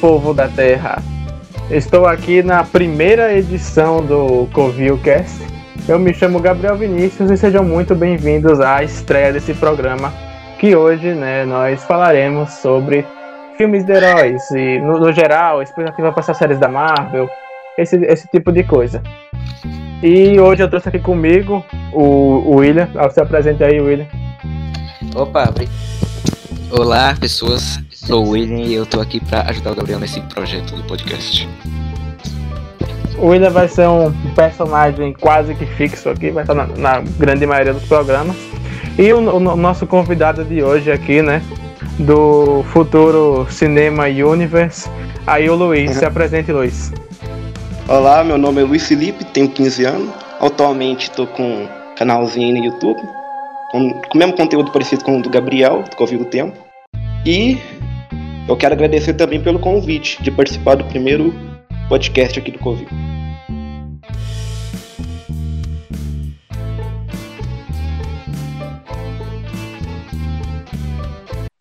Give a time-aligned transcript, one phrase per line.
[0.00, 1.02] Povo da Terra!
[1.70, 5.46] Estou aqui na primeira edição do CovilCast.
[5.86, 10.10] Eu me chamo Gabriel Vinícius e sejam muito bem-vindos à estreia desse programa,
[10.58, 13.04] que hoje né, nós falaremos sobre
[13.58, 17.28] filmes de heróis e, no, no geral, expectativa para essas séries da Marvel,
[17.76, 19.02] esse, esse tipo de coisa.
[20.02, 22.88] E hoje eu trouxe aqui comigo o, o William.
[22.94, 24.06] Você apresenta aí, William.
[25.14, 25.52] Opa,
[26.70, 27.78] olá pessoas,
[28.10, 31.48] sou o William e eu tô aqui para ajudar o Gabriel nesse projeto do podcast.
[33.16, 37.46] O William vai ser um personagem quase que fixo aqui, vai estar na, na grande
[37.46, 38.34] maioria dos programas.
[38.98, 41.40] E o, o, nosso convidado de hoje aqui, né,
[42.00, 44.90] do futuro Cinema Universe,
[45.24, 45.92] aí o Luiz.
[45.92, 45.98] Uhum.
[46.00, 46.92] Se apresente, Luiz.
[47.86, 50.10] Olá, meu nome é Luiz Felipe, tenho 15 anos.
[50.40, 53.00] Atualmente estou com um canalzinho no YouTube,
[53.70, 56.58] com, com o mesmo conteúdo parecido com o do Gabriel, do Covid do Tempo.
[57.24, 57.58] E
[58.50, 61.32] eu quero agradecer também pelo convite de participar do primeiro
[61.88, 62.90] podcast aqui do Covid.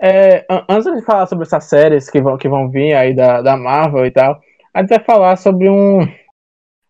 [0.02, 3.56] É, antes de falar sobre essas séries que vão, que vão vir aí da, da
[3.56, 4.42] Marvel e tal,
[4.74, 6.00] a gente vai falar sobre um,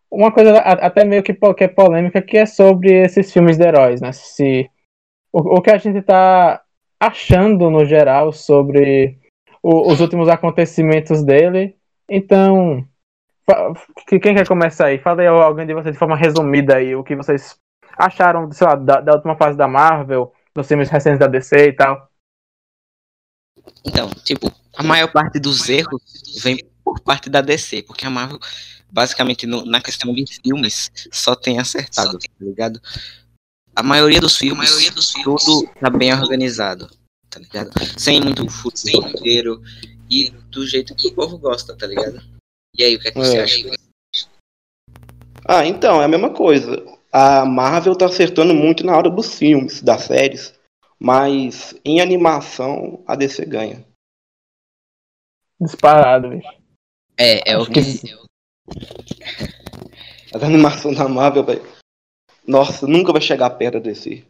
[0.09, 4.00] uma coisa até meio que, que é polêmica, que é sobre esses filmes de heróis,
[4.00, 4.14] né?
[4.14, 4.70] Se,
[5.33, 6.61] o, o que a gente tá
[6.97, 9.19] achando no geral sobre
[9.62, 11.76] o, os últimos acontecimentos dele.
[12.10, 12.88] Então,
[14.08, 15.00] quem quer começar aí?
[15.00, 17.58] Fala aí alguém de vocês de forma resumida aí, o que vocês
[17.98, 21.74] acharam, sei lá, da, da última fase da Marvel, dos filmes recentes da DC e
[21.74, 22.10] tal.
[23.86, 26.02] Então, tipo, a maior parte dos erros
[26.42, 28.40] vem por parte da DC, porque a Marvel
[28.92, 32.82] basicamente no, na questão de filmes, só tem acertado, tá ligado?
[33.76, 36.89] A maioria dos filmes, maioria dos filmes tudo tá bem organizado,
[37.30, 37.72] tá ligado?
[37.98, 39.62] Sem muito roteiro
[40.10, 42.22] e do jeito que o povo gosta, tá ligado?
[42.76, 43.44] E aí, o que, é que você é.
[43.44, 43.70] acha?
[45.45, 46.84] Ah, então, é a mesma coisa.
[47.12, 50.54] A Marvel tá acertando muito na hora dos filmes, das séries,
[51.00, 53.86] mas em animação a DC ganha.
[55.60, 56.48] Disparado, bicho.
[57.18, 58.16] É, é o que, que,
[60.34, 61.80] as animações da Marvel, velho.
[62.48, 64.26] Nossa, nunca vai chegar perto desse.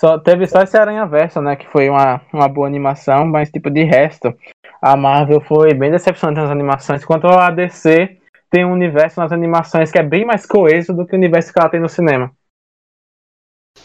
[0.00, 1.54] Só, teve só esse Aranha Verso, né?
[1.54, 4.34] Que foi uma, uma boa animação, mas tipo, de resto,
[4.80, 7.04] a Marvel foi bem decepcionante nas animações.
[7.04, 8.18] Quanto a DC,
[8.48, 11.60] tem um universo nas animações que é bem mais coeso do que o universo que
[11.60, 12.34] ela tem no cinema.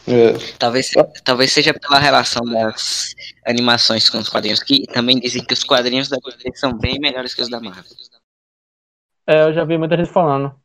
[0.08, 0.34] É.
[0.58, 0.92] Talvez,
[1.25, 3.14] talvez seja pela relação das
[3.46, 7.34] animações com os quadrinhos, que também dizem que os quadrinhos da DC são bem melhores
[7.34, 7.84] que os da Marvel.
[9.28, 10.56] É, eu já vi muita gente falando.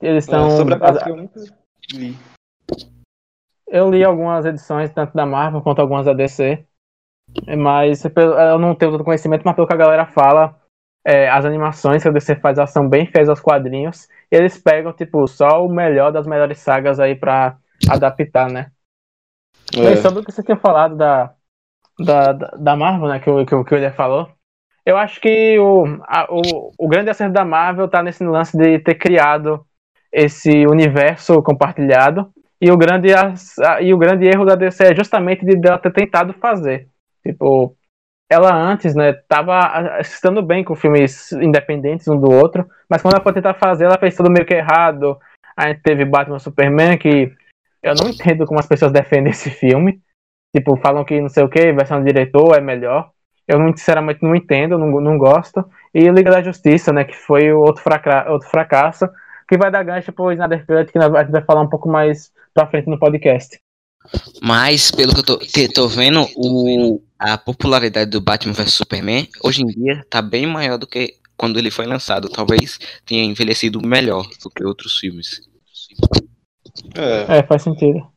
[0.00, 0.46] Eles estão.
[0.46, 1.40] É, sobre a eu nunca
[1.94, 2.16] li.
[3.70, 6.66] Eu li algumas edições, tanto da Marvel quanto algumas da DC.
[7.56, 10.56] Mas eu não tenho todo conhecimento, mas pelo que a galera fala,
[11.06, 14.08] é, as animações que a DC faz elas são bem feias aos quadrinhos.
[14.30, 17.56] E eles pegam, tipo, só o melhor das melhores sagas aí pra
[17.88, 18.72] adaptar, né?
[19.76, 19.92] É.
[19.92, 21.32] E sobre o que você tinha falado da,
[21.98, 23.20] da, da Marvel, né?
[23.20, 24.28] Que, o, que, que o William falou.
[24.84, 28.78] Eu acho que o, a, o, o grande acerto da Marvel tá nesse lance de
[28.80, 29.64] ter criado
[30.12, 32.32] esse universo compartilhado.
[32.60, 33.08] E o grande,
[33.80, 36.88] e o grande erro da DC é justamente de ela ter tentado fazer.
[37.26, 37.74] Tipo,
[38.30, 43.22] ela antes, né, tava estando bem com filmes independentes um do outro, mas quando ela
[43.22, 45.18] foi tentar fazer, ela fez tudo meio que errado.
[45.56, 47.32] A gente teve Batman Superman, que
[47.82, 50.00] eu não entendo como as pessoas defendem esse filme.
[50.54, 53.10] Tipo, falam que não sei o que, versão do diretor é melhor.
[53.48, 55.64] Eu não, sinceramente não entendo, não, não gosto.
[55.92, 59.08] E Liga da Justiça, né, que foi outro, fraca outro fracasso,
[59.48, 62.32] que vai dar gancho pro Snyder Cut, que a gente vai falar um pouco mais
[62.54, 63.58] pra frente no podcast.
[64.42, 69.28] Mas, pelo que eu tô, que tô vendo, o, a popularidade do Batman vs Superman,
[69.44, 72.28] hoje em dia, tá bem maior do que quando ele foi lançado.
[72.28, 75.42] Talvez tenha envelhecido melhor do que outros filmes.
[76.96, 78.10] É, é faz sentido.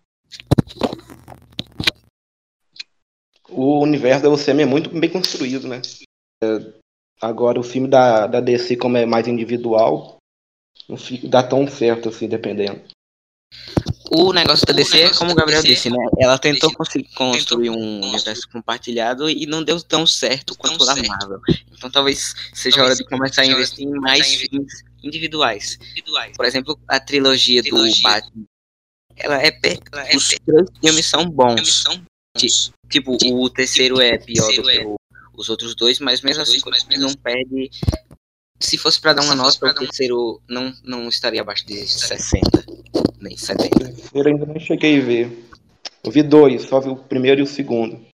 [3.55, 5.81] o universo da UCM é muito bem construído, né?
[6.43, 6.73] É,
[7.21, 10.17] agora o filme da, da DC, como é mais individual,
[10.89, 12.81] não fica, dá tão certo assim, dependendo.
[14.15, 15.97] O negócio da DC é como o Gabriel disse, né?
[16.19, 21.39] Ela tentou construir um universo compartilhado e não deu tão certo quanto o da Marvel.
[21.71, 25.79] Então talvez seja a hora de começar a investir em mais filmes individuais.
[26.35, 28.45] Por exemplo, a trilogia do Batman.
[29.15, 31.85] Ela é, é os três filmes são bons.
[32.89, 34.95] Tipo, o terceiro é pior do que o,
[35.35, 36.59] os outros dois, mas mesmo assim
[36.97, 37.69] não perde.
[38.59, 42.65] Se fosse para dar uma nota, o terceiro não, não estaria abaixo de 60,
[43.23, 43.75] nem 70.
[43.75, 45.49] O terceiro ainda não cheguei a ver.
[46.03, 48.05] Eu vi dois, só vi o primeiro e o segundo.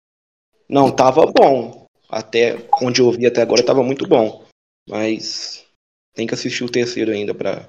[0.69, 1.87] Não, tava bom.
[2.07, 4.45] até onde eu vi até agora estava muito bom.
[4.87, 5.65] Mas
[6.13, 7.67] tem que assistir o terceiro ainda para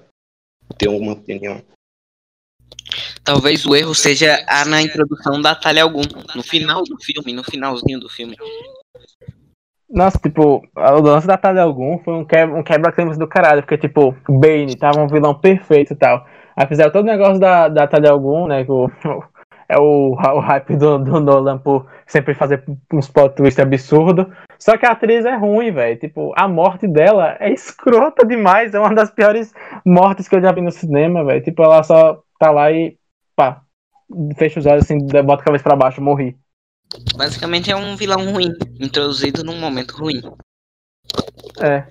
[0.77, 1.63] ter uma opinião.
[3.25, 6.03] Talvez o erro seja a, na introdução da Talha Algum,
[6.35, 8.37] no final do filme, no finalzinho do filme.
[9.89, 13.77] Nossa, tipo, o lance da Talha Algum foi um, quebra, um quebra-climas do caralho, porque,
[13.77, 16.27] tipo, Bane tava um vilão perfeito e tal.
[16.61, 18.91] Aí fizeram todo o negócio da, da Talha Algum, né, que o,
[19.67, 22.63] é o, o hype do, do Nolan por sempre fazer
[22.93, 24.31] uns plot twist absurdo.
[24.59, 25.99] Só que a atriz é ruim, velho.
[25.99, 28.75] Tipo, a morte dela é escrota demais.
[28.75, 29.55] É uma das piores
[29.87, 31.43] mortes que eu já vi no cinema, velho.
[31.43, 32.99] Tipo, ela só tá lá e
[33.35, 33.63] pá,
[34.37, 36.37] fecha os olhos assim, bota a cabeça pra baixo, morri.
[37.17, 40.21] Basicamente é um vilão ruim, introduzido num momento ruim.
[41.59, 41.87] É.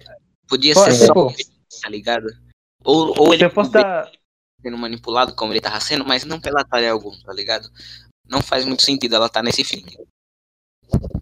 [0.47, 2.27] Podia Pô, ser tipo, só, tá ligado?
[2.83, 3.39] Ou, ou ele.
[3.39, 4.07] Se eu fosse dar
[4.61, 7.69] sendo manipulado como ele tava sendo, mas não pela talha algum, tá ligado?
[8.27, 9.97] Não faz muito sentido ela estar tá nesse filme.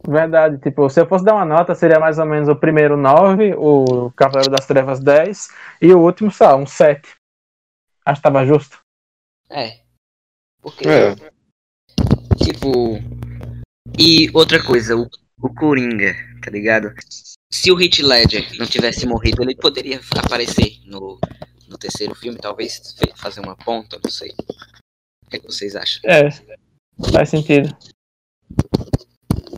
[0.07, 3.55] Verdade, tipo, se eu fosse dar uma nota, seria mais ou menos o primeiro 9,
[3.57, 5.49] o Cavaleiro das Trevas 10
[5.81, 7.15] e o último, só, um 7.
[8.05, 8.79] Acho que tava justo.
[9.49, 9.81] É.
[10.61, 10.87] Porque.
[10.87, 11.15] É.
[12.41, 12.99] Tipo.
[13.99, 15.09] E outra coisa, o,
[15.41, 16.93] o Coringa, tá ligado?
[17.51, 21.19] Se o Heath Ledger não tivesse morrido, ele poderia aparecer no,
[21.67, 24.31] no terceiro filme, talvez fazer uma ponta, não sei.
[25.25, 26.01] O que, é vocês acham?
[26.05, 26.29] É,
[27.11, 27.75] faz sentido.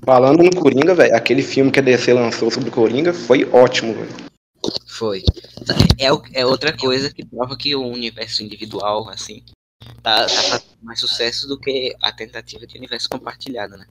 [0.03, 3.93] Falando no Coringa, velho, aquele filme que a DC lançou sobre o Coringa foi ótimo,
[3.93, 4.29] velho.
[4.87, 5.23] Foi.
[5.99, 6.07] É,
[6.41, 9.43] é outra coisa que prova que o universo individual, assim,
[10.01, 13.85] tá, tá fazendo mais sucesso do que a tentativa de universo compartilhado, né?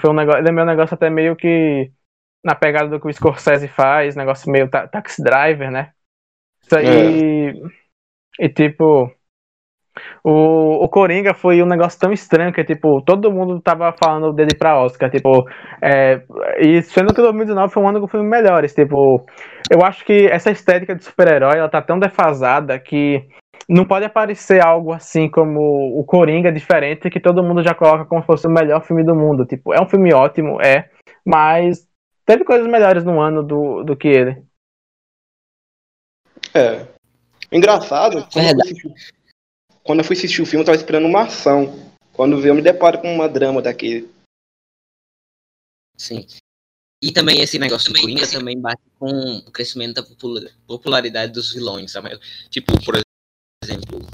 [0.00, 1.90] Foi um negócio, é meu negócio até meio que
[2.44, 5.92] na pegada do que o Scorsese faz, negócio meio taxi driver, né?
[6.76, 7.10] É.
[7.10, 7.62] E,
[8.40, 9.10] e tipo,
[10.22, 14.54] o, o Coringa foi um negócio tão estranho que, tipo, todo mundo tava falando dele
[14.56, 15.48] pra Oscar, tipo,
[15.82, 16.22] é,
[16.60, 19.24] e sendo que 2019 foi um ano com filmes melhores, tipo,
[19.70, 23.22] eu acho que essa estética de super-herói, ela tá tão defasada que
[23.68, 25.60] não pode aparecer algo assim como
[25.98, 29.14] o Coringa diferente que todo mundo já coloca como se fosse o melhor filme do
[29.14, 30.88] mundo, tipo, é um filme ótimo, é,
[31.24, 31.86] mas
[32.24, 34.47] teve coisas melhores no ano do, do que ele.
[36.58, 36.88] É.
[37.52, 38.94] Engraçado, quando, é eu assistir,
[39.84, 41.92] quando, eu fui assistir o filme, eu tava esperando uma ação.
[42.12, 44.10] Quando veio, eu me deparo com uma drama daquele.
[45.96, 46.26] Sim.
[47.02, 50.06] E também esse negócio do Coringa também bate com o crescimento da
[50.66, 51.94] popularidade dos vilões.
[52.50, 53.00] Tipo, por
[53.62, 54.04] exemplo,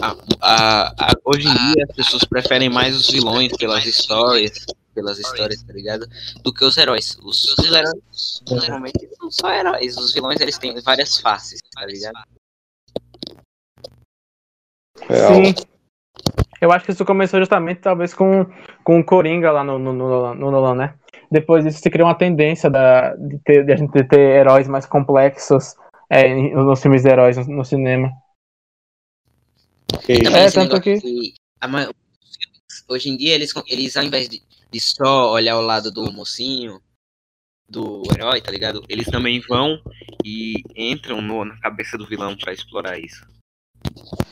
[0.00, 5.18] a, a, a, hoje em dia as pessoas preferem mais os vilões pelas histórias pelas
[5.18, 6.06] histórias, tá ligado?
[6.42, 7.18] Do que os heróis.
[7.22, 9.96] Os, os heróis normalmente são só heróis.
[9.96, 12.18] Os vilões eles têm várias faces, tá ligado?
[15.00, 15.54] Sim.
[16.60, 18.46] Eu acho que isso começou justamente talvez com,
[18.82, 20.94] com o Coringa lá no, no, no, no Nolan, né?
[21.30, 24.86] Depois disso se criou uma tendência da, de, ter, de a gente ter heróis mais
[24.86, 25.74] complexos
[26.08, 28.10] é, nos filmes de heróis no, no cinema.
[30.08, 31.00] É, tanto que...
[31.00, 31.68] que a,
[32.88, 34.42] hoje em dia eles, eles ao invés de,
[34.74, 36.80] de só olhar o lado do mocinho,
[37.68, 38.82] do herói, tá ligado?
[38.88, 39.80] Eles também vão
[40.24, 43.24] e entram no, na cabeça do vilão para explorar isso.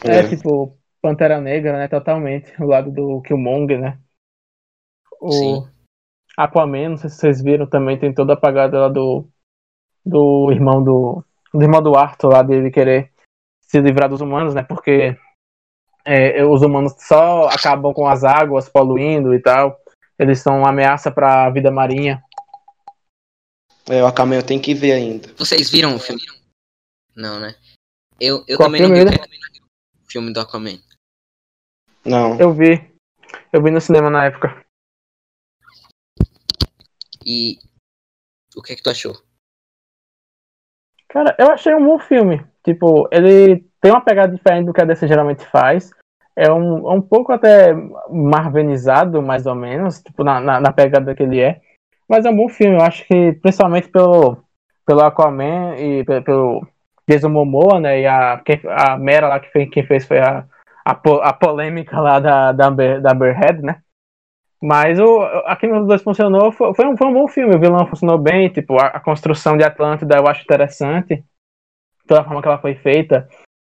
[0.04, 1.86] É, é, tipo, Pantera Negra, né?
[1.86, 2.52] Totalmente.
[2.60, 4.00] O lado do Killmonger, né?
[5.20, 5.68] O Sim.
[6.36, 9.28] Aquaman, não sei se vocês viram, também tem toda a apagada lá do,
[10.04, 11.24] do irmão do.
[11.54, 13.12] Do irmão do Arthur lá dele querer
[13.60, 14.62] se livrar dos humanos, né?
[14.62, 15.14] Porque
[16.02, 19.81] é, os humanos só acabam com as águas poluindo e tal.
[20.22, 22.22] Eles são uma ameaça para a vida marinha.
[23.90, 25.34] É, o Aquaman eu tenho que ver ainda.
[25.34, 26.22] Vocês viram o filme?
[27.16, 27.56] Não, né?
[28.20, 30.78] Eu, eu também não vi o filme do Aquaman.
[32.04, 32.38] Não.
[32.38, 32.92] Eu vi.
[33.52, 34.64] Eu vi no cinema na época.
[37.26, 37.58] E
[38.54, 39.20] o que é que tu achou?
[41.08, 42.46] Cara, eu achei um bom filme.
[42.64, 45.90] Tipo, ele tem uma pegada diferente do que a DC geralmente faz.
[46.36, 47.74] É um, um pouco até
[48.10, 51.60] marvenizado, mais ou menos, tipo, na, na, na, pegada que ele é.
[52.08, 54.38] Mas é um bom filme, eu acho que principalmente pelo,
[54.86, 56.66] pelo Aquaman e pelo, pelo
[57.08, 58.00] Jason Momoa, né?
[58.00, 60.44] E a, a Mera lá que fez, quem fez foi a,
[60.84, 63.80] a, a polêmica lá da, da, da Bearhead, né?
[64.62, 67.86] Mas o, aqui nos dois funcionou, foi, foi, um, foi um bom filme, o vilão
[67.86, 71.24] funcionou bem, tipo, a, a construção de Atlântida eu acho interessante,
[72.06, 73.28] pela forma que ela foi feita.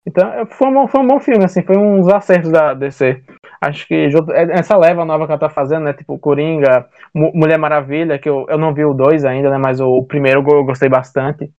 [0.08, 3.22] Então, é, foi um, foi um bom filme, assim, foi um dos acertos da DC.
[3.60, 5.92] Acho que é, essa leva nova que ela tá fazendo, né?
[5.92, 9.58] Tipo, Coringa, Mulher Maravilha, que eu, eu não vi o dois ainda, né?
[9.58, 11.52] Mas o primeiro eu gostei bastante.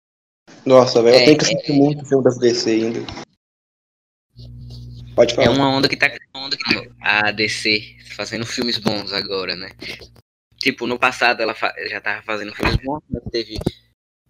[0.64, 3.00] Nossa, velho, eu tenho que é, assistir é, muito filme das DC ainda.
[5.14, 5.46] Pode falar.
[5.46, 7.80] É uma onda que tá onda que a DC
[8.16, 9.68] fazendo filmes bons agora, né?
[10.56, 11.54] tipo, no passado ela
[11.88, 13.58] já tava fazendo filmes bons, mas teve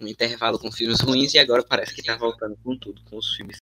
[0.01, 3.37] um intervalo com filmes ruins e agora parece que tá voltando com tudo, com os
[3.37, 3.59] filmes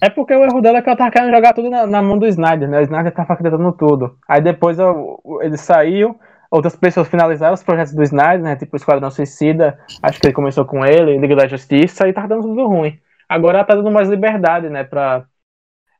[0.00, 2.18] É porque o erro dela é que ela tava querendo jogar tudo na, na mão
[2.18, 2.80] do Snyder, né?
[2.80, 4.18] O Snyder tava acreditando tudo.
[4.28, 6.18] Aí depois eu, ele saiu,
[6.50, 8.56] outras pessoas finalizaram os projetos do Snyder, né?
[8.56, 12.28] Tipo o Esquadrão Suicida, acho que ele começou com ele, Liga da Justiça, e tava
[12.28, 12.98] dando tudo ruim.
[13.28, 14.82] Agora ela tá dando mais liberdade, né?
[14.82, 15.24] Pra,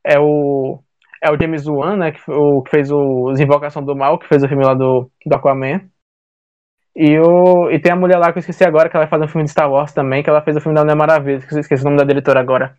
[0.05, 0.83] é o
[1.23, 4.43] é o James Wan, né, que, o, que fez o Invocação do Mal, que fez
[4.43, 5.79] o filme lá do, do Aquaman.
[6.95, 9.25] E, o, e tem a mulher lá que eu esqueci agora, que ela vai fazer
[9.25, 11.53] um filme de Star Wars também, que ela fez o filme da Mulher Maravilha, que
[11.53, 12.77] eu esqueci o nome da diretora agora.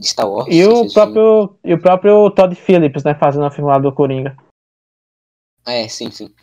[0.00, 0.48] Star Wars?
[0.50, 4.36] E o, próprio, e o próprio Todd Phillips, né, fazendo o filme lá do Coringa.
[5.66, 6.34] É, sim, sim.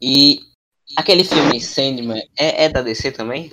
[0.00, 0.40] E
[0.96, 3.52] aquele filme Sandman é, é da DC também?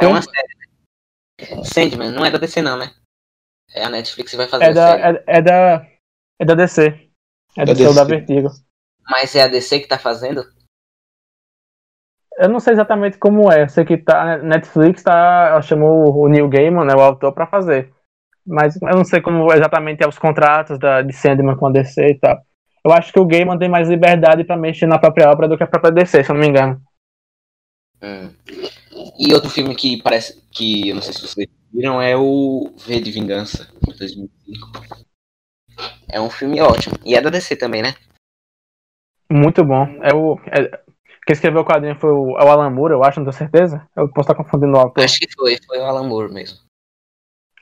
[0.00, 1.64] É uma série.
[1.64, 2.92] Sandman não é da DC não, né?
[3.72, 5.86] É a Netflix que vai fazer é da, é, é, da
[6.38, 7.10] É da DC.
[7.56, 8.48] É da DC, da Vertigo.
[9.08, 10.44] Mas é a DC que tá fazendo?
[12.38, 13.62] Eu não sei exatamente como é.
[13.64, 17.92] Eu sei que tá, Netflix tá, chamou o Neil Gaiman, né, o autor, para fazer.
[18.46, 22.06] Mas eu não sei como exatamente é os contratos da, de Sandman com a DC
[22.06, 22.38] e tal.
[22.84, 25.64] Eu acho que o Gaiman tem mais liberdade para mexer na própria obra do que
[25.64, 26.80] a própria DC, se eu não me engano.
[28.00, 28.30] Hum.
[29.18, 33.00] E outro filme que parece que eu não sei se vocês viram é o V
[33.00, 34.70] de Vingança, 2005.
[36.10, 36.96] É um filme ótimo.
[37.04, 37.94] E é da DC também, né?
[39.30, 39.86] Muito bom.
[40.02, 40.38] É o.
[40.46, 40.80] É,
[41.26, 43.86] quem escreveu o quadrinho foi o, é o Alan Moore, eu acho, não tenho certeza.
[43.94, 45.04] Eu posso estar confundindo o autor.
[45.04, 46.58] Acho que foi, foi o Alan Moore mesmo.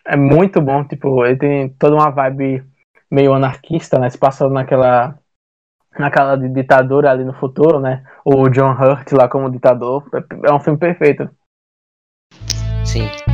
[0.07, 2.65] É muito bom, tipo, ele tem toda uma vibe
[3.11, 4.09] meio anarquista, né?
[4.09, 5.19] Se passa naquela.
[5.99, 8.05] naquela ditadura ali no futuro, né?
[8.25, 10.09] O John Hurt lá como ditador.
[10.45, 11.29] É um filme perfeito.
[12.85, 13.26] Sim.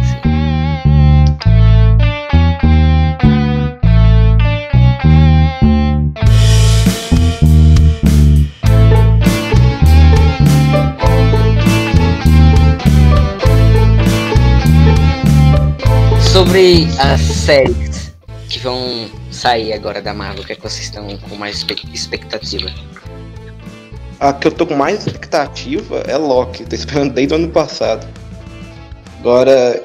[16.53, 18.15] Sobre as séries
[18.51, 22.71] que vão sair agora da Marvel, o que, é que vocês estão com mais expectativa?
[24.21, 28.07] A que eu tô com mais expectativa é Loki, tô esperando desde o ano passado.
[29.19, 29.83] Agora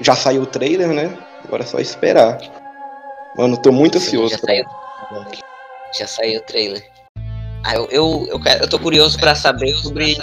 [0.00, 1.18] já saiu o trailer, né?
[1.42, 2.38] Agora é só esperar.
[3.36, 4.64] Mano, tô muito Sim, ansioso já saiu.
[5.98, 6.84] Já saiu o trailer.
[7.64, 10.16] Ah, eu, eu, eu, eu tô curioso pra saber sobre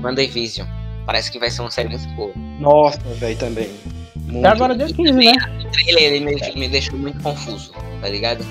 [0.00, 0.68] Wanda e Vision.
[1.04, 2.30] Parece que vai ser uma série muito boa.
[2.60, 3.97] Nossa, velho, também.
[4.28, 4.46] Muito.
[4.46, 5.32] Até agora dia 15, né?
[5.64, 8.44] O trailer ele me, me deixou muito confuso, tá ligado?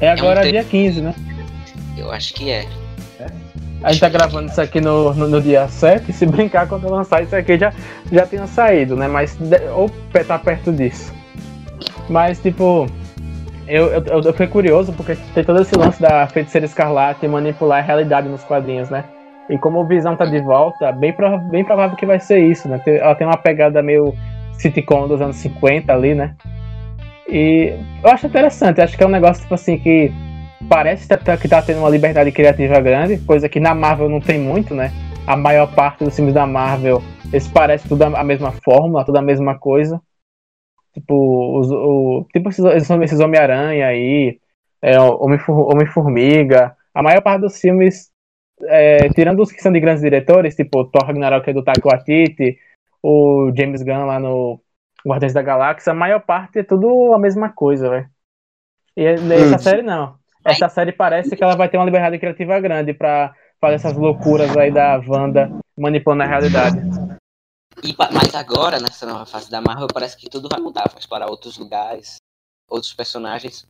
[0.00, 1.14] É agora é um dia 15, né?
[1.96, 2.66] Eu acho que é.
[3.18, 3.26] é.
[3.82, 7.22] A gente tá gravando isso aqui no, no, no, dia 7, se brincar quando lançar
[7.22, 7.72] isso aqui já,
[8.12, 9.08] já tinha saído, né?
[9.08, 9.36] Mas
[9.74, 9.90] ou
[10.26, 11.12] tá perto disso.
[12.08, 12.86] Mas tipo,
[13.66, 17.82] eu, eu, eu fiquei curioso porque tem todo esse lance da feiticeira escarlate manipular a
[17.82, 19.04] realidade nos quadrinhos, né?
[19.48, 22.68] E como o Visão tá de volta, bem, prov bem provável que vai ser isso,
[22.68, 22.80] né?
[22.86, 24.12] Ela tem uma pegada meio
[24.54, 26.34] sitcom dos anos 50 ali, né?
[27.28, 30.12] E eu acho interessante, acho que é um negócio, tipo assim, que
[30.68, 31.08] parece
[31.40, 34.92] que tá tendo uma liberdade criativa grande, coisa que na Marvel não tem muito, né?
[35.26, 39.22] A maior parte dos filmes da Marvel, eles parecem tudo a mesma fórmula, tudo a
[39.22, 40.00] mesma coisa.
[40.94, 44.38] Tipo, os, o, tipo esses, esses Homem-Aranha aí,
[44.80, 46.74] é, Homem-Formiga.
[46.94, 48.10] A maior parte dos filmes
[48.62, 52.58] é, tirando os que são de grandes diretores, tipo Thor Ragnarok é do Taika Waititi,
[53.02, 54.60] o James Gunn lá no
[55.06, 58.10] Guardiões da Galáxia, a maior parte é tudo a mesma coisa, velho.
[58.96, 59.58] E essa hum.
[59.58, 60.18] série não.
[60.44, 64.56] Essa série parece que ela vai ter uma liberdade criativa grande para fazer essas loucuras
[64.56, 66.78] aí da Wanda manipulando a realidade.
[67.82, 71.28] E, mas agora, nessa nova fase da Marvel, parece que tudo vai mudar, vai explorar
[71.28, 72.16] outros lugares,
[72.68, 73.66] outros personagens.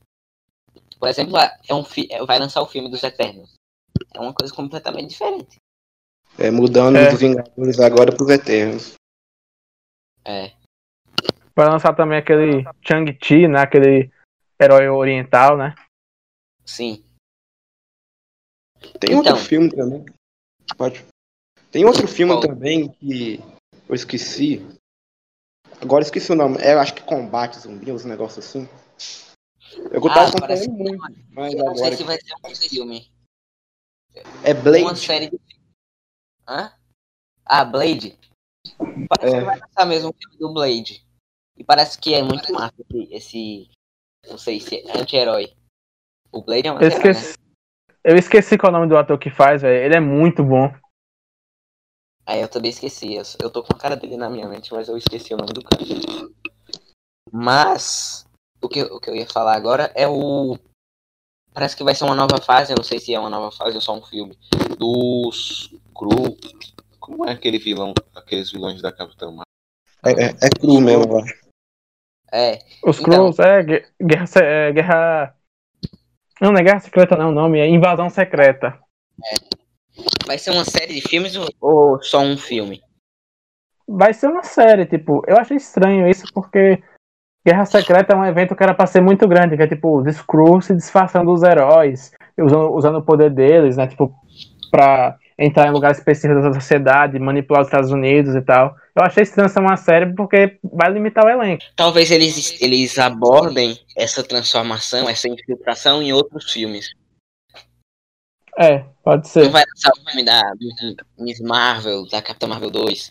[0.98, 3.55] Por exemplo, é um é, vai lançar o filme dos Eternos.
[4.14, 5.58] É uma coisa completamente diferente.
[6.38, 7.10] É, mudando é.
[7.10, 8.94] dos Vingadores agora pros Eternos.
[10.24, 10.52] É.
[11.54, 13.60] Vai lançar também aquele Chang-Chi, né?
[13.60, 14.10] Aquele
[14.60, 15.74] herói oriental, né?
[16.64, 17.02] Sim.
[19.00, 20.04] Tem então, outro filme também.
[20.76, 21.04] Pode.
[21.70, 22.40] Tem outro filme qual?
[22.40, 23.40] também que
[23.88, 24.66] eu esqueci.
[25.80, 26.58] Agora esqueci o nome.
[26.60, 28.68] É, eu acho que Combate Zumbi, uns negócios assim.
[29.90, 31.16] Eu tava ah, acompanhando muito.
[31.30, 33.15] Mas eu não sei se vai ser um filme.
[34.42, 34.84] É Blade.
[34.84, 35.38] Uma série de.
[36.48, 36.72] Hã?
[37.44, 38.18] Ah, Blade.
[39.08, 39.38] Parece é.
[39.38, 41.06] que vai lançar mesmo o filme do Blade.
[41.56, 43.70] E parece que é muito massa esse, esse
[44.28, 45.54] não sei se é anti-herói.
[46.32, 47.44] O Blade é uma eu esqueci, né?
[48.04, 49.84] eu esqueci qual é o nome do ator que faz, velho.
[49.84, 50.72] Ele é muito bom.
[52.26, 53.14] Ah, eu também esqueci.
[53.14, 55.52] Eu, eu tô com a cara dele na minha mente, mas eu esqueci o nome
[55.52, 55.82] do cara.
[57.32, 58.26] Mas
[58.60, 60.58] o que, o que eu ia falar agora é o
[61.56, 63.74] parece que vai ser uma nova fase, eu não sei se é uma nova fase
[63.74, 64.38] ou só um filme,
[64.78, 66.36] dos Cru.
[67.00, 69.44] Como é aquele vilão, aqueles vilões da Capitã Marvel?
[70.04, 71.34] É, é, é cru mesmo, acho.
[72.30, 72.58] É.
[72.84, 75.34] Os então, Cruz, é, guerra, é, guerra.
[76.42, 78.78] Não, não é Guerra Secreta, não, o nome é Invasão Secreta.
[79.24, 79.36] É.
[80.26, 82.82] Vai ser uma série de filmes ou só um filme?
[83.88, 86.82] Vai ser uma série, tipo, eu achei estranho isso porque
[87.46, 90.16] Guerra Secreta é um evento que era pra ser muito grande, que é tipo os
[90.16, 93.86] Skrulls se disfarçando dos heróis, usando, usando o poder deles, né?
[93.86, 94.12] Tipo,
[94.68, 98.74] pra entrar em lugares específicos da sociedade, manipular os Estados Unidos e tal.
[98.96, 101.62] Eu achei estranho ser uma série porque vai limitar o elenco.
[101.76, 106.96] Talvez eles, eles abordem essa transformação, essa infiltração em outros filmes.
[108.58, 109.44] É, pode ser.
[109.44, 110.42] Não vai lançar o filme da
[111.16, 113.10] Miss Marvel, da Capitã Marvel 2.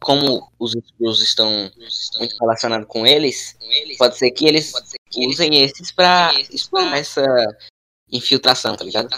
[0.00, 1.70] Como os Skrulls estão
[2.18, 3.56] muito relacionados com eles,
[3.98, 4.72] pode ser que eles
[5.16, 7.24] usem esses pra explorar essa
[8.10, 9.08] infiltração, tá ligado?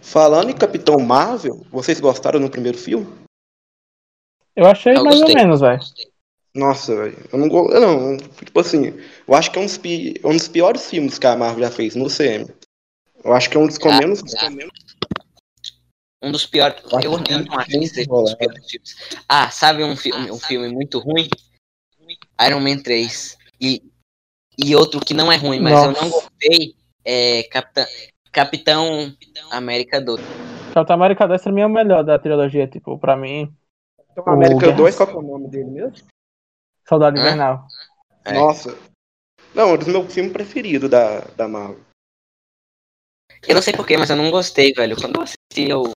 [0.00, 3.06] Falando em Capitão Marvel, vocês gostaram no primeiro filme?
[4.56, 5.34] Eu achei eu mais gostei.
[5.34, 5.80] ou menos, velho.
[6.54, 7.28] Nossa, velho.
[7.32, 7.80] Eu não gosto.
[7.80, 8.94] Não, tipo assim,
[9.26, 10.20] eu acho que é um dos, pi...
[10.24, 12.46] um dos piores filmes que a Marvel já fez no CM.
[13.24, 14.22] Eu acho que é um dos que ah, menos.
[16.24, 16.82] Um dos piores.
[17.02, 18.96] Eu, eu não acho que seja um dos piores filmes.
[19.28, 21.28] Ah, sabe um, fi um filme muito ruim?
[22.46, 23.36] Iron Man 3.
[23.60, 23.82] E,
[24.58, 25.86] e outro que não é ruim, mas Nossa.
[25.86, 27.84] eu não gostei é Capitão,
[28.32, 29.14] Capitão
[29.50, 30.20] América 2.
[30.72, 33.54] Capitão América 2 pra mim é o melhor da trilogia, tipo, pra mim.
[34.14, 36.08] Capitão América 2, qual é o nome dele mesmo?
[36.88, 37.66] Soldado Invernal.
[38.24, 38.32] É.
[38.32, 38.76] Nossa.
[39.54, 41.80] Não, é um dos meus filmes preferidos da, da Marvel.
[43.46, 44.96] Eu não sei porquê, mas eu não gostei, velho.
[44.96, 45.92] Quando eu assisti, eu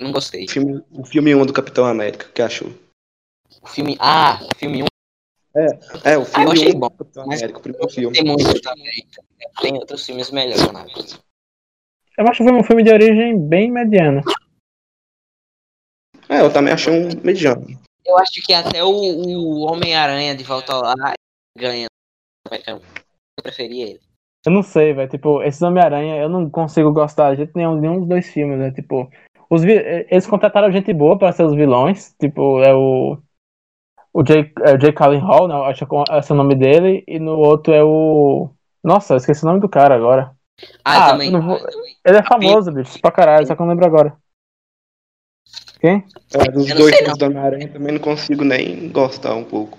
[0.00, 0.46] não gostei.
[0.46, 2.72] O filme, o filme 1 do Capitão América, o que achou?
[3.62, 3.96] O filme.
[4.00, 4.86] Ah, o filme 1.
[5.54, 8.16] É, é o filme ah, eu achei 1 bom, Capitão América, o primeiro filme.
[8.16, 9.06] Tem muito também.
[9.60, 10.86] Tem outros filmes melhores, né?
[12.16, 14.22] Eu acho que foi um filme de origem bem mediana.
[16.28, 17.66] É, eu também achei um mediano.
[18.04, 20.94] Eu acho que até o, o Homem-Aranha de volta lá
[21.58, 21.86] ganha.
[22.66, 22.80] Eu
[23.42, 24.00] preferi ele.
[24.44, 25.10] Eu não sei, velho.
[25.10, 28.70] Tipo, esses Homem-Aranha, eu não consigo gostar de jeito nenhum, nenhum dos dois filmes, né?
[28.70, 29.10] Tipo,
[29.50, 32.14] os eles contrataram gente boa para ser os vilões.
[32.20, 33.18] Tipo, é o.
[34.12, 37.04] O Jake, é Callen Hall, não, acho que esse é o nome dele.
[37.06, 38.50] E no outro é o.
[38.82, 40.34] Nossa, eu esqueci o nome do cara agora.
[40.84, 41.30] Ah, ah também.
[41.30, 41.58] Vou...
[42.04, 44.16] Ele é famoso, bicho, pra caralho, só que eu não lembro agora.
[45.80, 46.04] Quem?
[46.34, 49.78] É, dos dois filmes do Homem-Aranha também não consigo nem gostar um pouco.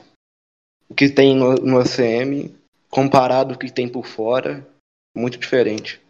[0.89, 2.53] O que tem no, no ACM,
[2.89, 4.67] comparado com o que tem por fora,
[5.15, 6.01] muito diferente.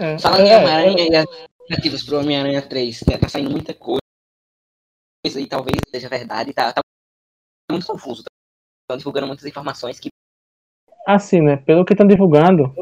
[0.00, 3.18] É, Falando é, em Homem-Aranha é, e as expectativas pro Homem-Aranha 3, né?
[3.18, 4.00] tá saindo muita coisa
[5.26, 6.80] e talvez seja verdade, tá, tá
[7.70, 8.24] muito confuso.
[8.82, 10.08] Estão divulgando muitas informações que.
[11.06, 11.58] Assim, né?
[11.58, 12.74] Pelo que estão divulgando,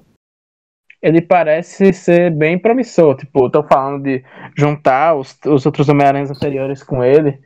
[1.02, 3.16] ele parece ser bem promissor.
[3.16, 4.24] Tipo, estão falando de
[4.56, 7.42] juntar os, os outros Homem-Aranhas anteriores com ele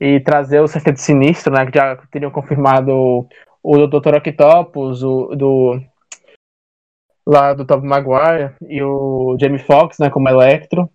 [0.00, 1.64] e trazer o Sexteto Sinistro, né?
[1.64, 3.28] Que já teriam confirmado
[3.62, 4.16] o Dr.
[4.16, 5.80] Octopus, o do
[7.26, 10.90] lá do Tobey Maguire e o Jamie Foxx, né, como Electro.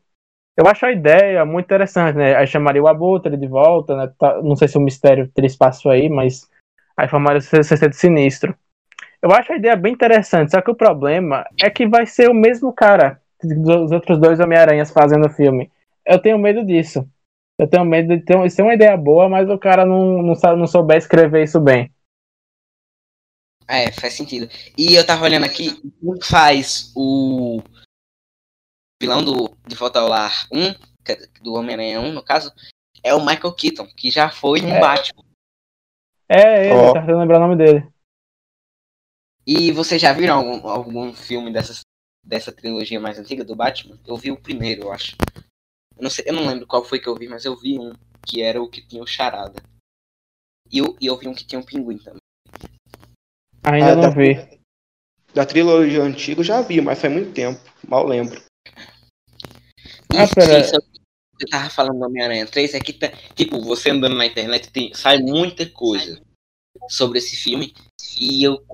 [0.57, 2.35] Eu acho a ideia muito interessante, né?
[2.35, 4.11] Aí chamaria o Abutre de volta, né?
[4.17, 6.49] Tá, não sei se o mistério teria espaço aí, mas
[6.97, 8.55] aí formaria o Sexteto Sinistro.
[9.21, 12.33] Eu acho a ideia bem interessante, só que o problema é que vai ser o
[12.33, 15.71] mesmo cara dos outros dois Homem-Aranhas fazendo o filme.
[16.05, 17.07] Eu tenho medo disso.
[17.59, 20.59] Eu tenho medo de ter, ser uma ideia boa, mas o cara não, não, sabe,
[20.59, 21.91] não souber escrever isso bem.
[23.67, 24.49] É, faz sentido.
[24.77, 27.61] E eu tava olhando aqui, quem faz o
[29.01, 30.69] vilão do De Volta ao Lar 1,
[31.09, 32.53] é do Homem-Aranha 1, no caso,
[33.03, 34.79] é o Michael Keaton, que já foi um é.
[34.79, 35.23] Batman.
[36.29, 36.93] É, ele, oh.
[36.93, 37.87] tá tentando lembrar o nome dele.
[39.45, 41.81] E vocês já viram algum, algum filme dessas,
[42.23, 43.97] dessa trilogia mais antiga do Batman?
[44.05, 45.15] Eu vi o primeiro, eu acho.
[45.95, 47.93] Eu não, sei, eu não lembro qual foi que eu vi, mas eu vi um
[48.25, 49.61] que era o que tinha o Charada.
[50.69, 52.21] E eu, e eu vi um que tinha um pinguim também.
[53.69, 54.61] Ainda ah, não da, vi.
[55.33, 57.59] Da trilogia antiga eu já vi, mas faz muito tempo.
[57.85, 58.41] Mal lembro.
[60.15, 60.59] Ah, pera.
[60.59, 64.71] Isso, eu tava falando do Homem-Aranha 3 é que, tá, tipo, você andando na internet
[64.71, 66.21] tem, sai muita coisa
[66.89, 67.73] sobre esse filme
[68.19, 68.65] e eu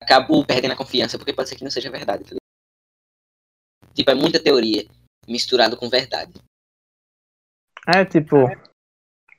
[0.00, 2.24] acabo perdendo a confiança, porque pode ser que não seja verdade.
[2.24, 2.36] Tá
[3.94, 4.86] tipo, é muita teoria
[5.28, 6.32] misturada com verdade.
[7.86, 8.36] É, tipo.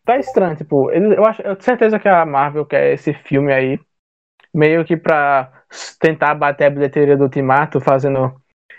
[0.05, 3.79] Tá estranho, tipo, eu acho, eu tenho certeza que a Marvel quer esse filme aí,
[4.56, 5.52] meio que pra
[6.00, 8.34] tentar bater a bilheteria do Ultimato, fazendo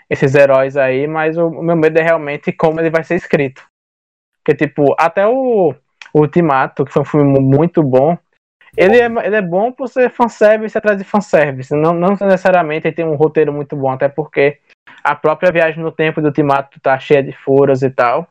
[0.09, 3.63] esses heróis aí, mas o, o meu medo é realmente como ele vai ser escrito.
[4.43, 5.75] Porque, tipo, até o,
[6.13, 8.17] o Ultimato, que foi um filme muito bom,
[8.75, 11.73] ele é, ele é bom por ser fanservice atrás de fanservice.
[11.73, 14.59] Não, não necessariamente ele tem um roteiro muito bom, até porque
[15.03, 18.27] a própria viagem no tempo do Ultimato tá cheia de furos e tal.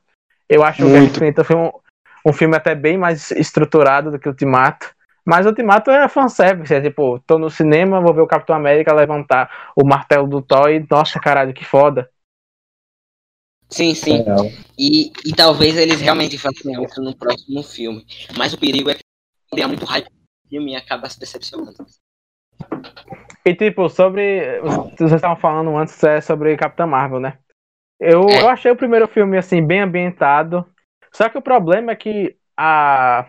[0.49, 0.93] Eu acho muito.
[0.93, 1.71] que o Guerra Infinita foi um,
[2.25, 4.96] um filme até bem mais estruturado do que o Ultimato.
[5.27, 8.95] Mas o Ultimato é fanservice, é tipo, tô no cinema, vou ver o Capitão América
[8.95, 12.09] levantar o martelo do Thor e, nossa, caralho, que foda.
[13.69, 14.25] Sim, sim.
[14.79, 18.07] E, e talvez eles realmente façam isso no próximo filme.
[18.39, 21.85] Mas o perigo é que é muito hype no filme e acaba se decepcionando.
[23.45, 24.61] E tipo, sobre.
[24.61, 27.39] Vocês estavam falando antes é sobre Capitã Marvel, né?
[27.99, 28.43] Eu, é.
[28.43, 30.65] eu achei o primeiro filme assim, bem ambientado.
[31.12, 33.27] Só que o problema é que a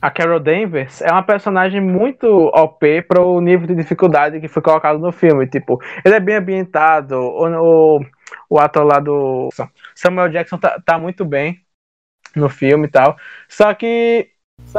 [0.00, 4.62] a Carol Danvers é uma personagem muito OP para o nível de dificuldade que foi
[4.62, 5.46] colocado no filme.
[5.46, 8.00] Tipo, ele é bem ambientado, o, o,
[8.50, 9.48] o ator lá do
[9.94, 11.60] Samuel Jackson tá, tá, muito bem
[12.34, 13.16] no filme e tal.
[13.48, 14.30] Só que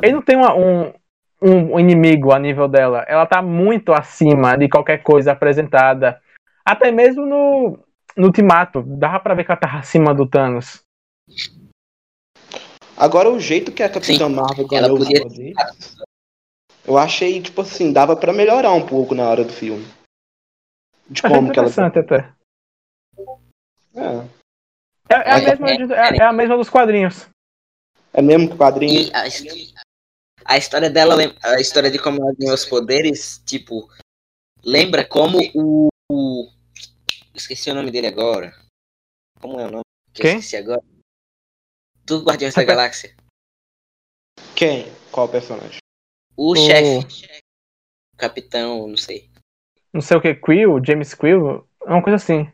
[0.04, 0.94] ele não tem uma, um,
[1.42, 3.04] um inimigo a nível dela.
[3.08, 6.22] Ela tá muito acima de qualquer coisa apresentada.
[6.64, 7.80] Até mesmo no,
[8.16, 10.84] no Ultimato, dava pra ver que ela tava acima do Thanos.
[12.98, 15.24] Agora, o jeito que a Capitã Sim, Marvel ganhou podia...
[15.24, 15.98] os poderes,
[16.84, 19.86] eu achei, tipo assim, dava para melhorar um pouco na hora do filme.
[21.08, 21.70] De como que ela.
[21.86, 22.34] até.
[23.94, 24.38] É.
[25.10, 27.30] É, é, a mesma, é, é, a mesma dos quadrinhos.
[28.12, 29.12] É mesmo que quadrinho.
[29.14, 29.22] A,
[30.54, 33.88] a, história dela, a história de como ela ganhou os poderes, tipo,
[34.64, 36.50] lembra como o, o.
[37.36, 38.54] Esqueci o nome dele agora.
[39.40, 39.84] Como é o nome?
[40.14, 40.38] Que Quem?
[40.40, 40.82] esqueci agora
[42.08, 43.14] do Guardiões da Galáxia.
[44.56, 44.88] Quem?
[45.12, 45.80] Qual personagem?
[46.36, 46.56] O, o...
[46.56, 47.28] chefe.
[48.18, 49.30] Capitão, não sei.
[49.94, 50.84] Não sei o que, Quill?
[50.84, 51.68] James Quill?
[51.86, 52.52] É uma coisa assim.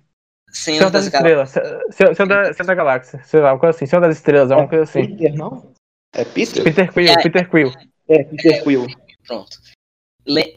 [0.52, 1.50] Senhor, Senhor das, das Estrelas.
[1.50, 3.24] Senhor, Senhor, da, Senhor da Galáxia.
[3.24, 3.86] Sei lá, uma coisa assim.
[3.86, 5.08] Senhor das Estrelas, é uma coisa assim.
[5.08, 5.74] Peter, não?
[6.14, 6.64] É Peter?
[6.64, 7.72] Peter Quill, é, Peter Quill.
[8.08, 8.88] É, Peter Quill.
[9.26, 9.58] Pronto.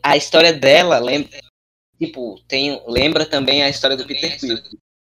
[0.02, 1.38] A história dela lembra.
[1.98, 4.58] Tipo, tem, lembra também a história do Peter Quill.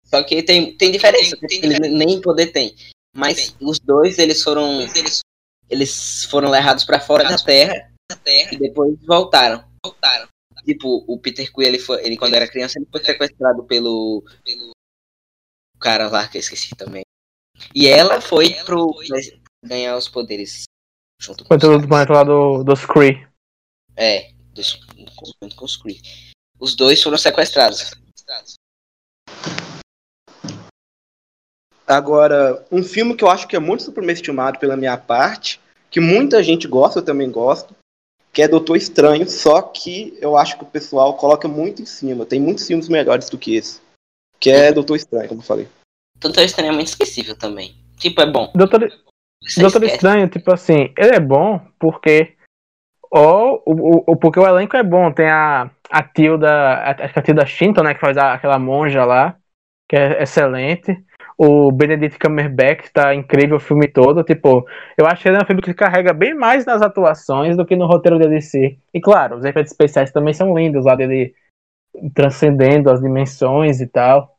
[0.06, 2.76] Só que tem, tem diferença, ele nem poder tem.
[3.16, 4.86] Mas os dois, eles foram.
[5.70, 7.92] Eles foram levados para fora da terra,
[8.24, 9.64] terra, e depois voltaram.
[9.86, 10.28] Voltaram.
[10.66, 14.24] Tipo, o Peter Quill, ele, foi, ele quando era criança, ele foi sequestrado pelo.
[14.44, 14.72] pelo
[15.80, 17.04] cara lá que eu esqueci também.
[17.74, 18.94] E ela foi pro.
[19.64, 20.64] ganhar os poderes.
[21.22, 23.28] Junto com foi do planeta lá do, dos Kree.
[23.96, 24.76] É, dos,
[25.56, 26.02] com os Kree.
[26.60, 27.92] Os dois foram sequestrados.
[31.90, 36.44] Agora, um filme que eu acho que é muito superestimado pela minha parte, que muita
[36.44, 37.76] gente gosta, eu também gosto,
[38.32, 42.28] que é Doutor Estranho, só que eu acho que o pessoal coloca muito em cima.
[42.28, 43.82] Tem muitos filmes melhores do que esse.
[44.40, 45.68] Que é Doutor Estranho, como eu falei.
[46.20, 47.76] Doutor Estranho é muito esquecível também.
[47.98, 48.52] Tipo, é bom.
[48.54, 48.88] Doutor,
[49.58, 52.36] Doutor Estranho, tipo assim, ele é bom porque.
[53.10, 55.12] Ou, o, o, porque o elenco é bom.
[55.12, 56.84] Tem a, a Tilda.
[56.84, 57.96] Acho que a Tilda Shinton, né?
[57.96, 59.36] Que faz a, aquela monja lá.
[59.90, 61.04] Que é excelente.
[61.42, 64.26] O Benedict Cumberbatch tá incrível o filme todo.
[64.26, 64.66] Tipo,
[64.98, 67.78] eu acho que ele é um filme que carrega bem mais nas atuações do que
[67.78, 68.78] no roteiro dele si.
[68.94, 71.34] E claro, os efeitos especiais também são lindos, lá dele
[72.14, 74.36] transcendendo as dimensões e tal.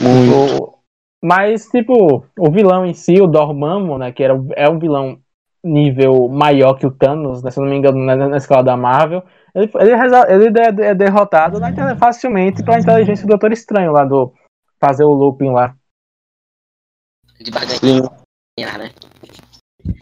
[0.00, 0.54] Muito.
[0.54, 0.78] Tipo,
[1.22, 5.18] mas, tipo, o vilão em si, o Dormammu, né, que era, é um vilão
[5.62, 9.22] nível maior que o Thanos, né, se não me engano, na, na escala da Marvel,
[9.54, 14.32] ele, ele, ele é, é derrotado né, facilmente pela inteligência do Doutor Estranho lá do
[14.80, 15.74] fazer o looping lá
[17.44, 18.90] de barganhar, né?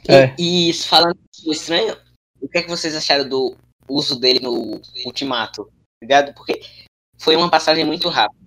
[0.08, 0.34] É.
[0.38, 1.96] E, e falando do estranho,
[2.40, 3.56] o que é que vocês acharam do
[3.88, 5.70] uso dele no Ultimato?
[6.00, 6.32] Ligado?
[6.34, 6.60] Porque
[7.18, 8.40] foi uma passagem muito rápida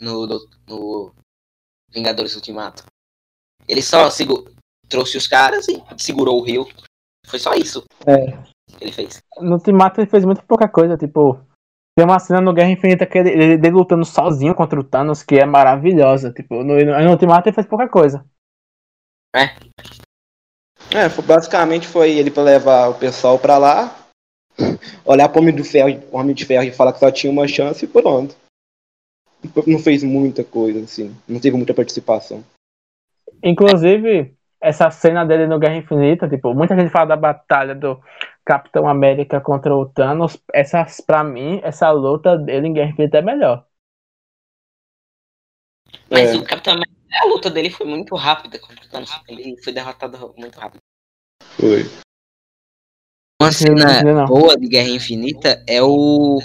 [0.00, 1.14] no, no, no
[1.90, 2.84] Vingadores Ultimato.
[3.68, 4.50] Ele só segurou,
[4.88, 6.66] trouxe os caras e segurou o rio.
[7.26, 7.84] Foi só isso.
[8.06, 8.32] É.
[8.78, 9.20] Que ele fez.
[9.38, 11.38] No Ultimato ele fez muito pouca coisa, tipo.
[11.96, 15.22] Tem uma cena no Guerra Infinita que ele, ele, ele lutando sozinho contra o Thanos
[15.22, 16.30] que é maravilhosa.
[16.30, 18.22] Tipo, no, no Ultimato ele fez pouca coisa.
[19.34, 19.56] É.
[20.94, 23.96] É, basicamente foi ele pra levar o pessoal pra lá,
[25.04, 27.84] olhar pro Homem de Ferro, Homem de Ferro e falar que só tinha uma chance
[27.84, 28.36] e pronto.
[29.66, 31.16] Não fez muita coisa, assim.
[31.26, 32.44] Não teve muita participação.
[33.42, 38.00] Inclusive, essa cena dele no Guerra Infinita, tipo, muita gente fala da batalha do
[38.46, 43.22] Capitão América contra o Thanos, essa, pra mim, essa luta dele em Guerra Infinita é
[43.22, 43.66] melhor.
[46.08, 46.36] Mas é.
[46.36, 49.10] o Capitão América, a luta dele foi muito rápida contra o Thanos.
[49.28, 50.78] Ele foi derrotado muito rápido.
[51.42, 51.82] Foi.
[53.42, 56.38] Uma cena boa de Guerra Infinita é o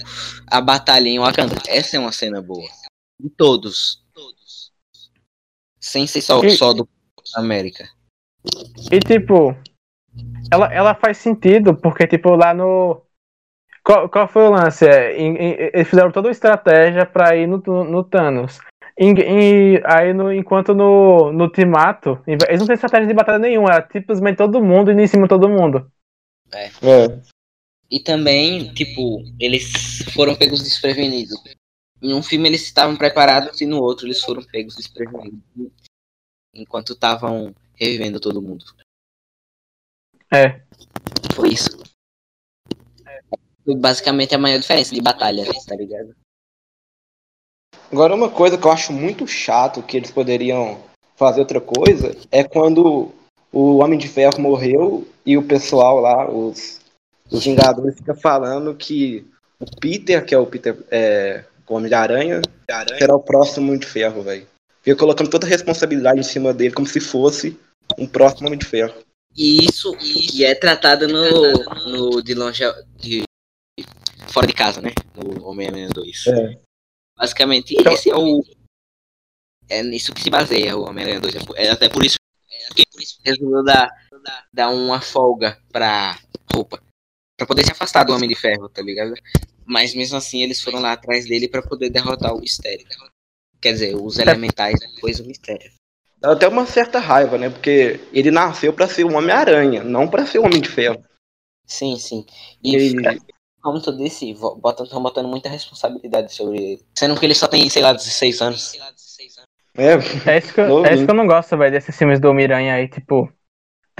[0.48, 1.56] a batalha em Wakanda.
[1.68, 2.68] Essa é uma cena boa.
[3.20, 4.04] De todos.
[4.12, 4.74] Todos.
[5.80, 6.50] Sem ser só, e...
[6.52, 6.90] só do
[7.36, 7.88] América.
[8.92, 9.56] E tipo,
[10.50, 13.02] ela, ela faz sentido, porque, tipo, lá no.
[13.84, 14.88] Qual, qual foi o lance?
[14.88, 18.60] É, em, em, eles fizeram toda uma estratégia pra ir no, no Thanos.
[18.98, 23.72] Em, em, aí, no, enquanto no, no Timato, eles não têm estratégia de batalha nenhuma,
[23.72, 25.92] é simplesmente todo mundo indo em cima de todo mundo.
[26.54, 26.66] É.
[26.66, 27.22] é.
[27.90, 31.42] E também, tipo, eles foram pegos desprevenidos.
[32.02, 35.40] Em um filme eles estavam preparados e no outro eles foram pegos desprevenidos.
[36.54, 38.64] Enquanto estavam revivendo todo mundo.
[40.34, 40.62] É.
[41.36, 41.82] Foi isso.
[43.66, 46.16] Foi basicamente a maior diferença de batalha, tá ligado?
[47.92, 50.80] Agora uma coisa que eu acho muito chato que eles poderiam
[51.16, 53.12] fazer outra coisa é quando
[53.52, 56.80] o Homem de Ferro morreu e o pessoal lá, os,
[57.30, 59.28] os Vingadores, fica falando que
[59.60, 62.42] o Peter, que é o Peter, é, o Homem-Aranha,
[62.98, 64.48] será o próximo Homem de Ferro, velho.
[64.82, 67.60] Fica colocando toda a responsabilidade em cima dele como se fosse
[67.98, 68.94] um próximo Homem de Ferro.
[69.36, 71.54] E isso e é tratado no,
[71.90, 72.64] no de longe
[72.98, 73.24] de
[74.28, 74.92] fora de casa, né?
[75.16, 76.28] No Homem-Aranha 2.
[76.28, 76.60] É.
[77.18, 78.44] Basicamente, então, esse é o
[79.70, 81.36] é nisso que se baseia o Homem-Aranha 2.
[81.56, 82.18] É até por isso
[82.76, 82.84] que
[83.24, 83.90] resolveu dar,
[84.52, 86.20] dar uma folga pra
[86.54, 86.84] roupa.
[87.38, 89.14] Pra poder se afastar do Homem de Ferro, tá ligado?
[89.66, 92.86] Mas mesmo assim eles foram lá atrás dele para poder derrotar o mistério.
[93.62, 94.24] Quer dizer, os é.
[94.24, 95.72] elementais depois do mistério.
[96.22, 97.50] Dá até uma certa raiva, né?
[97.50, 101.04] Porque ele nasceu para ser um Homem-Aranha, não para ser um Homem de Ferro.
[101.66, 102.24] Sim, sim.
[102.64, 102.96] E, e...
[103.60, 106.86] como tu disse, estão botando muita responsabilidade sobre ele.
[106.96, 108.74] Sendo que ele só tem, sei lá, 16 anos.
[109.76, 109.94] É,
[110.32, 112.76] é isso que, eu, é isso que eu não gosto, velho, desses filmes do Homem-Aranha
[112.76, 113.32] aí, tipo.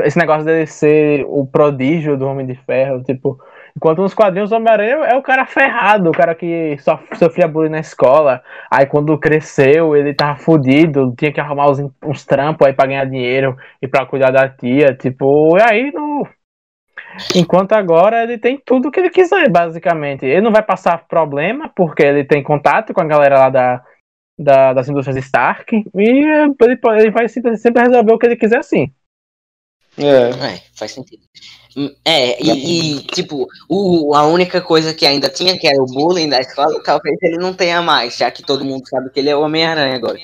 [0.04, 3.40] Esse negócio dele ser o prodígio do Homem de Ferro, tipo.
[3.76, 6.76] Enquanto nos quadrinhos o Homem-Aranha é o cara ferrado, o cara que
[7.14, 8.42] sofria bullying na escola.
[8.70, 13.06] Aí quando cresceu, ele tava fudido, tinha que arrumar uns, uns trampos aí pra ganhar
[13.06, 14.96] dinheiro e pra cuidar da tia.
[14.96, 16.28] Tipo, e aí no.
[17.36, 20.26] Enquanto agora ele tem tudo que ele quiser, basicamente.
[20.26, 23.84] Ele não vai passar problema, porque ele tem contato com a galera lá da,
[24.40, 25.76] da das indústrias Stark.
[25.96, 28.94] E ele, ele vai sempre resolver o que ele quiser assim.
[29.98, 30.54] É.
[30.54, 31.24] é faz sentido.
[32.04, 36.28] É, e, e, tipo, o, a única coisa que ainda tinha, que era o bullying
[36.28, 39.36] da escola, talvez ele não tenha mais, já que todo mundo sabe que ele é
[39.36, 40.18] o Homem-Aranha agora.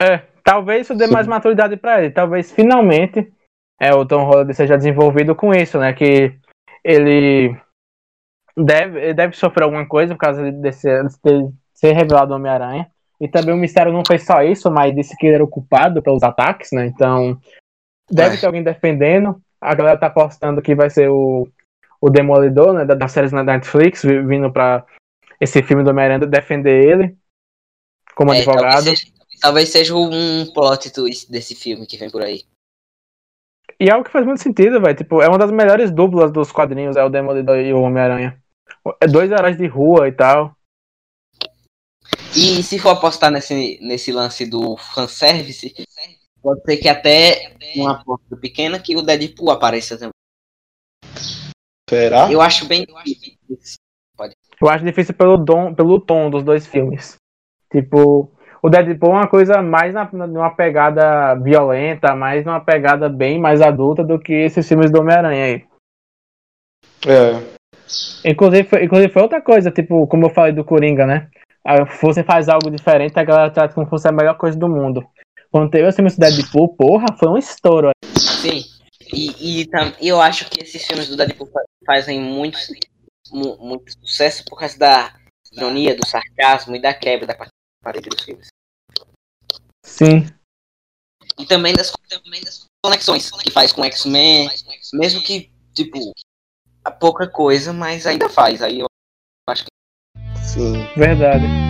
[0.00, 2.12] É, talvez isso dê mais maturidade para ele.
[2.12, 3.32] Talvez finalmente
[3.80, 5.92] é, o Tom Holland seja desenvolvido com isso, né?
[5.92, 6.38] Que
[6.84, 7.56] ele
[8.56, 10.88] deve, ele deve sofrer alguma coisa por causa desse,
[11.24, 12.90] de ser revelado Homem-Aranha.
[13.20, 16.22] E também o mistério não fez só isso, mas disse que ele era ocupado pelos
[16.22, 16.86] ataques, né?
[16.86, 17.40] Então
[18.10, 18.40] Deve é.
[18.40, 19.40] ter alguém defendendo.
[19.60, 21.48] A galera tá apostando que vai ser o,
[22.00, 22.84] o Demolidor, né?
[22.84, 24.84] Das séries na Netflix, vindo pra
[25.40, 27.16] esse filme do Homem-Aranha defender ele
[28.14, 28.72] como é, advogado.
[28.72, 32.44] Talvez seja, talvez seja, um plot twist desse filme que vem por aí.
[33.80, 34.96] E é algo que faz muito sentido, velho.
[34.96, 38.42] Tipo, é uma das melhores duplas dos quadrinhos, é o Demolidor e o Homem-Aranha.
[39.00, 40.56] É dois heróis de rua e tal.
[42.34, 45.72] E se for apostar nesse, nesse lance do fanservice,
[46.42, 50.12] Pode ser que até uma aposta pequena que o Deadpool apareça também.
[51.88, 52.30] Será?
[52.30, 53.78] Eu acho bem difícil.
[54.16, 54.34] Pode.
[54.60, 57.16] Eu acho difícil pelo, dom, pelo tom dos dois filmes.
[57.70, 58.30] Tipo,
[58.62, 63.60] o Deadpool é uma coisa mais na, numa pegada violenta, mais numa pegada bem mais
[63.60, 65.64] adulta do que esses filmes do Homem-Aranha aí.
[67.06, 67.58] É.
[68.24, 71.28] Inclusive foi, inclusive foi outra coisa, tipo, como eu falei do Coringa, né?
[72.02, 75.02] Você faz algo diferente, a galera trata como se fosse a melhor coisa do mundo.
[75.50, 77.90] Quando teve a filme do Deadpool, porra, foi um estouro.
[78.16, 78.64] Sim.
[79.12, 81.50] E, e eu acho que esses filmes do Deadpool
[81.86, 82.58] fazem muito,
[83.32, 85.14] muito sucesso por causa da
[85.52, 87.48] ironia, do sarcasmo e da quebra da
[87.82, 88.48] parede dos filmes.
[89.84, 90.26] Sim.
[91.38, 94.50] E também das, também das conexões que faz com X-Men,
[94.92, 96.12] mesmo que, tipo,
[97.00, 98.62] pouca coisa, mas ainda faz.
[98.62, 98.86] Aí eu
[99.48, 100.38] acho que.
[100.42, 100.86] Sim.
[100.96, 101.67] Verdade.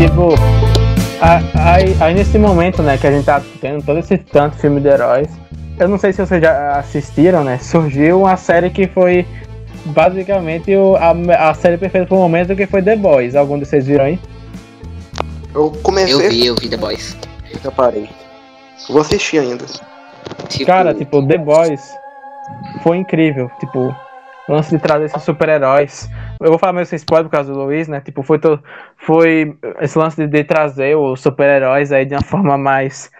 [0.00, 0.28] Tipo,
[1.20, 4.88] aí, aí nesse momento, né, que a gente tá tendo todo esse tanto filme de
[4.88, 5.28] heróis,
[5.78, 9.26] eu não sei se vocês já assistiram, né, surgiu uma série que foi
[9.86, 13.34] basicamente o, a, a série perfeita pro momento que foi The Boys.
[13.34, 14.18] Algum de vocês viram aí?
[15.54, 16.14] Eu comecei.
[16.14, 17.16] Eu vi, eu vi The Boys.
[17.62, 18.08] Eu parei.
[18.88, 19.64] Eu vou assistir ainda.
[20.48, 20.66] Tipo...
[20.66, 21.94] Cara, tipo, The Boys
[22.82, 23.50] foi incrível.
[23.58, 23.94] Tipo,
[24.52, 26.08] lance de trazer esses super-heróis.
[26.40, 28.00] Eu vou falar meio sem spoiler por causa do Luiz, né?
[28.00, 28.38] Tipo, foi,
[28.96, 33.10] foi esse lance de, de trazer os super-heróis aí de uma forma mais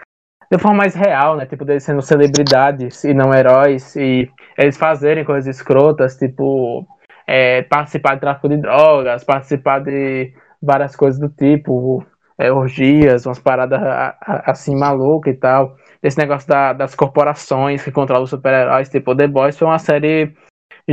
[0.53, 1.47] de forma mais real, né?
[1.47, 6.85] Tipo, deles sendo celebridades e não heróis, e eles fazerem coisas escrotas, tipo,
[7.27, 12.05] é, participar de tráfico de drogas, participar de várias coisas do tipo,
[12.37, 13.81] é, orgias, umas paradas
[14.45, 15.77] assim malucas e tal.
[16.03, 20.35] Esse negócio da, das corporações que controlam os super-heróis, tipo, The Boys foi uma série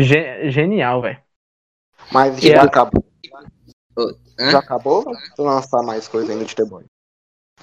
[0.01, 1.21] ge genial, velho.
[2.12, 3.03] Mas já acabou.
[4.39, 5.03] Já acabou?
[5.38, 6.86] Ou lançar mais coisa ainda de The Boys?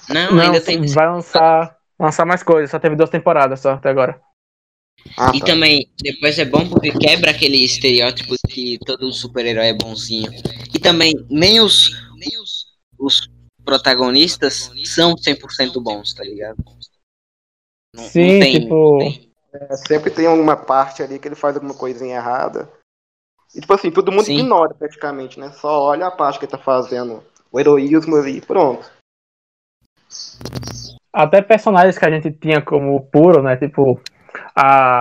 [0.09, 0.85] Não, Não ainda tem.
[0.87, 4.20] Vai lançar, lançar mais coisas, só teve duas temporadas só até agora.
[5.18, 5.47] Ah, e tá.
[5.47, 10.31] também, depois é bom porque quebra aquele estereótipo que todo super-herói é bonzinho.
[10.75, 12.66] E também, nem os, nem os,
[12.99, 13.29] os
[13.64, 16.57] protagonistas são 100% bons, tá ligado?
[17.94, 19.34] Não, Sim, não tem, tipo.
[19.55, 22.69] É, sempre tem uma parte ali que ele faz alguma coisinha errada.
[23.55, 24.38] E, tipo assim, todo mundo Sim.
[24.38, 25.51] ignora praticamente, né?
[25.53, 27.23] Só olha a parte que ele tá fazendo.
[27.53, 28.90] O heroísmo ali, pronto.
[31.12, 33.57] Até personagens que a gente tinha como puro, né?
[33.57, 34.01] Tipo,
[34.57, 34.99] a,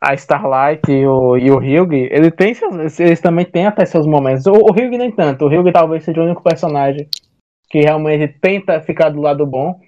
[0.00, 4.06] a Starlight e o, e o Hugh, ele tem seus, eles também têm até seus
[4.06, 4.46] momentos.
[4.46, 5.44] O, o Hugh nem tanto.
[5.44, 7.08] O Hugh talvez seja o único personagem
[7.70, 9.78] que realmente tenta ficar do lado bom.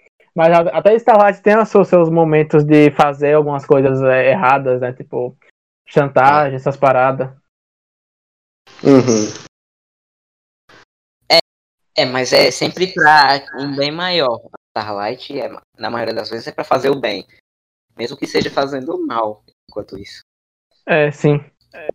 [0.41, 4.91] Mas até Starlight tem os seus, momentos de fazer algumas coisas é, erradas, né?
[4.91, 5.37] Tipo,
[5.87, 7.29] chantagem, essas paradas.
[8.83, 9.29] Uhum.
[11.31, 11.41] É,
[11.95, 14.41] é, mas é sempre pra um bem maior.
[14.75, 17.27] Starlight, é, na maioria das vezes, é pra fazer o bem.
[17.95, 20.23] Mesmo que seja fazendo mal enquanto isso.
[20.87, 21.45] É, sim.
[21.75, 21.89] É.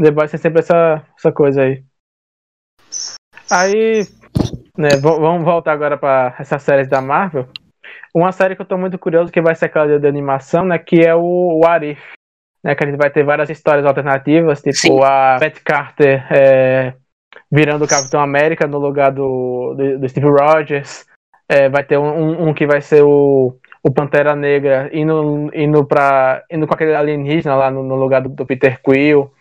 [0.00, 1.84] The Boys tem sempre essa, essa coisa aí.
[3.50, 4.06] Aí,
[4.76, 7.50] né, vamos voltar agora para essas séries da Marvel.
[8.14, 11.00] Uma série que eu tô muito curioso que vai ser aquela de animação, né, que
[11.00, 12.00] é o, o Arif.
[12.62, 15.00] Né, que a gente vai ter várias histórias alternativas, tipo Sim.
[15.02, 16.94] a Beth Carter é,
[17.50, 21.06] virando o Capitão América no lugar do, do, do Steve Rogers.
[21.48, 26.44] É, vai ter um, um, que vai ser o, o Pantera Negra indo, indo, pra,
[26.50, 29.32] indo com aquele alienígena lá no, no lugar do, do, Peter Quill.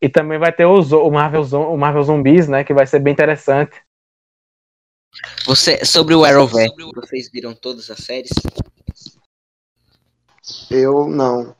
[0.00, 2.64] E também vai ter o, o, Marvel, o Marvel Zombies, né?
[2.64, 3.80] Que vai ser bem interessante.
[5.44, 8.32] Você, sobre o Arrowverse, vocês viram todas as séries?
[10.70, 11.54] Eu não.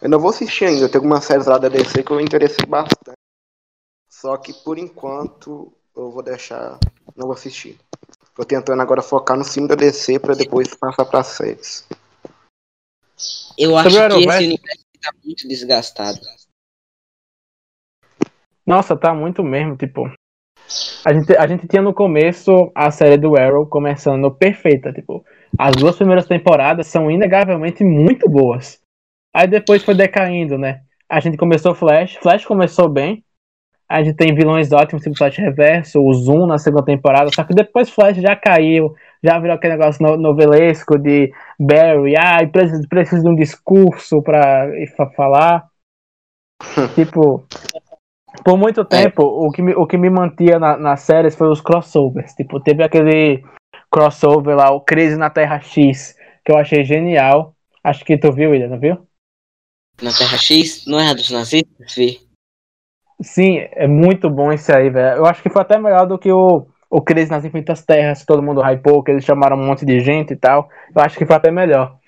[0.00, 0.88] Eu não vou assistir ainda.
[0.88, 3.16] Tem algumas séries lá da DC que eu me interessei bastante.
[4.08, 6.78] Só que por enquanto eu vou deixar.
[7.16, 7.78] Não vou assistir.
[8.34, 11.84] Tô tentando agora focar no filme da DC pra depois passar pra séries.
[13.58, 16.20] Eu acho que esse universo tá muito desgastado.
[18.64, 20.08] Nossa, tá muito mesmo, tipo.
[21.08, 25.24] A gente, a gente tinha no começo a série do Arrow começando perfeita, tipo,
[25.58, 28.78] as duas primeiras temporadas são inegavelmente muito boas.
[29.34, 30.82] Aí depois foi decaindo, né?
[31.08, 33.24] A gente começou Flash, Flash começou bem.
[33.88, 37.54] A gente tem vilões ótimos, tipo Flash Reverso, o Zoom na segunda temporada, só que
[37.54, 38.94] depois Flash já caiu,
[39.24, 44.68] já virou aquele negócio novelesco de Barry, ah, preciso, preciso de um discurso pra
[45.16, 45.68] falar.
[46.94, 47.46] tipo,
[48.44, 48.84] por muito é.
[48.84, 49.46] tempo, é.
[49.46, 52.34] o, que me, o que me mantia na, nas séries foi os crossovers.
[52.34, 53.42] Tipo, teve aquele
[53.90, 57.54] crossover lá, o Crise na Terra X, que eu achei genial.
[57.82, 59.06] Acho que tu viu, William, não viu?
[60.02, 60.84] Na Terra X?
[60.86, 62.20] Não é a dos nazistas, vi.
[63.20, 65.18] Sim, é muito bom esse aí, velho.
[65.18, 68.26] Eu acho que foi até melhor do que o, o Crise nas Infinitas Terras, que
[68.26, 70.68] todo mundo hypou, que eles chamaram um monte de gente e tal.
[70.94, 71.98] Eu acho que foi até melhor.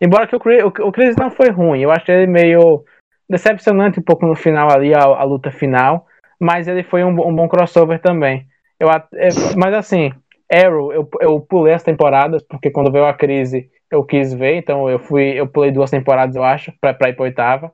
[0.00, 2.84] Embora que o, o, o Crise não foi ruim, eu achei ele meio
[3.30, 6.06] decepcionante um pouco no final ali, a, a luta final,
[6.38, 8.46] mas ele foi um, um bom crossover também.
[8.78, 10.12] Eu, é, mas assim,
[10.52, 14.88] Arrow, eu, eu pulei as temporadas, porque quando veio a crise eu quis ver, então
[14.90, 17.72] eu fui, eu pulei duas temporadas, eu acho, pra, pra ir pra oitava.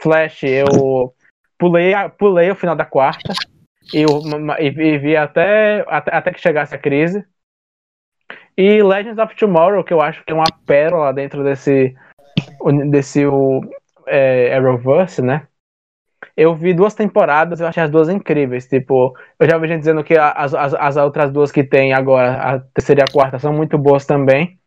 [0.00, 1.14] Flash, eu
[1.58, 3.32] pulei, pulei o final da quarta
[3.92, 7.24] e, e, e vi até, até, até que chegasse a crise.
[8.56, 11.94] E Legends of Tomorrow, que eu acho que é uma pérola dentro desse,
[12.90, 13.24] desse
[14.08, 15.46] é, Arrowverse, né?
[16.36, 18.66] Eu vi duas temporadas, eu achei as duas incríveis.
[18.66, 22.54] Tipo, eu já vi gente dizendo que as, as, as outras duas que tem agora,
[22.54, 24.58] a terceira e a quarta, são muito boas também.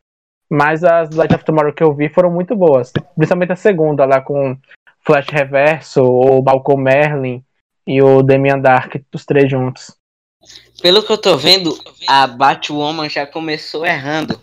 [0.50, 2.92] Mas as Light of Tomorrow que eu vi foram muito boas.
[3.16, 4.58] Principalmente a segunda, lá com
[5.00, 7.44] Flash Reverso, o Balcom Merlin
[7.88, 9.96] e o Demian Dark, os três juntos.
[10.82, 11.78] Pelo que eu tô vendo,
[12.08, 14.40] a Batwoman já começou errando.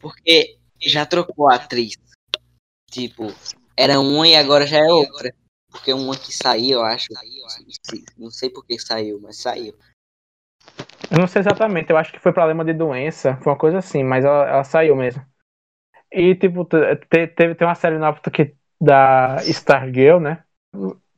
[0.00, 1.94] Porque já trocou a atriz.
[2.90, 3.32] Tipo,
[3.76, 5.34] era uma e agora já é outra.
[5.70, 7.08] Porque uma que saiu, eu acho.
[8.16, 9.76] Não sei por que saiu, mas saiu.
[11.10, 14.02] Eu não sei exatamente, eu acho que foi problema de doença, foi uma coisa assim,
[14.02, 15.24] mas ela, ela saiu mesmo.
[16.10, 20.44] E, tipo, teve, teve uma série nova que, da Stargirl, né?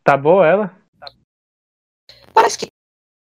[0.03, 0.77] Tá boa ela?
[2.35, 2.67] Parece que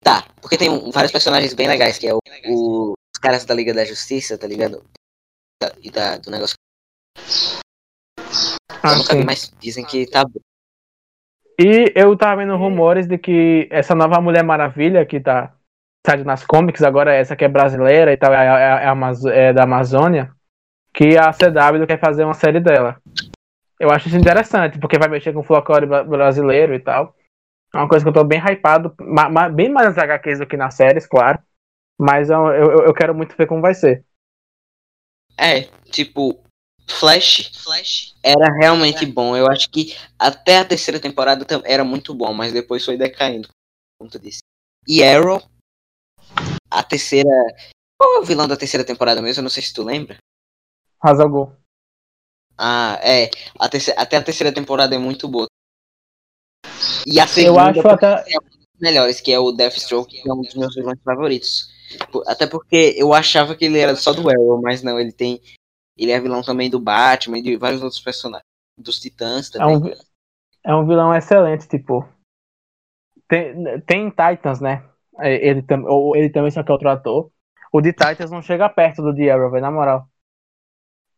[0.04, 3.74] tá, porque tem vários personagens bem legais, que é o, o, os caras da Liga
[3.74, 4.84] da Justiça, tá ligado?
[5.82, 6.56] e da, do negócio.
[8.84, 10.40] Ah, eu nunca vi, mas dizem que tá bom.
[11.60, 15.56] E eu tava vendo rumores de que essa nova Mulher Maravilha que tá
[16.06, 19.64] saindo nas comics, agora essa que é brasileira e tal, é, é, é, é da
[19.64, 20.32] Amazônia,
[20.94, 23.02] que a CW quer fazer uma série dela.
[23.80, 27.16] Eu acho isso interessante, porque vai mexer com o folclore brasileiro e tal.
[27.74, 28.96] É uma coisa que eu tô bem hypado,
[29.54, 31.40] bem mais nas HQs do que nas séries, claro.
[32.00, 34.06] Mas eu, eu, eu quero muito ver como vai ser.
[35.38, 35.62] É,
[35.92, 36.40] tipo,
[36.90, 39.36] Flash, Flash era realmente bom.
[39.36, 43.50] Eu acho que até a terceira temporada era muito bom, mas depois foi decaindo.
[44.22, 44.40] Disso.
[44.88, 45.42] E Arrow,
[46.70, 47.30] a terceira.
[48.00, 49.40] Qual é o vilão da terceira temporada mesmo?
[49.40, 50.18] Eu não sei se tu lembra.
[51.02, 51.52] Hazagul.
[52.58, 53.30] Ah, é.
[53.60, 55.48] A terceira, até a terceira temporada é muito boa.
[57.06, 58.34] E a segunda eu acho até...
[58.34, 61.70] é um dos melhores, que é o Deathstroke, que é um dos meus vilões favoritos.
[62.28, 65.42] Até porque eu achava que ele era só do Arrow, mas não, ele tem.
[65.98, 68.46] Ele é vilão também do Batman e de vários outros personagens.
[68.78, 69.76] Dos Titãs também.
[69.76, 69.92] É um,
[70.64, 72.08] é um vilão excelente, tipo.
[73.28, 74.84] Tem, tem Titans, né?
[75.20, 77.32] É, ele, tam, ou ele também só que é outro ator.
[77.72, 80.08] O de Titans não chega perto do de Arrow, na moral.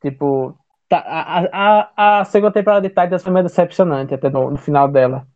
[0.01, 0.57] Tipo,
[0.87, 4.87] tá, a, a, a segunda temporada de Titans foi meio decepcionante até no, no final
[4.87, 5.27] dela.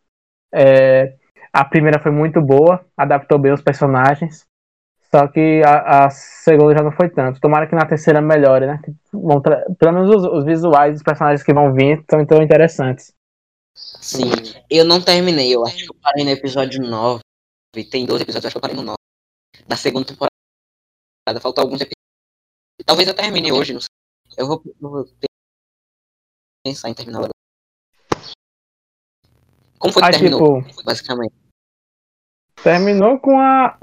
[0.52, 1.16] É,
[1.52, 4.46] a primeira foi muito boa, adaptou bem os personagens.
[5.14, 7.38] Só que a, a, segunda já não foi tanto.
[7.38, 8.82] Tomara que na terceira melhore, né?
[9.78, 13.14] Pelo menos os, os, visuais dos personagens que vão vir são tão interessantes.
[13.76, 14.32] Sim,
[14.68, 15.54] eu não terminei.
[15.54, 17.22] Eu acho que eu parei no episódio 9.
[17.92, 18.96] Tem 12 episódios, acho que eu parei no 9.
[19.68, 21.40] Da segunda temporada.
[21.40, 22.84] Faltam alguns episódios.
[22.84, 23.88] Talvez eu termine hoje, não sei.
[24.36, 25.08] Eu vou, eu vou
[26.66, 27.30] pensar em terminar agora.
[29.78, 31.34] Como foi que Aí, terminou, tipo, basicamente?
[32.64, 33.78] Terminou com a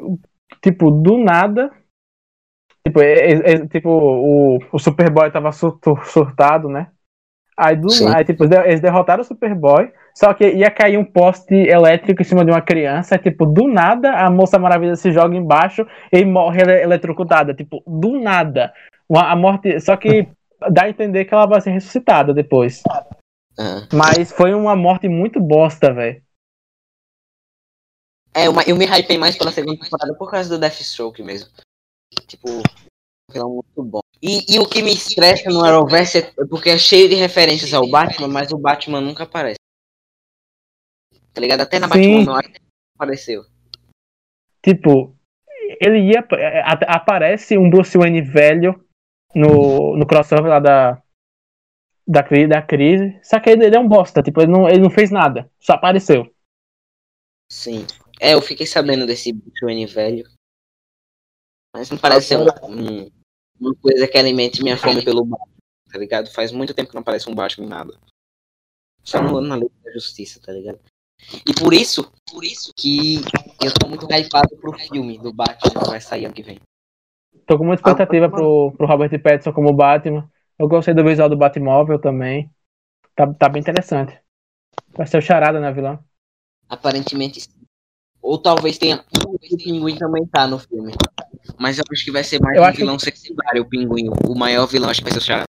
[0.62, 1.72] tipo, do nada.
[2.86, 6.88] Tipo, é, é, é, tipo o, o Superboy tava surtado, né?
[7.58, 12.22] Aí, do nada, tipo, eles derrotaram o Superboy, só que ia cair um poste elétrico
[12.22, 13.20] em cima de uma criança.
[13.20, 17.54] Tipo, do nada, a Moça Maravilha se joga embaixo e morre eletrocutada.
[17.54, 18.74] Tipo, do nada.
[19.08, 19.80] Uma, a morte.
[19.80, 20.28] Só que
[20.72, 22.82] dá a entender que ela vai ser ressuscitada depois.
[23.60, 23.88] Uhum.
[23.94, 26.22] Mas foi uma morte muito bosta, velho.
[28.34, 31.50] É, uma, eu me hypei mais pela segunda temporada por causa do Deathstroke mesmo.
[32.28, 32.48] Tipo,
[33.32, 34.02] vilão muito bom.
[34.22, 37.90] E, e o que me estressa no Arrowverse é porque é cheio de referências ao
[37.90, 39.60] Batman, mas o Batman nunca aparece.
[41.34, 41.62] Tá ligado?
[41.62, 42.26] Até na Sim.
[42.26, 42.42] Batman não
[42.96, 43.44] apareceu.
[44.64, 45.16] Tipo,
[45.80, 46.26] ele ia.
[46.88, 48.86] Aparece um Bruce Wayne velho
[49.34, 51.02] no, no crossover lá da.
[52.08, 53.20] Da, da crise.
[53.24, 55.50] Só que ele, ele é um bosta, tipo, ele não, ele não fez nada.
[55.60, 56.32] Só apareceu.
[57.50, 57.86] Sim.
[58.22, 60.30] É, eu fiquei sabendo desse Bruce velho.
[61.74, 63.10] Mas não parece ser um,
[63.60, 65.58] uma coisa que alimente minha fome pelo Batman,
[65.92, 66.30] tá ligado?
[66.30, 68.00] Faz muito tempo que não aparece um Batman em nada.
[69.04, 70.80] Só no, na lei da justiça, tá ligado?
[71.48, 73.16] E por isso, por isso que
[73.64, 76.60] eu tô muito hypado pro filme do Batman que vai sair ano que vem.
[77.48, 80.30] Tô com muita expectativa pro, pro Robert Pattinson como Batman.
[80.60, 82.52] Eu gostei do visual do Batmóvel também.
[83.16, 84.16] Tá, tá bem interessante.
[84.90, 86.04] Vai ser o charada, né, vilão?
[86.70, 87.62] Aparentemente sim.
[88.22, 90.94] Ou talvez tenha o pinguim também tá no filme.
[91.60, 93.04] Mas eu acho que vai ser mais eu um vilão que...
[93.04, 94.10] secundário, o pinguim.
[94.28, 95.46] O maior vilão, acho que vai ser o Charada.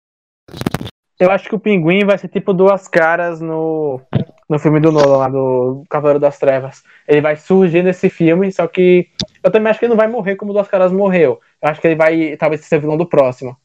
[1.20, 4.02] Eu acho que o pinguim vai ser tipo duas caras no,
[4.50, 6.82] no filme do Nolan, lá do Cavaleiro das Trevas.
[7.08, 9.08] Ele vai surgir nesse filme, só que
[9.44, 11.40] eu também acho que ele não vai morrer como Duas Caras morreu.
[11.62, 13.56] Eu acho que ele vai talvez ser vilão do próximo.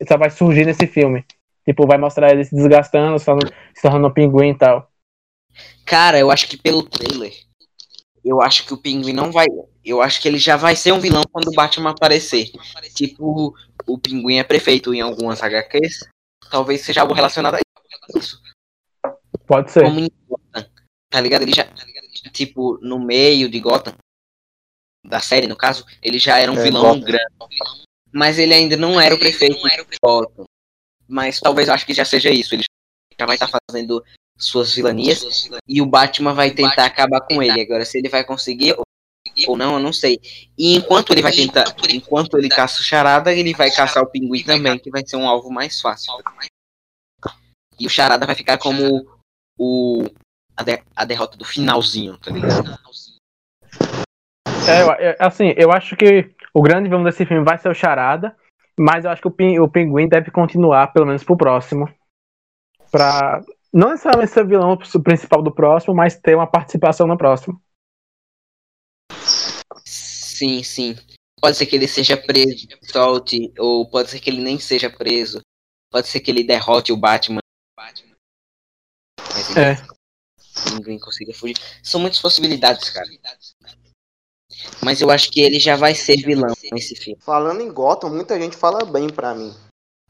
[0.00, 1.24] Ele só vai surgir nesse filme.
[1.64, 4.90] Tipo, vai mostrar ele se desgastando, se tornando, se tornando um pinguim e tal.
[5.84, 7.32] Cara, eu acho que pelo trailer
[8.24, 9.46] eu acho que o Pinguim não vai.
[9.84, 12.50] Eu acho que ele já vai ser um vilão quando o Batman aparecer.
[12.94, 13.54] Tipo,
[13.86, 16.08] o Pinguim é prefeito em algumas HQs.
[16.50, 17.60] Talvez seja algo relacionado a
[18.16, 18.40] isso.
[19.46, 19.84] Pode ser.
[19.84, 20.70] Como em Gotham,
[21.10, 21.42] tá ligado?
[21.42, 21.66] Ele já.
[22.32, 23.94] Tipo, no meio de Gotham,
[25.04, 27.00] da série, no caso, ele já era um é, vilão Gotham.
[27.00, 27.34] grande.
[28.10, 30.46] Mas ele ainda não era o prefeito de Gotham.
[31.06, 32.54] Mas talvez eu acho que já seja isso.
[32.54, 32.64] Ele
[33.20, 34.02] já vai estar tá fazendo
[34.36, 37.60] suas vilanias e o Batman vai tentar acabar com ele.
[37.60, 38.76] Agora, se ele vai conseguir
[39.46, 40.20] ou não, eu não sei.
[40.56, 44.42] E enquanto ele vai tentar, enquanto ele caça o charada, ele vai caçar o pinguim
[44.44, 46.12] também, que vai ser um alvo mais fácil.
[47.78, 49.06] E o charada vai ficar como
[49.58, 50.04] o
[50.56, 52.78] a, de, a derrota do finalzinho, tá ligado?
[54.66, 58.36] É, assim, eu acho que o grande vilão desse filme vai ser o charada,
[58.78, 61.92] mas eu acho que o, o pinguim deve continuar, pelo menos pro próximo.
[62.90, 63.42] Pra
[63.74, 67.60] não necessariamente ser vilão principal do próximo, mas ter uma participação no próximo.
[69.84, 70.94] Sim, sim.
[71.40, 75.40] Pode ser que ele seja preso, solte, ou pode ser que ele nem seja preso.
[75.90, 77.40] Pode ser que ele derrote o Batman.
[77.76, 79.76] Mas É.
[80.72, 81.56] ninguém consiga fugir.
[81.82, 83.08] São muitas possibilidades, cara.
[84.82, 87.20] Mas eu acho que ele já vai ser vilão nesse filme.
[87.20, 89.52] Falando em Gotham, muita gente fala bem pra mim.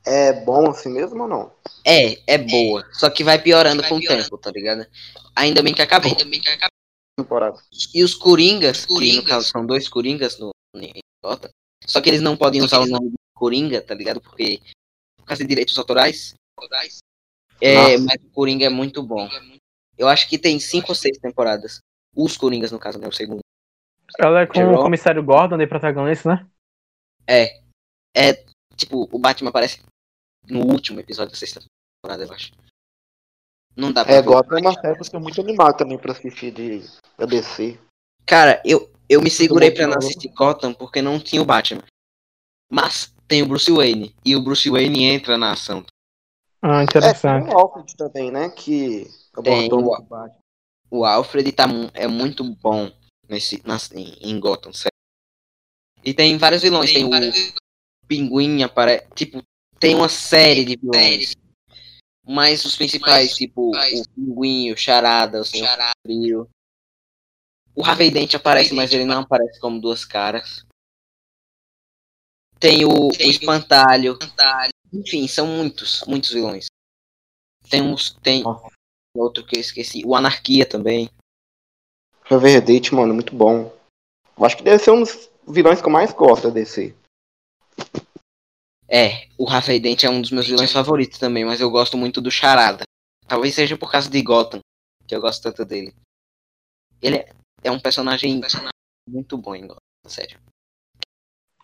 [0.07, 1.53] É bom assim mesmo ou não?
[1.85, 2.87] É, é boa.
[2.93, 4.87] Só que vai piorando com o tempo, tá ligado?
[5.35, 6.15] Ainda bem que acabou.
[7.17, 7.59] Temporada.
[7.95, 10.51] E os Coringas, que no caso são dois Coringas no
[11.23, 11.51] Gotham,
[11.87, 14.21] só que eles não podem usar o nome de Coringa, tá ligado?
[14.21, 14.61] Porque
[15.17, 16.35] por causa de direitos autorais.
[17.61, 18.05] É, Nossa.
[18.05, 19.29] mas o Coringa é muito bom.
[19.97, 21.79] Eu acho que tem cinco ou seis temporadas.
[22.15, 23.09] Os Coringas, no caso, né?
[23.09, 23.41] O segundo.
[24.19, 26.47] Ela é com o comissário Gordon de protagonista, né?
[27.27, 27.61] É.
[28.17, 28.45] É,
[28.77, 29.81] tipo, o Batman aparece
[30.49, 31.61] no último episódio da sexta
[32.03, 32.53] temporada, eu acho.
[33.77, 34.23] Não dá pra É.
[34.23, 36.81] Gotham é uma série que eu muito animado também pra assistir de
[37.19, 37.79] da DC.
[38.27, 41.83] Cara, eu, eu me segurei bom, pra não assistir Gotham porque não tinha o Batman.
[42.71, 44.15] Mas tem o Bruce Wayne.
[44.25, 45.85] E o Bruce Wayne entra na ação.
[46.63, 47.47] Ah, É, interessante.
[47.47, 48.49] tem o Alfred também, né?
[48.51, 49.05] Que
[49.43, 50.37] Tem abordou o- Batman.
[50.91, 51.65] O Alfred tá,
[51.95, 52.91] é muito bom
[53.29, 54.93] nesse, nas- em, em Gotham, sério.
[56.05, 56.93] E tem vários vilões.
[56.93, 57.11] Tem, o
[58.07, 59.07] Pinguim, apare...
[59.15, 59.43] tipo,
[59.79, 61.35] tem uma série de vilões.
[62.27, 65.69] Mas os principais, tipo, o Pinguim, o Charada, o Senhor
[66.07, 66.49] Frio.
[67.75, 70.65] O Harvey Dent aparece, mas ele não aparece como duas caras.
[72.59, 74.19] Tem o, o Espantalho.
[74.93, 76.67] Enfim, são muitos, muitos vilões.
[77.69, 78.43] Tem uns, tem
[79.17, 80.03] outro que eu esqueci.
[80.07, 81.11] O Anarquia também.
[82.25, 83.75] Reverdate, mano, muito bom.
[84.39, 86.95] Eu acho que deve ser um dos vilões que eu mais gosto da DC.
[88.89, 92.21] É, o Harvey Dent é um dos meus vilões favoritos também, mas eu gosto muito
[92.21, 92.85] do Charada.
[93.27, 94.61] Talvez seja por causa de Gotham,
[95.07, 95.95] que eu gosto tanto dele.
[97.01, 97.25] Ele
[97.63, 98.41] é, um personagem
[99.09, 100.39] muito bom em Gotham, sério.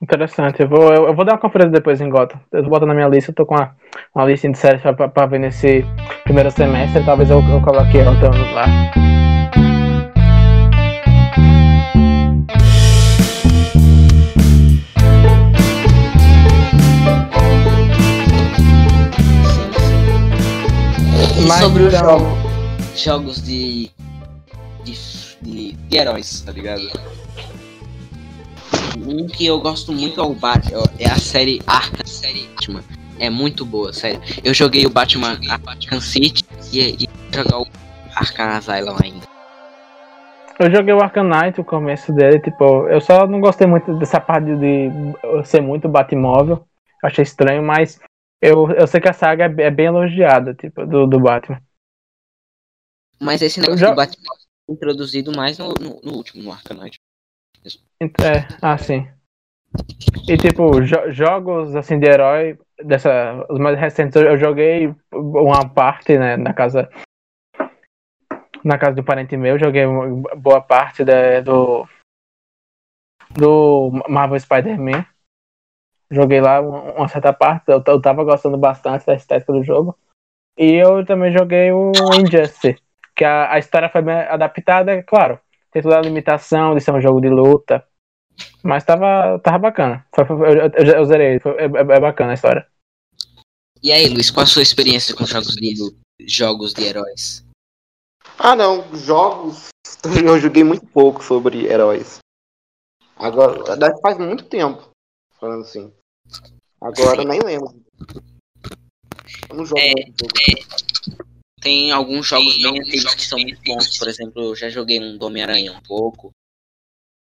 [0.03, 0.62] Interessante.
[0.62, 2.41] Eu vou, eu, eu vou dar uma conferência depois em Gotham.
[2.53, 3.31] Eu botar na minha lista.
[3.31, 3.77] Eu tô com uma,
[4.14, 5.83] uma lista de séries pra, pra, pra ver nesse
[6.25, 7.05] primeiro semestre.
[7.05, 8.64] Talvez eu, eu coloque ela então, lá.
[21.41, 23.91] E Mas sobre os então- jogos, jogos de,
[24.84, 24.95] de,
[25.41, 26.82] de, de heróis, tá ligado?
[28.99, 32.05] Um que eu gosto muito é o Batman, é a série Arkham
[32.55, 32.84] Batman.
[33.18, 34.20] É muito boa, sério.
[34.45, 37.66] Eu joguei o Batman Arkham City e, e jogar o
[38.14, 39.26] Arkham Asylum ainda.
[40.59, 44.55] Eu joguei o Arcanite, o começo dele, tipo, eu só não gostei muito dessa parte
[44.57, 44.91] de
[45.45, 46.66] ser muito Batmóvel.
[47.03, 47.99] Achei estranho, mas
[48.41, 51.61] eu, eu sei que a saga é, é bem elogiada, tipo, do, do Batman.
[53.20, 54.34] Mas esse negócio já- do Batman
[54.68, 56.99] é introduzido mais no, no, no último, no Arcanite.
[58.01, 59.07] É, ah, sim.
[60.28, 65.68] E tipo, jo- jogos assim de herói, dessa, os mais recentes, eu, eu joguei uma
[65.68, 66.88] parte, né, na casa.
[68.64, 69.84] Na casa do parente meu, joguei
[70.36, 71.86] boa parte da- do.
[73.32, 75.07] Do Marvel Spider-Man.
[76.11, 79.97] Joguei lá uma, uma certa parte, eu, eu tava gostando bastante da estética do jogo.
[80.59, 82.77] E eu também joguei o Injustice,
[83.15, 85.39] que a, a história foi bem adaptada, é claro.
[85.73, 87.85] Tem toda a limitação de ser um jogo de luta.
[88.63, 90.05] Mas tava, tava bacana.
[90.15, 92.67] Foi- foi- eu, eu, eu zerei, foi- é, é- é bacana a história.
[93.83, 95.75] E aí, Luiz, qual a sua experiência com jogos de
[96.27, 97.45] jogos de heróis?
[98.39, 99.69] Ah, não, jogos.
[100.25, 102.19] Eu joguei muito pouco sobre heróis.
[103.17, 104.91] Agora, faz muito tempo,
[105.39, 105.93] falando assim.
[106.81, 107.83] Agora eu nem lembro.
[109.49, 111.20] Eu não jogo É, muito jogo.
[111.61, 113.99] Tem alguns jogos bem antigos que são muito bons.
[113.99, 116.31] Por exemplo, eu já joguei um do Homem-Aranha um pouco.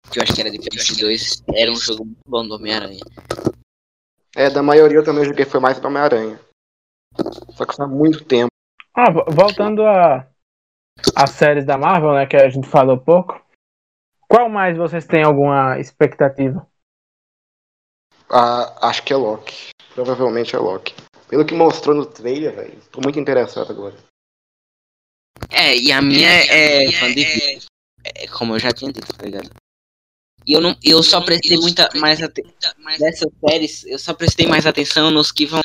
[0.10, 1.44] Que eu acho que era de PS2.
[1.54, 3.02] Era um jogo muito bom do Homem-Aranha.
[4.36, 6.40] É, da maioria eu também joguei foi mais do Homem-Aranha.
[7.52, 8.48] Só que faz muito tempo.
[8.96, 10.28] Ah, vo- voltando a
[11.16, 13.44] as séries da Marvel, né, que a gente falou pouco.
[14.30, 16.66] Qual mais vocês têm alguma expectativa?
[18.30, 19.70] Ah, acho que é Loki.
[19.94, 20.94] Provavelmente é Loki.
[21.28, 22.82] Pelo que mostrou no trailer, velho.
[22.92, 23.96] Tô muito interessado agora.
[25.50, 27.66] É, e a minha é, é vida.
[28.04, 29.50] É, como eu já tinha dito, tá ligado?
[30.46, 32.74] E eu, não, eu só prestei muita mais atenção.
[33.00, 35.62] Dessas séries, eu só prestei mais atenção nos que vão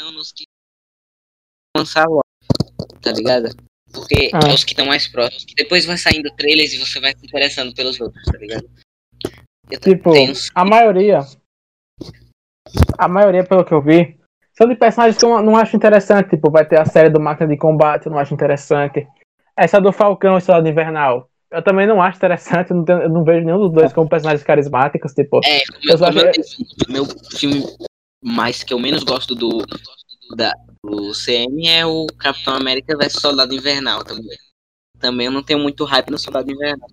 [1.77, 2.23] lançar logo.
[3.03, 3.49] Tá ligado?
[3.93, 4.49] Porque Ah.
[4.49, 5.47] é os que estão mais próximos.
[5.57, 8.69] Depois vai saindo trailers e você vai se interessando pelos outros, tá ligado?
[9.71, 11.21] Eu Tipo, tenho a maioria.
[12.97, 14.19] A maioria, pelo que eu vi,
[14.53, 16.31] são de personagens que eu não acho interessante.
[16.31, 19.07] Tipo, vai ter a série do Máquina de Combate, eu não acho interessante.
[19.57, 21.29] Essa do Falcão, Estrela Invernal.
[21.51, 24.09] eu também não acho interessante, eu não, tenho, eu não vejo nenhum dos dois como
[24.09, 25.41] personagens carismáticos, tipo.
[25.45, 26.12] É, meu, meu,
[26.89, 27.07] meu, meu
[27.37, 27.64] filme
[28.23, 29.64] mais que eu menos gosto do,
[30.37, 30.53] da,
[30.85, 34.37] do CM é o Capitão América vs Soldado Invernal também.
[34.99, 36.89] Também eu não tenho muito hype no Soldado Invernal.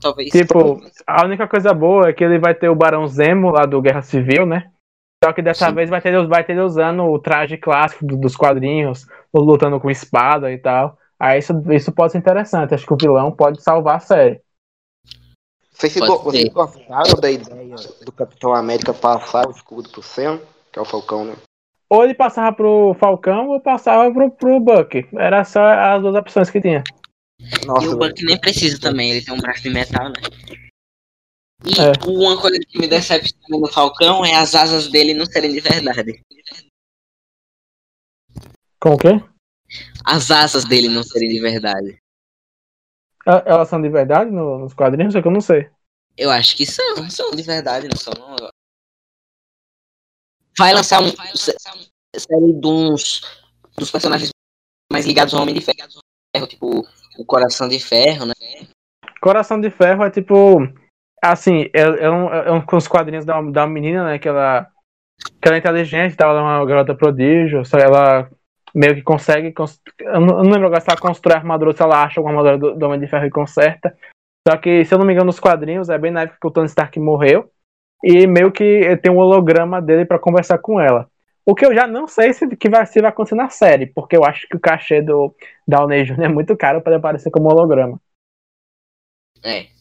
[0.00, 0.30] Talvez.
[0.30, 3.82] Tipo, a única coisa boa é que ele vai ter o Barão Zemo lá do
[3.82, 4.70] Guerra Civil, né?
[5.22, 5.74] Só que dessa Sim.
[5.74, 10.52] vez vai ter, vai ter ele usando o traje clássico dos quadrinhos, lutando com espada
[10.52, 10.96] e tal.
[11.18, 12.74] Aí isso, isso pode ser interessante.
[12.74, 14.40] Acho que o vilão pode salvar a série.
[15.72, 20.40] Vocês, vocês gostaram da ideia do Capitão América passar o escudo pro Sam,
[20.72, 21.34] que é o Falcão, né?
[21.90, 25.08] Ou ele passava pro Falcão ou passava pro, pro Buck.
[25.14, 26.82] Era só as duas opções que tinha.
[27.64, 30.16] Nossa, e o Buck nem precisa também, ele tem um braço de metal, né?
[31.64, 31.92] E é.
[32.08, 36.24] uma coisa que me decepciona no Falcão é as asas dele não serem de verdade.
[38.80, 39.08] Com o quê?
[40.04, 42.00] As asas dele não serem de verdade.
[43.26, 45.14] Elas são de verdade nos quadrinhos?
[45.14, 45.70] É que eu não sei.
[46.16, 48.50] Eu acho que são, são de verdade, não são não.
[50.56, 51.10] Vai lançar um
[52.16, 53.20] série de uns
[53.76, 54.30] dos personagens
[54.90, 56.86] mais ligados ao Homem de Ferro, tipo
[57.18, 58.34] o Coração de Ferro, né?
[59.20, 60.34] Coração de Ferro é tipo
[61.22, 64.68] assim, é, é, um, é um com os quadrinhos da, da menina, né, que ela
[65.40, 66.26] que ela é inteligente, tá?
[66.26, 68.30] ela é uma garota prodígio, só ela
[68.74, 69.52] meio que consegue.
[70.00, 72.78] Eu não, lembro agora se ela constrói a armadura, se ela acha alguma armadura do,
[72.78, 73.96] do Homem de Ferro e conserta.
[74.46, 76.50] Só que, se eu não me engano, nos quadrinhos, é bem na época que o
[76.50, 77.50] Tony Stark morreu.
[78.02, 81.10] E meio que tem um holograma dele para conversar com ela.
[81.44, 84.16] O que eu já não sei se, que vai, se vai acontecer na série, porque
[84.16, 85.34] eu acho que o cachê do
[85.66, 86.22] Downey Jr.
[86.24, 88.00] é muito caro para aparecer como holograma.
[89.42, 89.77] É.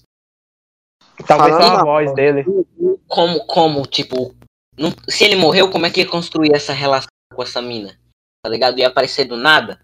[1.26, 2.46] Talvez só a voz dele.
[3.08, 4.36] Como, como, tipo,
[4.78, 7.98] não, se ele morreu, como é que ia construir essa relação com essa mina?
[8.48, 8.80] tá ligado?
[8.80, 9.80] Ia aparecer do nada.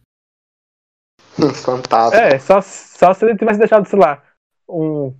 [1.63, 2.23] Fantástico.
[2.23, 4.23] É, só, só se ele tivesse deixado, sei lá,
[4.69, 5.13] um,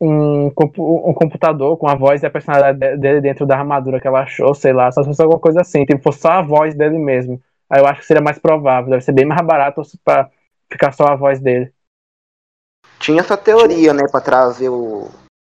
[0.00, 4.20] um, um computador com a voz e a personalidade dele dentro da armadura que ela
[4.20, 6.98] achou, sei lá, só se fosse alguma coisa assim, tipo, fosse só a voz dele
[6.98, 7.42] mesmo.
[7.68, 10.30] Aí eu acho que seria mais provável, deve ser bem mais barato pra
[10.70, 11.72] ficar só a voz dele.
[13.00, 15.08] Tinha essa teoria, né, pra trazer o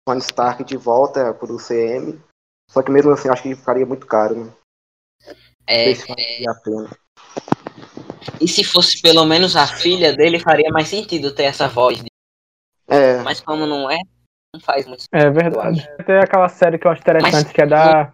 [0.06, 2.22] Tony Stark de volta pro CM.
[2.70, 4.54] Só que mesmo assim, acho que ficaria muito caro, né?
[5.68, 6.50] É, é...
[6.50, 6.90] a pena.
[8.42, 12.04] E se fosse pelo menos a filha dele, faria mais sentido ter essa voz.
[12.88, 13.18] É.
[13.22, 13.98] Mas como não é,
[14.54, 15.16] não faz muito sentido.
[15.16, 15.88] É verdade.
[16.06, 17.52] Tem aquela série que eu acho interessante, Mas...
[17.52, 18.14] que é da.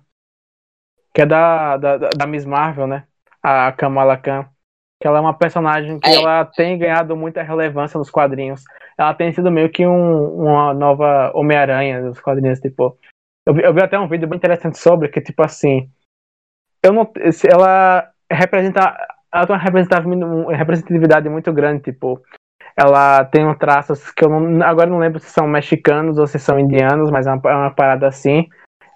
[1.13, 3.05] Que é da, da, da Miss Marvel, né?
[3.41, 4.47] A Kamala Khan.
[5.01, 6.15] Que ela é uma personagem que é.
[6.15, 8.63] ela tem ganhado muita relevância nos quadrinhos.
[8.99, 12.97] Ela tem sido meio que um, uma nova Homem-Aranha dos quadrinhos, tipo.
[13.47, 15.89] Eu vi, eu vi até um vídeo bem interessante sobre que, tipo assim,
[16.83, 17.09] eu não,
[17.49, 18.95] ela representa,
[19.33, 22.21] ela tem uma representatividade muito grande, tipo,
[22.75, 26.37] ela tem um traços que eu não, agora não lembro se são mexicanos ou se
[26.37, 28.47] são indianos, mas é uma, é uma parada assim.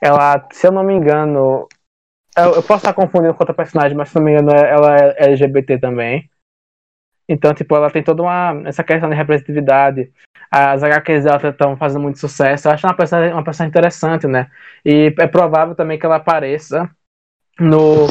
[0.02, 1.68] Ela, se eu não me engano,
[2.38, 5.30] eu, eu, posso estar confundindo com outra personagem, mas se não me engano, ela é
[5.30, 6.30] LGBT também.
[7.28, 10.12] Então, tipo, ela tem toda uma essa questão de representatividade.
[10.52, 12.68] As HQs dela estão fazendo muito sucesso.
[12.68, 14.52] Eu acho uma personagem, uma personagem interessante, né?
[14.86, 16.90] E é provável também que ela apareça
[17.60, 18.08] no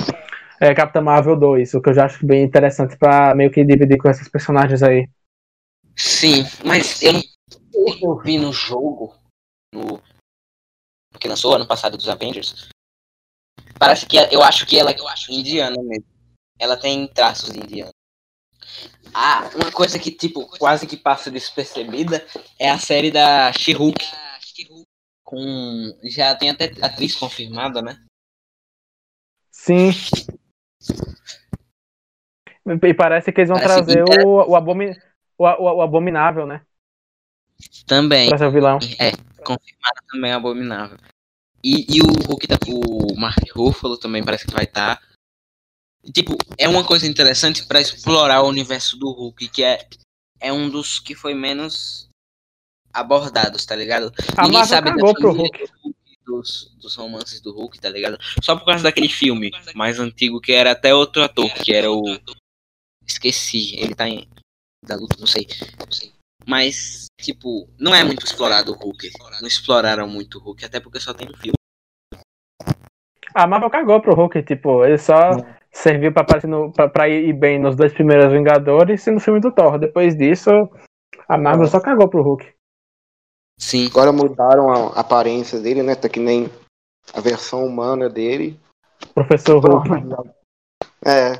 [0.60, 3.98] é, Capitã Marvel 2, o que eu já acho bem interessante para meio que dividir
[3.98, 5.08] com esses personagens aí.
[5.96, 7.14] Sim, mas eu,
[8.00, 9.14] eu vi no jogo,
[9.74, 10.00] no
[11.18, 12.68] que lançou ano passado dos Avengers,
[13.78, 16.06] parece que eu acho que ela eu acho indiana mesmo.
[16.58, 17.90] Ela tem traços de indiana.
[19.14, 22.24] Ah, uma coisa que tipo quase que passa despercebida
[22.58, 24.04] é a série da She-Hulk.
[25.24, 27.98] Com já tem até atriz confirmada, né?
[29.50, 29.90] Sim.
[32.66, 34.96] E parece que eles vão parece trazer o, o, abomi,
[35.38, 36.64] o, o, o, Abominável, né?
[37.86, 38.28] Também.
[38.28, 38.78] Pra ser o vilão.
[38.98, 39.10] É,
[39.42, 40.98] confirmado também o Abominável.
[41.62, 44.96] E, e o Hulk, tá, o Mark Ruffalo também parece que vai estar.
[44.96, 45.11] Tá.
[46.12, 49.86] Tipo, é uma coisa interessante para explorar o universo do Hulk, que é,
[50.40, 52.08] é um dos que foi menos
[52.92, 54.12] abordados, tá ligado?
[54.36, 55.64] A Ninguém Marvel sabe cagou pro Hulk
[56.24, 58.18] dos, dos romances do Hulk, tá ligado?
[58.42, 62.02] Só por causa daquele filme mais antigo que era até outro ator, que era o.
[63.06, 64.28] Esqueci, ele tá em.
[64.84, 65.46] Da luta, não sei.
[65.78, 66.12] Não sei.
[66.44, 69.10] Mas, tipo, não é muito explorado o Hulk.
[69.40, 71.54] Não exploraram muito o Hulk, até porque só tem um filme.
[73.34, 75.30] A Marvel cagou pro Hulk, tipo, ele só
[75.72, 79.40] serviu pra, aparecer no, pra, pra ir bem nos dois primeiros Vingadores e no filme
[79.40, 79.78] do Thor.
[79.78, 80.50] Depois disso,
[81.26, 82.52] a Marvel só cagou pro Hulk.
[83.58, 83.86] Sim.
[83.86, 85.94] Agora mudaram a aparência dele, né?
[85.94, 86.50] Tá que nem
[87.14, 88.58] a versão humana dele.
[89.14, 89.88] Professor Hulk.
[91.04, 91.32] É.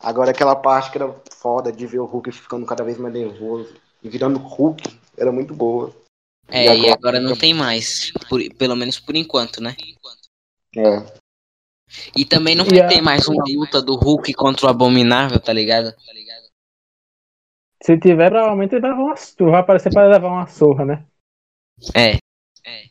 [0.00, 3.74] Agora aquela parte que era foda de ver o Hulk ficando cada vez mais nervoso.
[4.02, 5.92] virando Hulk, era muito boa.
[6.48, 8.12] É, e agora, e agora não tem mais.
[8.28, 9.74] Por, pelo menos por enquanto, né?
[10.76, 11.04] É.
[12.16, 15.92] E também não vai ter mais uma luta do Hulk contra o Abominável, tá ligado?
[17.82, 21.04] Se tiver, provavelmente ele vai, uma, vai aparecer para levar uma surra, né?
[21.94, 22.14] É.
[22.66, 22.84] é.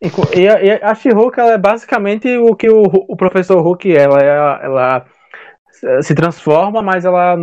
[0.00, 4.02] E, e a She-Hulk é basicamente o que o, o professor Hulk é.
[4.02, 4.20] Ela,
[4.62, 5.06] ela
[6.02, 7.36] se transforma, mas ela,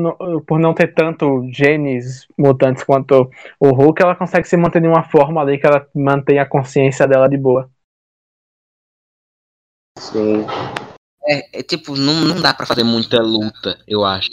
[0.46, 3.30] por não ter tanto genes mutantes quanto
[3.60, 7.08] o Hulk, ela consegue se manter em uma forma ali que ela mantém a consciência
[7.08, 7.70] dela de boa.
[9.98, 10.46] Sim.
[11.26, 14.30] É, é tipo, não, não dá para fazer muita luta, eu acho.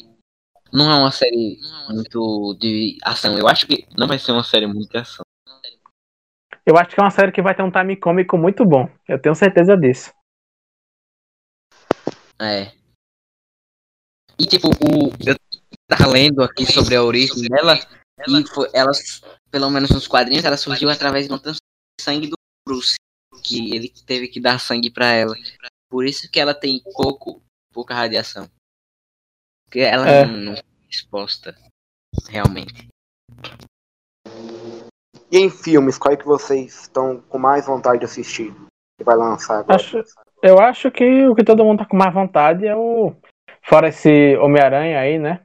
[0.73, 1.59] Não é uma série
[1.89, 3.39] muito de ação.
[3.39, 5.25] Eu acho que não vai ser uma série muito de ação.
[6.67, 8.89] Eu acho que é uma série que vai ter um time cômico muito bom.
[9.07, 10.13] Eu tenho certeza disso.
[12.41, 12.73] É.
[14.39, 15.37] E tipo, o, eu
[15.89, 17.79] tava lendo aqui sobre a origem dela,
[18.27, 18.91] e foi, ela,
[19.51, 21.39] pelo menos nos quadrinhos, ela surgiu através de um
[22.01, 22.37] sangue do
[22.67, 22.97] Bruce,
[23.43, 25.35] que ele teve que dar sangue para ela.
[25.89, 28.49] Por isso que ela tem pouco, pouca radiação.
[29.65, 30.27] Porque ela é.
[30.27, 31.57] não, não foi exposta
[32.29, 32.89] realmente.
[35.31, 38.55] E em filmes, qual é que vocês estão com mais vontade de assistir?
[38.97, 39.75] Que vai lançar agora?
[39.75, 40.03] Acho,
[40.43, 43.13] eu acho que o que todo mundo tá com mais vontade é o
[43.63, 45.41] fora esse Homem-Aranha aí, né?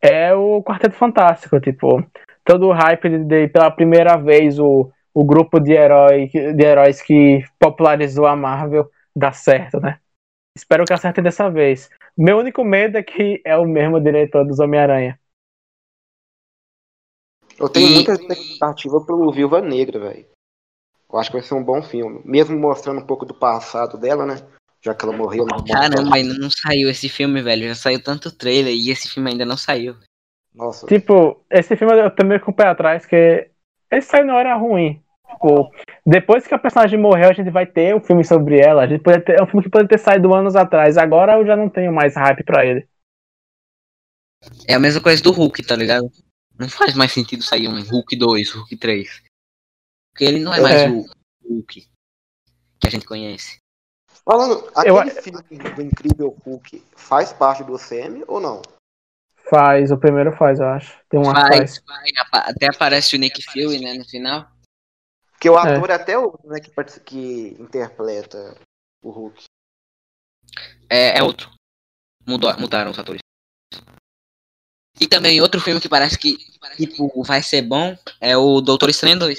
[0.00, 2.04] É o Quarteto Fantástico, tipo,
[2.44, 7.02] todo o hype de, de, pela primeira vez o, o grupo de, herói, de heróis
[7.02, 10.00] que popularizou a Marvel dá certo, né?
[10.56, 11.90] Espero que acerte dessa vez.
[12.16, 15.18] Meu único medo é que é o mesmo diretor dos Homem-Aranha.
[17.58, 17.94] Eu tenho e...
[17.94, 20.26] muita expectativa pro Viúva Negra, velho.
[21.10, 22.20] Eu acho que vai ser um bom filme.
[22.24, 24.36] Mesmo mostrando um pouco do passado dela, né?
[24.82, 27.68] já que ela morreu na Caramba, ainda não saiu esse filme, velho.
[27.68, 29.96] Já saiu tanto trailer e esse filme ainda não saiu.
[30.52, 30.86] Nossa.
[30.86, 33.48] Tipo, esse filme eu também com o pé atrás, que
[33.92, 35.02] esse saiu na hora ruim.
[35.30, 35.70] Tipo,
[36.06, 38.82] depois que a personagem morreu, a gente vai ter um filme sobre ela.
[38.82, 40.96] A gente pode ter, é um filme que pode ter saído anos atrás.
[40.96, 42.86] Agora eu já não tenho mais hype pra ele.
[44.66, 46.10] É a mesma coisa do Hulk, tá ligado?
[46.58, 49.22] Não faz mais sentido sair um Hulk 2, Hulk 3.
[50.12, 50.90] Porque ele não é mais é.
[50.90, 51.04] o
[51.48, 51.88] Hulk
[52.80, 53.58] que a gente conhece.
[54.24, 55.22] Falando, aquele eu...
[55.22, 55.42] filme
[55.74, 58.62] do Incrível Hulk faz parte do CM ou não?
[59.52, 60.98] Faz, o primeiro faz, eu acho.
[61.10, 62.10] Tem uma faz, faz.
[62.32, 64.50] Até aparece o Nick Fury, né, no final.
[65.32, 68.56] Porque o ator é, até o né, que, que interpreta
[69.02, 69.44] o Hulk.
[70.88, 71.50] É, é outro.
[72.26, 73.20] Mudou, mudaram os atores.
[74.98, 76.38] E também outro filme que parece que
[76.78, 79.38] tipo, vai ser bom é o Doutor Estranho 2.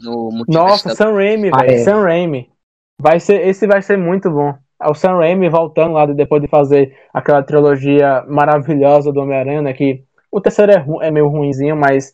[0.00, 1.70] No Nossa, Sam Raimi, velho.
[1.70, 1.84] É.
[1.84, 2.50] Sam Raimi.
[2.98, 4.58] Vai ser, esse vai ser muito bom.
[4.82, 9.72] É o Sam Raimi voltando lá depois de fazer aquela trilogia maravilhosa do Homem-Aranha, né,
[9.72, 12.12] que o terceiro é, é meio ruinzinho, mas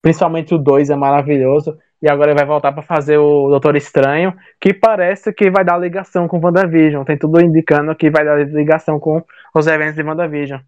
[0.00, 1.76] principalmente o 2 é maravilhoso.
[2.00, 5.78] E agora ele vai voltar para fazer o Doutor Estranho, que parece que vai dar
[5.78, 7.04] ligação com WandaVision.
[7.04, 10.60] Tem tudo indicando que vai dar ligação com os eventos de WandaVision.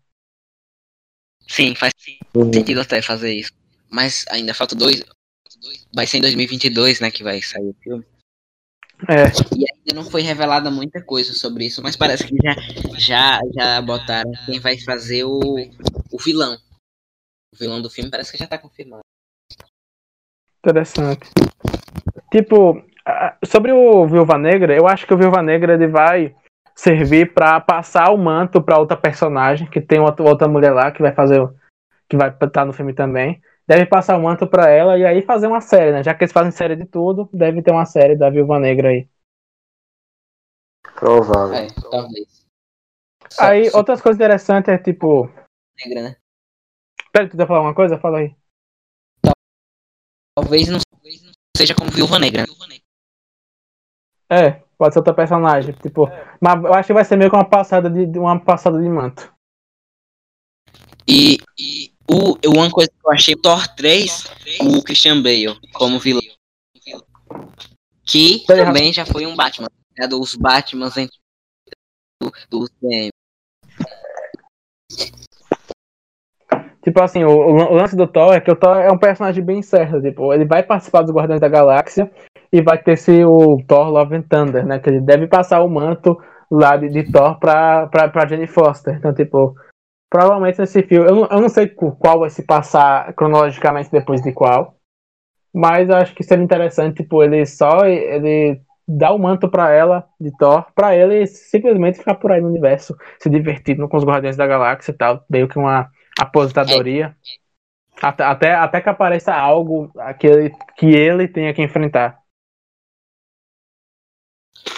[1.46, 1.92] Sim, faz
[2.52, 3.52] sentido até fazer isso.
[3.90, 5.04] Mas ainda falta dois.
[5.94, 8.04] Vai ser em 2022, né, que vai sair o filme.
[9.06, 9.30] É.
[9.56, 12.54] E ainda não foi revelada muita coisa sobre isso, mas parece que já,
[12.98, 15.38] já, já botaram quem vai fazer o,
[16.10, 16.56] o vilão.
[17.54, 19.02] O vilão do filme parece que já tá confirmado.
[20.58, 21.30] Interessante.
[22.32, 22.84] Tipo,
[23.46, 26.34] sobre o Viúva Negra, eu acho que o Viúva Negra ele vai
[26.74, 31.02] servir para passar o manto para outra personagem, que tem outra, outra mulher lá que
[31.02, 31.48] vai fazer
[32.08, 35.20] que vai estar tá no filme também deve passar o manto para ela e aí
[35.20, 36.02] fazer uma série, né?
[36.02, 39.06] Já que eles fazem série de tudo, deve ter uma série da Viúva Negra aí.
[40.94, 41.54] Provável.
[41.54, 42.46] É, talvez.
[43.38, 45.28] Aí, só, outras coisas interessantes é tipo.
[45.84, 46.16] Negra, né?
[47.12, 47.98] Pera, tu quer falar uma coisa?
[47.98, 48.34] Fala aí.
[50.34, 50.78] Talvez não,
[51.54, 52.44] seja como Viúva Negra.
[54.30, 55.74] É, pode ser outra personagem.
[55.74, 56.06] Tipo,
[56.40, 59.30] mas eu acho que vai ser meio que uma passada de, uma passada de manto.
[61.06, 64.24] E, e o, uma coisa que eu achei Thor 3,
[64.62, 66.22] o Christian Bale como vilão.
[68.04, 69.68] Que também já foi um Batman.
[69.98, 70.94] É dos Batmans
[72.22, 73.10] do, do CM.
[76.82, 79.60] Tipo assim, o, o, lance do Thor é que o Thor é um personagem bem
[79.60, 80.00] certo.
[80.00, 82.10] Tipo, ele vai participar dos Guardiões da Galáxia
[82.50, 84.78] e vai ter esse o Thor Love and Thunder, né?
[84.78, 86.18] Que ele deve passar o manto
[86.50, 88.96] lá de, de Thor pra, pra, pra Jenny Foster.
[88.96, 89.54] Então, tipo,
[90.10, 91.08] Provavelmente nesse filme.
[91.08, 94.76] Eu não, eu não sei qual vai se passar cronologicamente depois de qual.
[95.52, 100.30] Mas acho que seria interessante, tipo, ele só ele dá o manto para ela de
[100.38, 104.46] Thor, para ele simplesmente ficar por aí no universo, se divertindo com os Guardiões da
[104.46, 107.14] Galáxia e tal, meio que uma aposentadoria.
[108.00, 112.22] Até, até, até que apareça algo que ele, que ele tenha que enfrentar.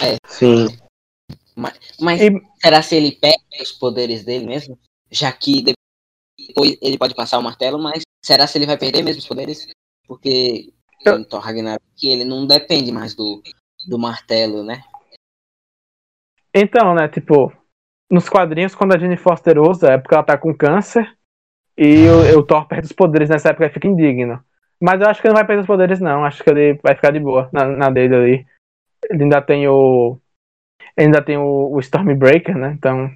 [0.03, 0.16] É.
[0.26, 0.66] Sim.
[1.55, 2.31] Mas, mas e...
[2.61, 4.78] será se ele perde os poderes dele mesmo?
[5.11, 9.21] Já que depois ele pode passar o martelo, mas será se ele vai perder mesmo
[9.21, 9.67] os poderes?
[10.07, 10.73] Porque
[11.05, 11.19] Eu...
[11.19, 13.43] em Thor Ragnarok ele não depende mais do,
[13.89, 14.83] do martelo, né?
[16.55, 17.53] Então, né, tipo,
[18.11, 21.17] nos quadrinhos, quando a Jane Foster usa, é porque ela tá com câncer
[21.79, 24.45] e o, o Thor perde os poderes nessa época e fica indigno.
[24.81, 26.25] Mas eu acho que ele não vai perder os poderes, não.
[26.25, 28.47] Acho que ele vai ficar de boa na, na dele ali.
[29.11, 30.19] Ele ainda tem o.
[30.97, 32.73] Ele ainda tem o, o Stormbreaker, né?
[32.73, 33.15] Então.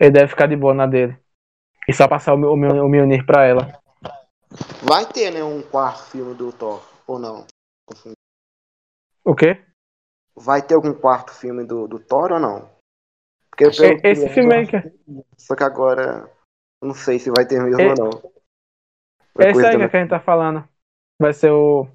[0.00, 1.16] Ele deve ficar de boa na dele.
[1.86, 3.78] E só passar o, o, o Mjolnir pra ela.
[4.82, 7.46] Vai ter, né, um quarto filme do Thor, ou não?
[9.24, 9.62] O quê?
[10.34, 12.70] Vai ter algum quarto filme do, do Thor ou não?
[13.50, 13.64] Porque
[14.04, 14.76] esse filme aí que...
[15.36, 16.30] Só que agora.
[16.82, 18.32] Não sei se vai ter mesmo ou não.
[19.40, 20.66] esse aí que a gente tá falando.
[21.20, 21.86] Vai ser o.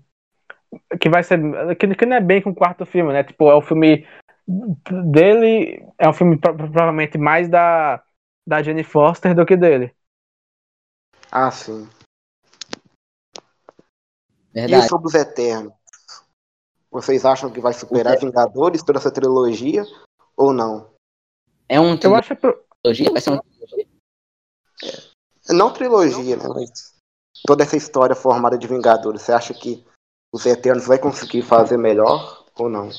[0.99, 1.39] Que vai ser.
[1.77, 3.23] Que, que não é bem com o quarto filme, né?
[3.23, 4.07] Tipo, é o filme
[4.47, 5.87] dele.
[5.97, 8.03] É um filme provavelmente mais da.
[8.47, 9.95] Da Jenny Foster do que dele.
[11.31, 11.89] Ah, sim.
[14.53, 14.85] Verdade.
[14.85, 15.73] E sobre os Eternos?
[16.91, 19.83] Vocês acham que vai superar Vingadores toda essa trilogia
[20.37, 20.93] ou não?
[21.67, 22.53] É um Eu acho que...
[22.83, 23.11] trilogia?
[23.11, 23.87] Vai ser uma trilogia?
[25.49, 26.47] É, não trilogia, né?
[26.47, 26.93] Mas
[27.45, 29.85] toda essa história formada de Vingadores, você acha que
[30.33, 32.89] os Eternos vai conseguir fazer melhor ou não?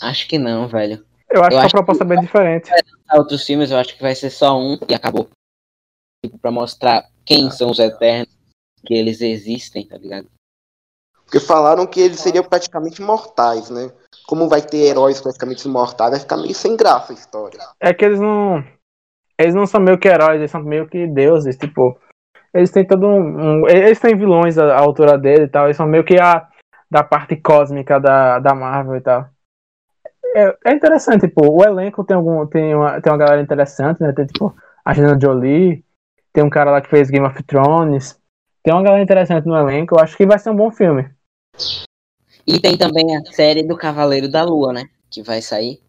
[0.00, 1.04] Acho que não, velho.
[1.30, 2.70] Eu acho eu que a proposta é bem diferente.
[3.12, 5.28] Outros filmes eu acho que vai ser só um e acabou.
[6.24, 8.34] Tipo, pra mostrar quem são os Eternos,
[8.84, 10.28] que eles existem, tá ligado?
[11.24, 13.90] Porque falaram que eles seriam praticamente mortais, né?
[14.26, 17.58] Como vai ter heróis praticamente imortais, vai ficar meio sem graça a história.
[17.80, 18.64] É que eles não.
[19.38, 21.98] Eles não são meio que heróis, eles são meio que deuses, tipo.
[22.54, 23.62] Eles têm todo um.
[23.62, 25.64] um eles têm vilões à, à, altura dele e tal.
[25.64, 26.48] Eles são meio que a
[26.88, 29.28] da parte cósmica da, da Marvel e tal.
[30.36, 32.46] É, é interessante, tipo, o elenco tem algum.
[32.46, 34.12] Tem uma, tem uma galera interessante, né?
[34.12, 35.82] Tem tipo a Gina Jolie,
[36.30, 38.20] tem um cara lá que fez Game of Thrones.
[38.62, 41.08] Tem uma galera interessante no elenco, eu acho que vai ser um bom filme.
[42.46, 44.84] E tem também a série do Cavaleiro da Lua, né?
[45.10, 45.80] Que vai sair.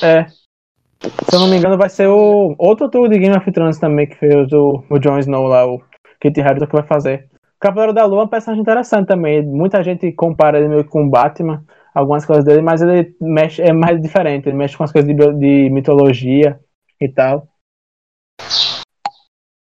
[0.00, 0.26] É.
[0.28, 4.06] Se eu não me engano, vai ser o outro tour de Game of Thrones também,
[4.06, 5.82] que fez o, o Jon Snow lá, o
[6.20, 7.28] Kit Harington que vai fazer.
[7.56, 9.42] O Cavaleiro da Lua é um personagem interessante também.
[9.42, 11.64] Muita gente compara ele meio com o Batman,
[11.94, 14.48] algumas coisas dele, mas ele mexe, é mais diferente.
[14.48, 16.60] Ele mexe com as coisas de, de mitologia
[17.00, 17.48] e tal.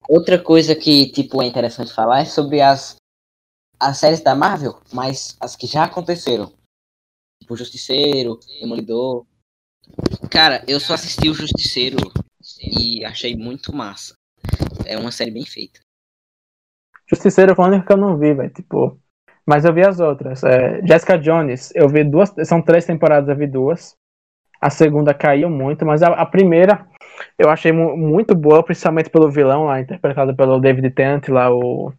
[0.09, 2.97] Outra coisa que, tipo, é interessante falar é sobre as
[3.81, 6.53] as séries da Marvel, mas as que já aconteceram.
[7.41, 9.25] Tipo Justiceiro, Demolidor.
[10.31, 11.97] Cara, eu só assisti o Justiceiro
[12.61, 14.15] e achei muito massa.
[14.85, 15.81] É uma série bem feita.
[17.07, 18.53] Justiceiro foi a única que eu não vi, velho.
[18.53, 19.01] Tipo.
[19.49, 20.45] Mas eu vi as outras.
[20.45, 22.35] É, Jessica Jones, eu vi duas.
[22.45, 23.97] São três temporadas, eu vi duas.
[24.61, 26.87] A segunda caiu muito, mas a, a primeira
[27.39, 31.95] eu achei mu muito boa, principalmente pelo vilão lá, interpretado pelo David Tennant, lá, o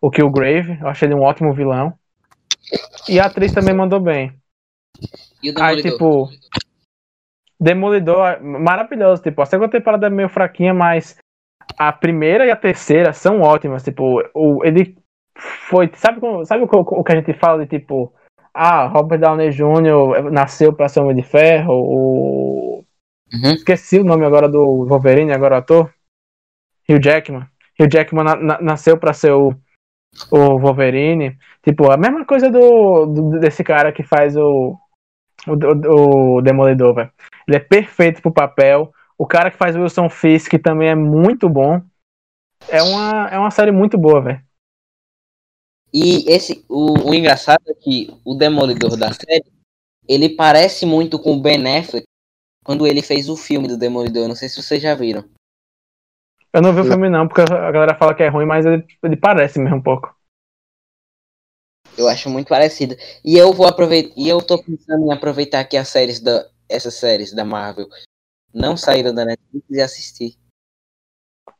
[0.00, 0.78] o Killgrave.
[0.80, 1.92] Eu achei ele um ótimo vilão.
[3.08, 4.32] E a atriz também mandou bem.
[5.42, 5.64] E o Demolidor?
[5.64, 6.28] Aí, tipo.
[7.58, 9.22] Demolidor, maravilhoso.
[9.22, 11.16] Tipo, a segunda temporada é meio fraquinha, mas
[11.76, 13.82] a primeira e a terceira são ótimas.
[13.82, 15.01] Tipo, o, ele
[15.68, 15.90] foi.
[15.94, 18.12] Sabe, sabe o, o que a gente fala de tipo.
[18.54, 20.30] Ah, Robert Downey Jr.
[20.30, 21.72] nasceu pra ser Homem de Ferro.
[21.72, 22.84] O...
[23.32, 23.52] Uhum.
[23.52, 25.90] Esqueci o nome agora do Wolverine, agora ator.
[26.88, 27.46] Hugh Jackman.
[27.80, 29.54] Hugh Jackman na, na, nasceu pra ser o
[30.30, 31.38] o Wolverine.
[31.62, 34.76] Tipo, a mesma coisa do, do desse cara que faz o,
[35.46, 37.10] o, o Demolidor, velho.
[37.46, 38.92] Ele é perfeito pro papel.
[39.16, 41.80] O cara que faz o Wilson Fisk também é muito bom.
[42.68, 44.40] É uma, é uma série muito boa, velho.
[45.92, 49.44] E esse, o, o engraçado é que o Demolidor da série,
[50.08, 52.06] ele parece muito com o Ben Affleck
[52.64, 54.26] quando ele fez o filme do Demolidor.
[54.26, 55.24] Não sei se vocês já viram.
[56.52, 58.84] Eu não vi o filme não, porque a galera fala que é ruim, mas ele,
[59.02, 60.14] ele parece mesmo um pouco.
[61.96, 62.96] Eu acho muito parecido.
[63.24, 64.14] E eu vou aproveitar.
[64.16, 66.50] E eu tô pensando em aproveitar que as séries da.
[66.68, 67.86] Essas séries da Marvel
[68.54, 70.38] não saíram da Netflix e assistir.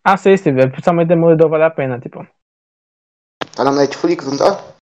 [0.02, 0.70] Assiste, velho.
[0.70, 2.26] Principalmente Demolidor vale a pena, tipo.
[3.55, 4.72] Tá na Netflix, não tá?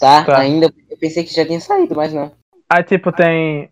[0.00, 0.72] Tá, tá, ainda.
[0.90, 2.32] Eu pensei que já tinha saído, mas não.
[2.68, 3.70] Aí, tipo, tem.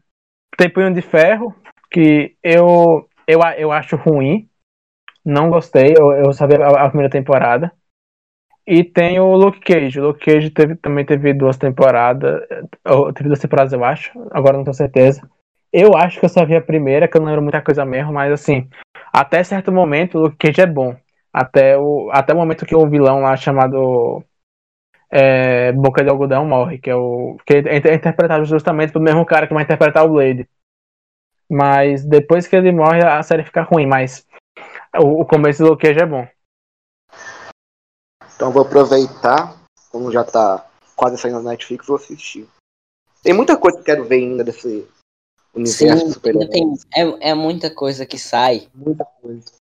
[0.56, 1.54] Tem Punho de Ferro,
[1.90, 3.08] que eu.
[3.26, 4.48] Eu, eu acho ruim.
[5.24, 7.72] Não gostei, eu, eu sabia a, a, primeira temporada.
[8.66, 10.00] E tem o Luke Cage.
[10.00, 12.42] O Luke Cage teve, também teve duas temporadas.
[13.14, 14.12] Teve duas temporadas, eu acho.
[14.30, 15.28] Agora não tenho certeza.
[15.72, 18.12] Eu acho que eu só vi a primeira, que eu não lembro muita coisa mesmo,
[18.12, 18.68] mas assim,
[19.12, 20.94] até certo momento o Luke Cage é bom.
[21.32, 24.22] Até o, até o momento que o vilão lá chamado
[25.12, 27.36] é, Boca de Algodão morre, que é o.
[27.46, 30.48] que é, é interpretado justamente pelo mesmo cara que vai interpretar o Blade.
[31.50, 34.26] Mas depois que ele morre, a série fica ruim, mas
[34.96, 36.26] o, o começo do Luke é bom.
[38.34, 39.54] Então vou aproveitar,
[39.90, 42.48] como já tá quase saindo na Netflix, vou assistir.
[43.22, 44.88] Tem muita coisa que eu quero ver ainda desse
[45.54, 48.68] universo Sim, super tem, é, é muita coisa que sai.
[48.74, 49.52] Muita coisa.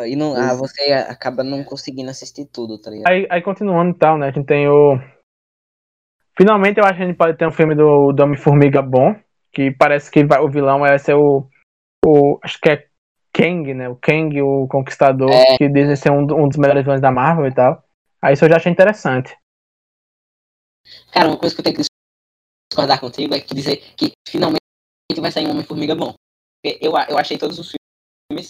[0.00, 3.10] E não, ah, você acaba não conseguindo assistir tudo, tá ligado?
[3.10, 4.28] Aí, aí continuando e tal, né?
[4.28, 4.98] A gente tem o.
[6.36, 9.14] Finalmente eu acho que a gente pode ter um filme do, do Homem-Formiga bom.
[9.52, 11.46] Que parece que vai, o vilão vai ser o.
[12.04, 12.86] o acho que é
[13.34, 13.88] Kang, né?
[13.88, 15.56] O Kang, o Conquistador, é.
[15.58, 17.84] que dizem ser um, um dos melhores vilões da Marvel e tal.
[18.20, 19.36] Aí isso eu já achei interessante.
[21.12, 21.82] Cara, uma coisa que eu tenho que
[22.70, 24.60] discordar contigo é que dizer que finalmente
[25.20, 26.14] vai sair um Homem-Formiga bom.
[26.64, 27.72] Eu, eu achei todos os
[28.30, 28.48] filmes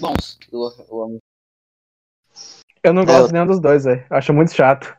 [0.00, 1.18] bons do Homem.
[2.82, 4.04] Eu não gosto é, nenhum dos dois, velho.
[4.10, 4.96] Acho muito chato.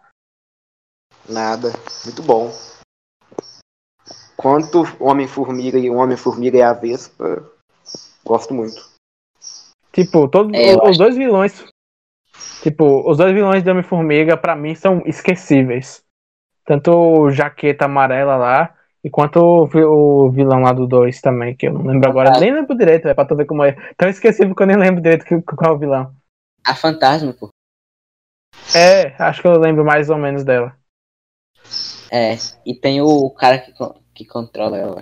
[1.27, 1.69] Nada.
[2.05, 2.51] Muito bom.
[4.37, 7.51] Quanto Homem-Formiga e Homem-Formiga e a Vespa,
[8.23, 8.89] gosto muito.
[9.91, 11.65] Tipo, todos é, os, dois vilões.
[12.63, 16.03] Tipo, os dois vilões de Homem-Formiga, pra mim, são esquecíveis.
[16.65, 21.73] Tanto o Jaqueta Amarela lá, e quanto o, vilão lá do 2 também, que eu
[21.73, 22.39] não lembro agora.
[22.39, 23.75] Nem lembro direito, é pra tu ver como é.
[23.97, 26.15] Tão esquecível que eu nem lembro direito qual é o vilão.
[26.65, 27.49] A Fantasma, pô.
[28.75, 30.77] É, acho que eu lembro mais ou menos dela.
[32.11, 32.35] É,
[32.65, 33.73] e tem o cara que,
[34.13, 35.01] que controla ela.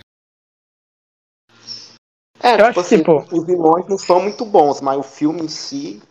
[2.42, 3.18] É, eu tipo acho assim, tipo...
[3.32, 6.02] os vilões não são muito bons, mas o filme em si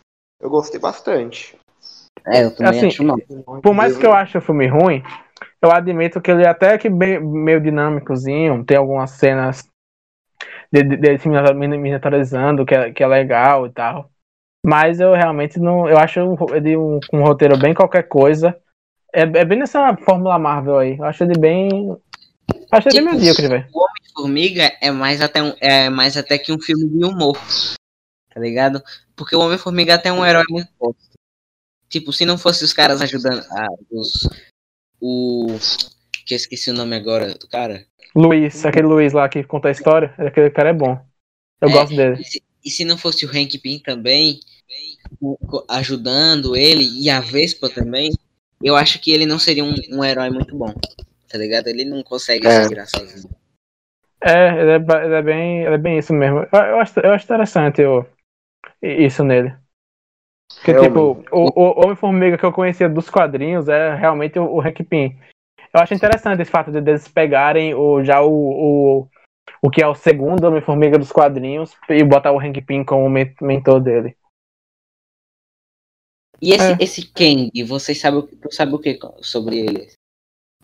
[0.41, 1.57] eu gostei bastante.
[2.26, 3.18] É, eu também assim, acho não.
[3.62, 5.03] Por mais que eu ache o filme ruim,
[5.61, 9.69] eu admito que ele é até que bem, meio dinâmicozinho, tem algumas cenas
[10.71, 14.11] dele de, de se miniaturizando que é, que é legal e tal.
[14.65, 15.89] Mas eu realmente não.
[15.89, 16.21] Eu acho
[16.55, 18.57] ele um, um roteiro bem qualquer coisa.
[19.13, 20.99] É, é bem nessa fórmula Marvel aí.
[20.99, 21.97] Eu acho ele bem.
[22.71, 23.67] Acho ele tipo, bem medíocre, velho.
[23.73, 27.39] O Homem-Formiga é mais até um, é mais até que um filme de humor.
[28.33, 28.83] Tá ligado?
[29.17, 31.09] Porque o Homem-Formiga até é um herói muito forte.
[31.89, 33.43] Tipo, se não fosse os caras ajudando.
[33.51, 34.29] Ah, os,
[35.01, 35.46] o.
[36.26, 37.84] Que eu esqueci o nome agora do cara.
[38.14, 40.14] Luiz, aquele Luiz lá que conta a história.
[40.18, 40.99] Aquele cara é bom.
[41.61, 42.20] Eu é, gosto dele.
[42.20, 44.40] E se, e se, não fosse o Hank Pym também,
[45.68, 48.12] ajudando ele, e a Vespa também,
[48.62, 50.72] eu acho que ele não seria um, um herói muito bom.
[51.28, 51.68] Tá ligado?
[51.68, 52.62] Ele não consegue é.
[52.62, 53.28] se virar sozinho.
[54.22, 56.38] É, ele é, ele é, bem, ele é bem isso mesmo.
[56.38, 58.07] Eu, eu, acho, eu acho interessante eu,
[58.82, 59.55] isso nele.
[60.55, 60.92] Porque, realmente.
[60.92, 65.16] tipo, o, o Homem-Formiga que eu conhecia dos quadrinhos é realmente o, o Hank Pym.
[65.72, 69.09] Eu acho interessante esse fato de eles pegarem o, já o, o,
[69.61, 73.80] o que é o segundo Homem-Formiga dos quadrinhos e botar o Hank Pym como mentor
[73.80, 74.16] dele.
[76.40, 76.76] E esse, é.
[76.80, 79.88] esse Kang, você sabe, tu sabe o que sobre ele?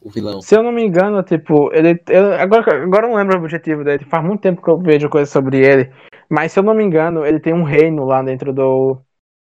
[0.00, 0.40] O vilão?
[0.40, 2.00] Se eu não me engano, tipo, ele.
[2.08, 4.04] Eu, agora, agora eu não lembro o objetivo dele.
[4.04, 5.92] Faz muito tempo que eu vejo coisas sobre ele.
[6.28, 9.00] Mas se eu não me engano, ele tem um reino lá dentro do,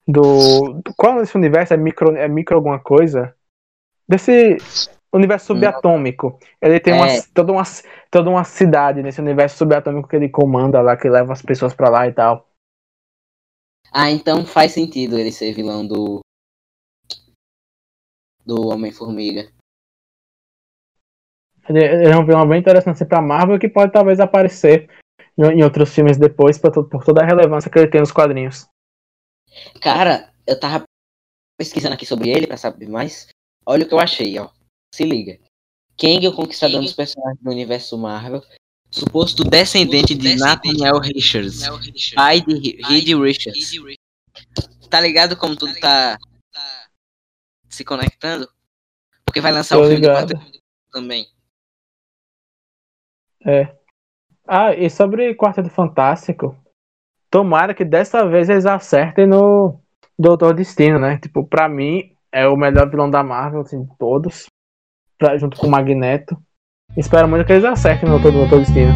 [0.07, 0.81] do.
[0.95, 1.73] Qual é esse universo?
[1.73, 3.35] É micro, é micro alguma coisa?
[4.07, 4.57] Desse
[5.11, 6.39] universo subatômico.
[6.61, 7.21] Ele tem uma, é.
[7.33, 7.63] toda, uma,
[8.09, 11.89] toda uma cidade nesse universo subatômico que ele comanda lá, que leva as pessoas pra
[11.89, 12.47] lá e tal.
[13.91, 16.19] Ah, então faz sentido ele ser vilão do.
[18.45, 19.51] Do Homem-Formiga.
[21.67, 24.89] Ele, ele, é um vilão bem interessante pra Marvel que pode talvez aparecer
[25.37, 28.69] em, em outros filmes depois por, por toda a relevância que ele tem nos quadrinhos.
[29.81, 30.83] Cara, eu tava
[31.57, 33.27] pesquisando aqui sobre ele pra saber mais.
[33.65, 34.49] Olha o que eu achei, ó.
[34.93, 35.39] Se liga.
[35.97, 38.43] Kang, o conquistador dos personagens do universo Marvel,
[38.91, 41.63] suposto descendente de Nathaniel Richards,
[42.13, 43.71] pai de Reed Richards.
[44.89, 46.17] Tá ligado como tudo tá
[47.67, 48.47] se conectando?
[49.25, 50.33] Porque vai lançar Tô o filme ligado.
[50.33, 51.27] do também.
[53.45, 53.75] É.
[54.47, 56.57] Ah, e sobre Quarteto Fantástico,
[57.29, 59.81] Tomara que dessa vez eles acertem no
[60.17, 61.17] Doutor Destino, né?
[61.17, 64.45] Tipo, pra mim, é o melhor vilão da Marvel, assim, de todos.
[65.17, 66.37] Pra, junto com o Magneto.
[66.95, 68.93] Espero muito que eles acertem no Doutor Destino.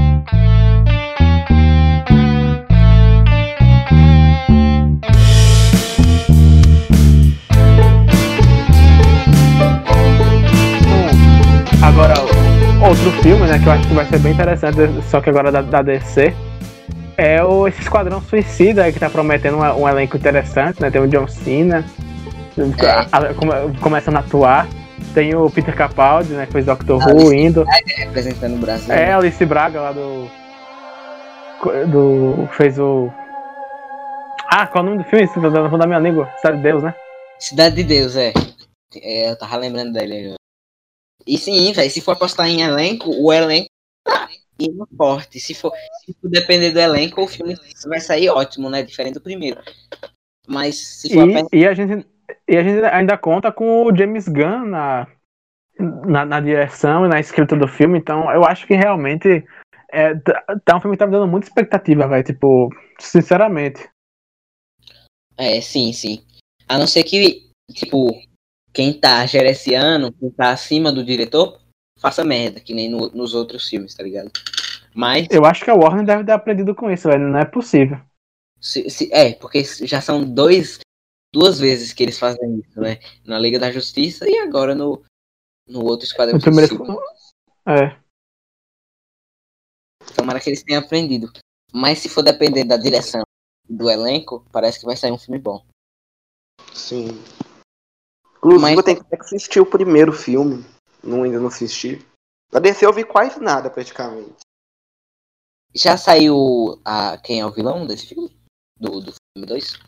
[11.84, 12.14] Agora,
[12.88, 14.78] outro filme, né, que eu acho que vai ser bem interessante,
[15.10, 16.34] só que agora da, da DC,
[17.18, 20.90] é o, esse Esquadrão Suicida que tá prometendo um, um elenco interessante, né?
[20.90, 21.86] Tem o John Cena
[22.58, 22.90] é.
[23.12, 24.68] a, a, come, começando a atuar.
[25.14, 26.46] Tem o Peter Capaldi, né?
[26.46, 27.66] Que fez Doctor Who indo.
[27.98, 28.94] representando o Brasil.
[28.94, 30.30] É, Alice Braga lá do.
[31.88, 32.48] do.
[32.54, 33.12] fez o.
[34.48, 35.28] Ah, qual é o nome do filme?
[35.28, 36.30] Você tá da minha língua?
[36.38, 36.94] Cidade de Deus, né?
[37.40, 38.34] Cidade de Deus, é.
[38.96, 40.36] é eu tava lembrando dele.
[41.26, 43.70] E sim, velho, se for apostar em elenco, o elenco
[44.06, 44.28] tá
[44.66, 45.40] indo forte.
[45.40, 45.72] Se for,
[46.06, 47.56] se for depender do elenco, o filme
[47.86, 48.84] vai sair ótimo, né?
[48.84, 49.62] Diferente do primeiro.
[50.48, 52.06] Mas se for e, e a gente
[52.48, 55.08] e a gente ainda conta com o James Gunn na,
[55.80, 59.46] na, na, direção e na escrita do filme, então eu acho que realmente
[59.92, 62.24] é, tá, tá um filme que tá me dando muita expectativa, velho.
[62.24, 63.90] Tipo, sinceramente.
[65.38, 66.26] É, sim, sim.
[66.68, 68.10] A não ser que, tipo,
[68.74, 71.61] quem tá gerenciando, quem tá acima do diretor,
[72.02, 74.32] faça merda, que nem no, nos outros filmes, tá ligado?
[74.94, 75.28] Mas.
[75.30, 77.28] Eu acho que a Warner deve ter aprendido com isso, velho.
[77.28, 78.02] Não é possível.
[78.60, 80.80] Se, se, é, porque já são dois,
[81.34, 83.00] duas vezes que eles fazem isso, né?
[83.26, 85.04] Na Liga da Justiça e agora no,
[85.68, 86.76] no outro Esquadrão no primeiro...
[87.66, 87.96] É.
[90.16, 91.32] Tomara que eles tenham aprendido.
[91.74, 93.24] Mas se for depender da direção
[93.68, 95.64] do elenco, parece que vai sair um filme bom.
[96.74, 97.08] Sim.
[98.38, 98.78] Inclusive, Mas...
[98.78, 100.66] eu tenho que assistir o primeiro filme.
[101.04, 102.06] Não, ainda não assisti.
[102.52, 104.36] Da DC eu vi quase nada, praticamente.
[105.74, 108.30] Já saiu a quem é o vilão desse filme?
[108.78, 109.80] Do, do filme 2?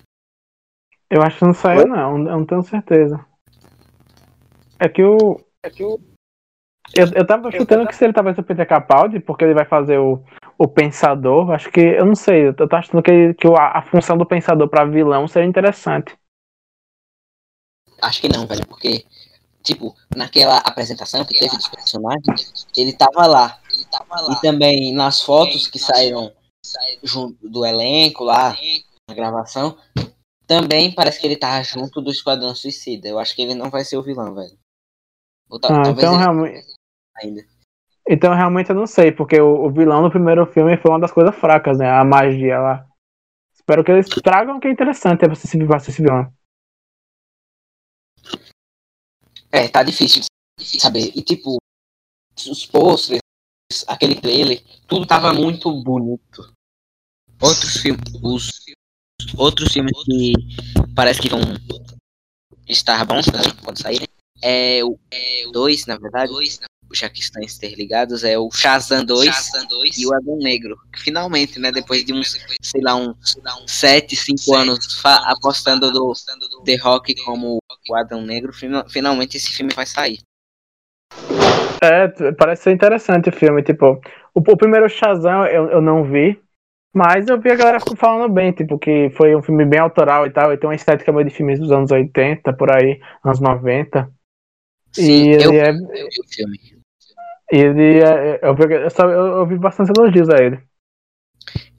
[1.09, 2.17] Eu acho que não saiu, não.
[2.17, 3.23] Eu não tenho certeza.
[4.79, 5.39] É que o.
[5.61, 5.99] É que o.
[6.95, 9.97] Eu, eu tava chutando que se ele talvez o Peter Capaldi, porque ele vai fazer
[9.97, 10.23] o,
[10.57, 11.81] o Pensador, acho que.
[11.81, 15.27] Eu não sei, eu tô achando que, que a, a função do Pensador pra vilão
[15.27, 16.17] seria interessante.
[18.01, 19.05] Acho que não, velho, porque,
[19.63, 23.59] tipo, naquela apresentação que teve dos personagens, ele tava lá.
[23.73, 24.33] Ele tava lá.
[24.33, 26.31] E também nas fotos que saíram
[27.01, 28.55] junto do elenco lá,
[29.09, 29.77] na gravação,
[30.45, 33.07] também parece que ele tá junto do Esquadrão Suicida.
[33.07, 34.57] Eu acho que ele não vai ser o vilão, velho.
[35.65, 36.65] Ah, então realmente.
[37.21, 37.43] Ainda.
[38.07, 41.11] Então realmente eu não sei, porque o, o, vilão do primeiro filme foi uma das
[41.11, 41.89] coisas fracas, né?
[41.89, 42.87] A magia lá.
[43.53, 46.31] Espero que eles tragam o que é interessante pra se esse vilão.
[49.53, 50.23] É, tá difícil
[50.79, 51.11] saber.
[51.15, 51.57] E tipo,
[52.49, 53.21] os posters,
[53.87, 56.51] aquele trailer, tudo tava muito bonito.
[57.39, 58.49] Outros filmes, os
[59.37, 60.33] outros filmes que
[60.95, 61.41] parece que vão
[62.67, 64.07] estar bons né, quando saírem.
[64.41, 64.97] É o
[65.51, 66.31] 2, na verdade.
[66.31, 66.59] Dois,
[66.91, 70.75] já que estão interligados, é o Shazam 2, Shazam 2 e o Adão Negro.
[70.97, 71.71] Finalmente, né?
[71.71, 73.17] Depois de uns, sei lá, uns
[73.67, 76.13] 7, 5 anos apostando do
[76.65, 78.51] The Rock como o Adão Negro,
[78.89, 80.19] finalmente esse filme vai sair.
[81.81, 83.61] É, parece ser interessante o filme.
[83.61, 84.01] Tipo,
[84.33, 86.39] o, o primeiro Shazam eu, eu não vi,
[86.93, 90.29] mas eu vi a galera falando bem, tipo, que foi um filme bem autoral e
[90.29, 94.09] tal, e tem uma estética meio de filmes dos anos 80, por aí, anos 90.
[94.93, 95.69] Sim, e ele eu, é.
[95.69, 96.59] Eu vi o filme.
[97.51, 98.39] Ele é.
[98.41, 100.61] Eu, eu, eu, eu vi bastante elogios a ele.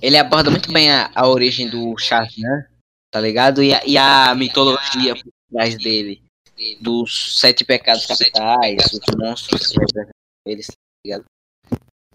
[0.03, 2.65] Ele aborda muito bem a, a origem do Shazam,
[3.11, 3.63] tá ligado?
[3.63, 6.23] E a, e a mitologia por trás dele.
[6.81, 9.79] Dos sete pecados capitais, os monstros que
[10.47, 10.75] eles, tá
[11.05, 11.25] ligado?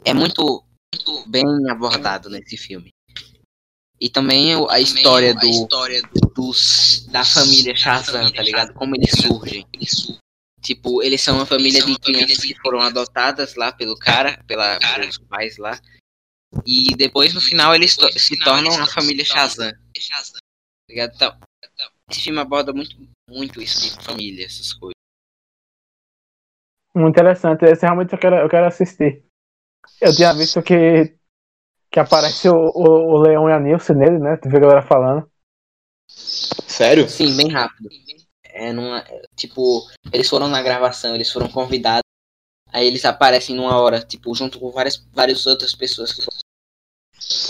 [0.06, 0.64] É muito
[0.94, 2.90] muito bem abordado nesse filme.
[4.02, 6.02] E também a história, do, a história
[6.34, 8.74] dos, da família Shazam, tá ligado?
[8.74, 9.68] Como eles surgem.
[10.62, 15.18] Tipo, eles são uma família de crianças que foram adotadas lá pelo cara, pela, pelos
[15.18, 15.80] pais lá.
[16.66, 19.72] E depois, no final, eles to se tornam uma família Shazam.
[19.72, 19.78] Tá
[20.90, 21.14] ligado?
[21.16, 21.38] Então,
[22.10, 22.96] esse filme aborda muito,
[23.30, 24.96] muito isso de família, essas coisas.
[26.94, 27.66] Muito interessante.
[27.66, 29.24] Esse realmente eu quero, eu quero assistir.
[30.02, 31.16] Eu tinha visto que,
[31.92, 34.38] que aparece o, o, o Leão e a Nilce nele, né?
[34.38, 35.30] Tu viu a galera falando.
[36.08, 37.08] Sério?
[37.08, 37.90] Sim, bem rápido.
[38.44, 39.04] É numa,
[39.36, 42.04] tipo, eles foram na gravação, eles foram convidados.
[42.72, 46.16] Aí eles aparecem numa hora, tipo, junto com várias, várias outras pessoas.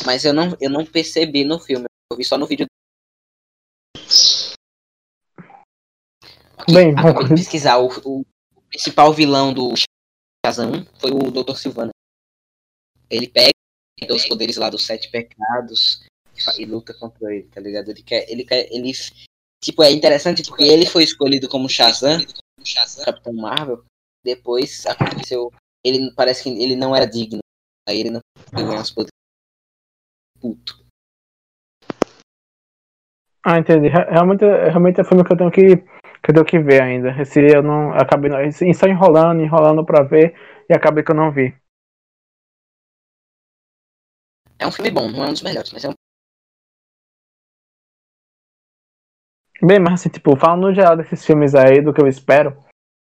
[0.06, 2.66] Mas eu não, eu não percebi no filme, eu vi só no vídeo.
[6.68, 8.26] Bem, Acabei de pesquisar, o, o
[8.70, 9.74] principal vilão do
[10.46, 11.56] Shazam foi o Dr.
[11.56, 11.92] Silvana.
[13.10, 13.52] Ele pega
[14.12, 16.06] os poderes lá dos sete pecados
[16.58, 17.90] e luta contra ele, tá ligado?
[17.90, 18.92] Ele quer, ele quer, ele
[19.64, 22.20] tipo é interessante porque ele foi escolhido como Shazam,
[23.04, 23.84] Capitão Marvel.
[24.24, 25.52] Depois aconteceu,
[25.84, 27.40] ele parece que ele não era digno,
[27.88, 28.22] aí ele não
[28.54, 29.10] ganhou os poderes.
[30.40, 30.86] Puto.
[33.44, 33.88] Ah, entendi.
[33.88, 35.84] Realmente, realmente é filme que eu tenho que,
[36.22, 37.10] que eu tenho que ver ainda.
[37.22, 38.32] Esse eu não acabei
[38.74, 40.36] só enrolando, enrolando para ver
[40.70, 41.56] e acabei que eu não vi.
[44.58, 45.94] É um filme bom, não é um dos melhores, mas é um.
[49.62, 52.52] Bem, mas assim, tipo, falando no geral desses filmes aí, do que eu espero,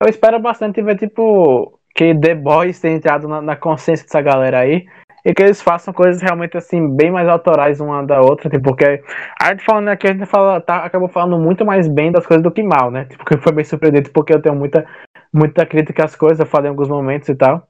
[0.01, 4.59] eu espero bastante ver, tipo, que The Boys tenha entrado na, na consciência dessa galera
[4.59, 4.85] aí
[5.25, 9.01] e que eles façam coisas realmente assim, bem mais autorais uma da outra, tipo, porque
[9.41, 12.43] a gente falando aqui, a gente fala, tá, acabou falando muito mais bem das coisas
[12.43, 13.05] do que mal, né?
[13.05, 14.85] Tipo, que foi bem surpreendente porque eu tenho muita,
[15.33, 17.67] muita crítica às coisas, eu falei em alguns momentos e tal.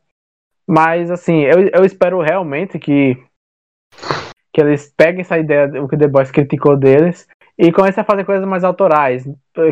[0.68, 3.18] Mas assim, eu, eu espero realmente que
[4.52, 7.28] que eles peguem essa ideia, o que The Boys criticou deles,
[7.58, 9.28] e comecem a fazer coisas mais autorais,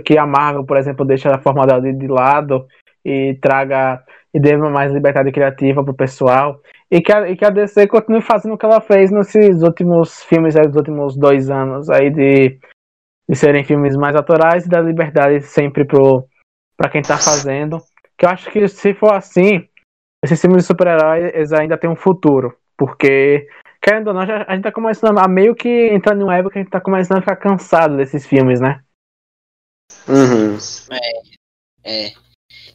[0.05, 2.67] que a Marvel, por exemplo, deixa a forma dela de, de lado
[3.05, 4.03] e traga
[4.33, 6.59] e dê mais liberdade criativa pro pessoal.
[6.89, 10.23] E que, a, e que a DC continue fazendo o que ela fez nesses últimos
[10.23, 12.59] filmes, dos últimos dois anos aí de,
[13.29, 16.27] de serem filmes mais autorais e dar liberdade sempre pro,
[16.77, 17.79] pra quem tá fazendo.
[18.17, 19.67] Que eu acho que se for assim,
[20.23, 22.55] esses filmes de super-heróis ainda tem um futuro.
[22.77, 23.47] Porque,
[23.81, 26.59] querendo ou não, já, a gente tá começando a meio que entrar numa época que
[26.59, 28.81] a gente tá começando a ficar cansado desses filmes, né?
[30.07, 30.57] Uhum.
[30.91, 32.07] É.
[32.07, 32.22] É.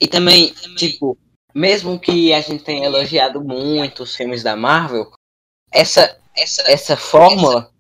[0.01, 1.19] E também, tipo,
[1.55, 5.11] mesmo que a gente tenha elogiado muito os filmes da Marvel,
[5.73, 7.71] essa, essa, essa fórmula,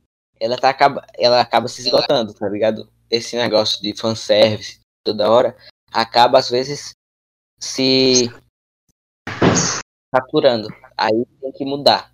[0.41, 2.89] ela, tá, acaba, ela acaba se esgotando, tá ligado?
[3.11, 5.57] Esse negócio de fanservice toda hora
[5.93, 6.91] acaba, às vezes,
[7.59, 8.31] se
[10.15, 10.69] saturando.
[10.97, 12.13] Aí tem que mudar.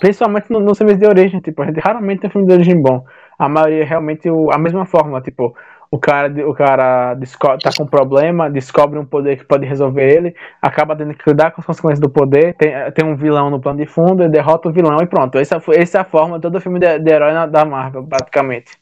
[0.00, 3.04] Principalmente nos no filmes de origem, tipo, a gente raramente tem filme de origem bom.
[3.38, 5.56] A maioria é realmente o, a mesma fórmula, tipo,
[5.92, 7.14] o cara, o cara
[7.62, 11.50] tá com um problema, descobre um poder que pode resolver ele, acaba tendo que lidar
[11.50, 14.70] com as consequências do poder, tem, tem um vilão no plano de fundo, ele derrota
[14.70, 15.36] o vilão e pronto.
[15.36, 18.72] Essa, essa é a forma de todo filme de, de herói na, da Marvel, praticamente.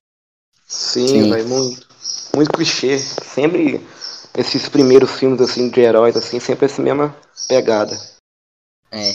[0.64, 1.30] Sim, Sim.
[1.32, 1.88] Véio, muito,
[2.36, 2.96] muito clichê.
[2.96, 3.84] Sempre
[4.38, 7.12] esses primeiros filmes assim de heróis, assim, sempre essa mesma
[7.48, 7.98] pegada.
[8.92, 9.14] É.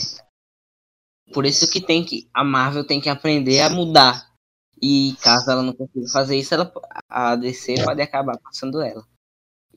[1.32, 2.28] Por isso que tem que.
[2.34, 4.25] A Marvel tem que aprender a mudar
[4.80, 6.72] e caso ela não consiga fazer isso, ela,
[7.08, 9.04] a DC pode acabar passando ela.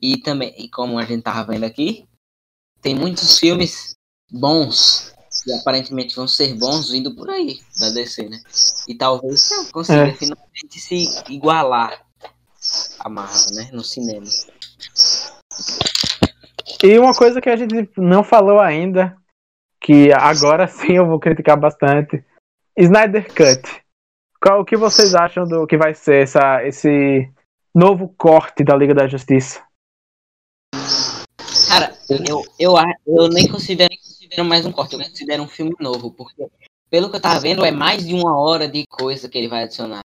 [0.00, 2.08] E também, e como a gente tava vendo aqui,
[2.80, 3.94] tem muitos filmes
[4.30, 8.40] bons que aparentemente vão ser bons vindo por aí da DC, né?
[8.88, 10.14] E talvez consiga é.
[10.14, 12.04] finalmente se igualar
[12.98, 13.70] a Marvel, né?
[13.72, 14.26] No cinema.
[16.82, 19.16] E uma coisa que a gente não falou ainda,
[19.80, 22.24] que agora sim eu vou criticar bastante,
[22.76, 23.82] Snyder Cut.
[24.42, 27.30] Qual o que vocês acham do que vai ser essa, esse
[27.74, 29.62] novo corte da Liga da Justiça?
[31.68, 32.74] Cara, eu, eu,
[33.06, 36.48] eu nem considero, considero mais um corte, eu considero um filme novo, porque
[36.88, 39.64] pelo que eu tava vendo é mais de uma hora de coisa que ele vai
[39.64, 40.00] adicionar.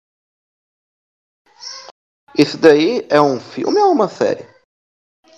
[2.35, 4.47] Isso daí é um filme ou uma série?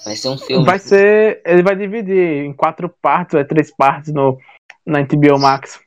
[0.05, 0.65] Vai ser um filme.
[0.65, 1.41] Vai ser.
[1.45, 4.39] Ele vai dividir em quatro partes, ou é três partes no,
[4.85, 5.81] na HBO Max.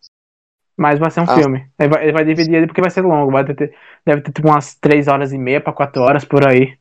[0.78, 1.34] Mas vai ser um ah.
[1.34, 1.68] filme.
[1.76, 3.32] Ele vai, ele vai, dividir ele porque vai ser longo.
[3.32, 3.74] Vai ter,
[4.06, 6.78] deve ter tipo umas 3 horas e meia pra 4 horas por aí.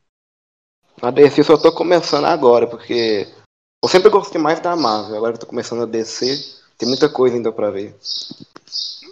[1.02, 3.26] A DC só tô começando agora, porque
[3.82, 5.16] eu sempre gostei mais da Marvel.
[5.16, 6.26] Agora que tô começando a DC,
[6.78, 7.94] tem muita coisa ainda pra ver.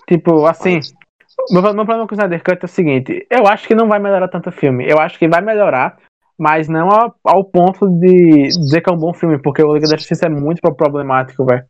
[0.09, 0.77] Tipo, assim.
[0.77, 0.95] Mas...
[1.51, 3.99] Meu, meu problema com o Snyder Cut é o seguinte: eu acho que não vai
[3.99, 4.89] melhorar tanto o filme.
[4.89, 5.99] Eu acho que vai melhorar,
[6.39, 9.89] mas não ao, ao ponto de dizer que é um bom filme, porque o Liga
[9.89, 11.65] da Justiça é muito problemático, velho.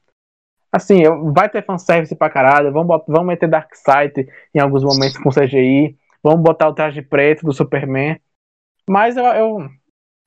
[0.72, 1.02] Assim,
[1.32, 6.43] vai ter fanservice pra caralho, vamos, vamos meter Darkseid em alguns momentos com CGI, vamos
[6.43, 8.20] botar o traje preto do Superman.
[8.88, 9.70] Mas eu, eu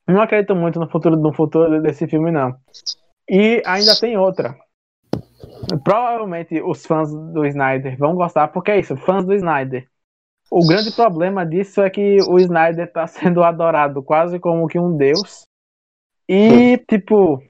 [0.07, 2.55] não acredito muito no futuro, no futuro desse filme, não.
[3.29, 4.55] E ainda tem outra.
[5.83, 9.87] Provavelmente os fãs do Snyder vão gostar, porque é isso, fãs do Snyder.
[10.51, 14.97] O grande problema disso é que o Snyder está sendo adorado quase como que um
[14.97, 15.43] deus.
[16.27, 17.41] E, tipo,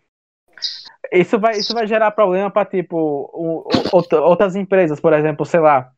[1.11, 5.59] isso vai, isso vai gerar problema para tipo o, o, outras empresas, por exemplo, sei
[5.59, 5.91] lá,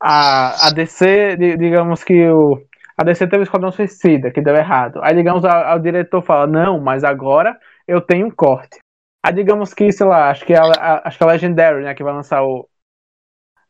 [0.00, 2.62] a, a DC, digamos que o
[2.96, 5.00] a DC teve o Esquadrão Suicida, que deu errado.
[5.02, 8.78] Aí, digamos, o diretor fala, não, mas agora eu tenho um corte.
[9.22, 12.02] Aí, digamos que, sei lá, acho que a, a acho que a Legendary, né, que
[12.02, 12.66] vai lançar o...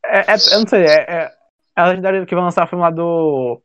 [0.05, 1.33] É, é, eu não sei, é, é
[1.75, 3.61] a Legendary que vai lançar o filme lá do,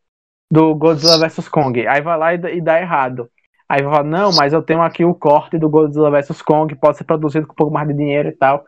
[0.52, 1.88] do Godzilla vs Kong.
[1.88, 3.30] Aí vai lá e, e dá errado.
[3.72, 6.98] Aí vai falar, não, mas eu tenho aqui o corte do Godzilla vs Kong, pode
[6.98, 8.66] ser produzido com um pouco mais de dinheiro e tal.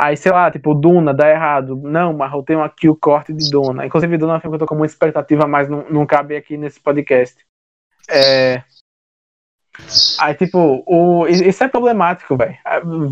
[0.00, 1.76] Aí, sei lá, tipo, Duna dá errado.
[1.76, 3.84] Não, mas eu tenho aqui o corte de Duna.
[3.84, 6.34] Inclusive, Duna é um filme que eu tô com muita expectativa, mas não, não cabe
[6.34, 7.36] aqui nesse podcast.
[8.08, 8.62] É...
[10.18, 11.26] Aí, tipo, o...
[11.26, 12.56] isso é problemático, velho.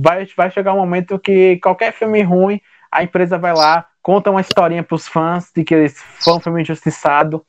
[0.00, 4.40] Vai, vai chegar um momento que qualquer filme ruim, a empresa vai lá, conta uma
[4.40, 7.44] historinha pros fãs de que eles foram um filme injustiçado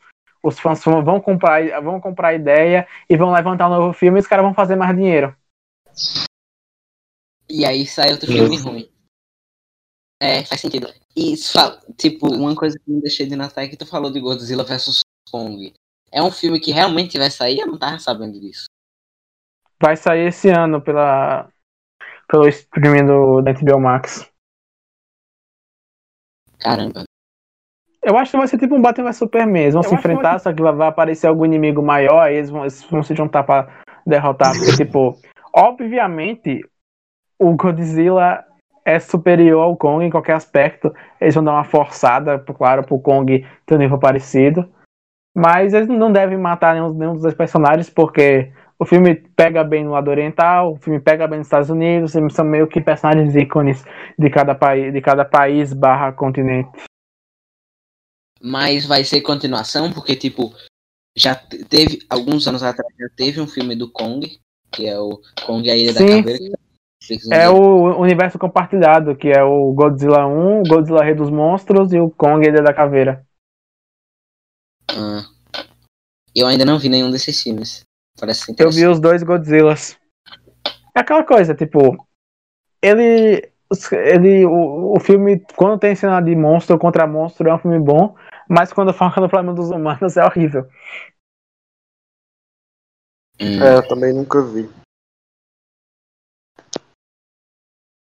[0.47, 4.21] os fãs vão comprar, vão comprar a ideia e vão levantar um novo filme e
[4.21, 5.35] os caras vão fazer mais dinheiro.
[7.49, 8.91] E aí sai outro filme ruim.
[10.21, 10.87] É, faz sentido.
[11.15, 11.35] E,
[11.97, 15.01] tipo, uma coisa que me deixei de notar é que tu falou de Godzilla vs
[15.29, 15.73] Kong.
[16.11, 17.59] É um filme que realmente vai sair?
[17.59, 18.65] Eu não tava sabendo disso.
[19.79, 21.51] Vai sair esse ano pela,
[22.27, 24.31] pelo streaming do, da HBO Max.
[26.57, 27.03] Caramba.
[28.07, 29.63] Eu acho que vai ser tipo um Batman vs Superman.
[29.63, 32.49] Eles vão eu se enfrentar, que só que vai aparecer algum inimigo maior, aí eles
[32.49, 33.67] vão, eles vão se juntar pra
[34.05, 34.53] derrotar.
[34.53, 35.17] Porque, tipo,
[35.53, 36.61] obviamente,
[37.37, 38.45] o Godzilla
[38.85, 40.93] é superior ao Kong em qualquer aspecto.
[41.19, 44.69] Eles vão dar uma forçada, claro, pro Kong ter um nível parecido.
[45.35, 49.83] Mas eles não devem matar nenhum, nenhum dos dois personagens, porque o filme pega bem
[49.83, 53.35] no lado oriental, o filme pega bem nos Estados Unidos, eles são meio que personagens
[53.35, 53.83] ícones
[54.17, 56.87] de cada país, de cada país barra continente.
[58.41, 60.53] Mas vai ser continuação, porque tipo,
[61.15, 64.39] já teve, alguns anos atrás, já teve um filme do Kong,
[64.71, 66.59] que é o Kong a Ilha sim, da Caveira.
[67.31, 71.99] É o universo compartilhado, que é o Godzilla 1, o Godzilla Rei dos Monstros e
[71.99, 73.25] o Kong a Ilha da Caveira.
[74.89, 75.25] Ah.
[76.35, 77.83] Eu ainda não vi nenhum desses filmes.
[78.19, 79.97] Parece Eu vi os dois Godzillas.
[80.95, 81.95] É aquela coisa, tipo,
[82.81, 83.51] ele.
[83.91, 88.15] Ele o, o filme, quando tem cena de monstro contra monstro, é um filme bom,
[88.49, 90.67] mas quando fala do problema dos humanos é horrível.
[93.39, 93.63] Hum.
[93.63, 94.69] É, eu também nunca vi.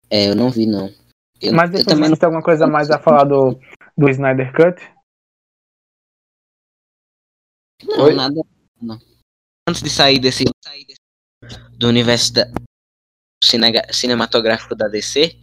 [0.09, 0.89] É, eu não vi não.
[1.41, 2.15] Eu, mas depois também...
[2.15, 3.59] tem alguma coisa mais a falar do,
[3.97, 4.81] do Snyder Cut?
[7.83, 8.13] Não, Oi?
[8.13, 8.41] nada.
[8.81, 8.97] Não
[9.67, 10.43] antes de sair desse
[11.77, 12.45] do universo da,
[13.91, 15.35] cinematográfico da DC,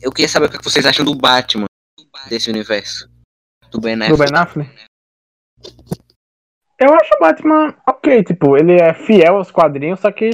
[0.00, 1.66] eu queria saber o que vocês acham do Batman
[2.28, 3.10] desse universo.
[3.70, 4.12] Do Ben Affleck.
[4.12, 4.86] Do Ben Affleck?
[6.78, 10.30] Eu acho o Batman ok, tipo, ele é fiel aos quadrinhos, só que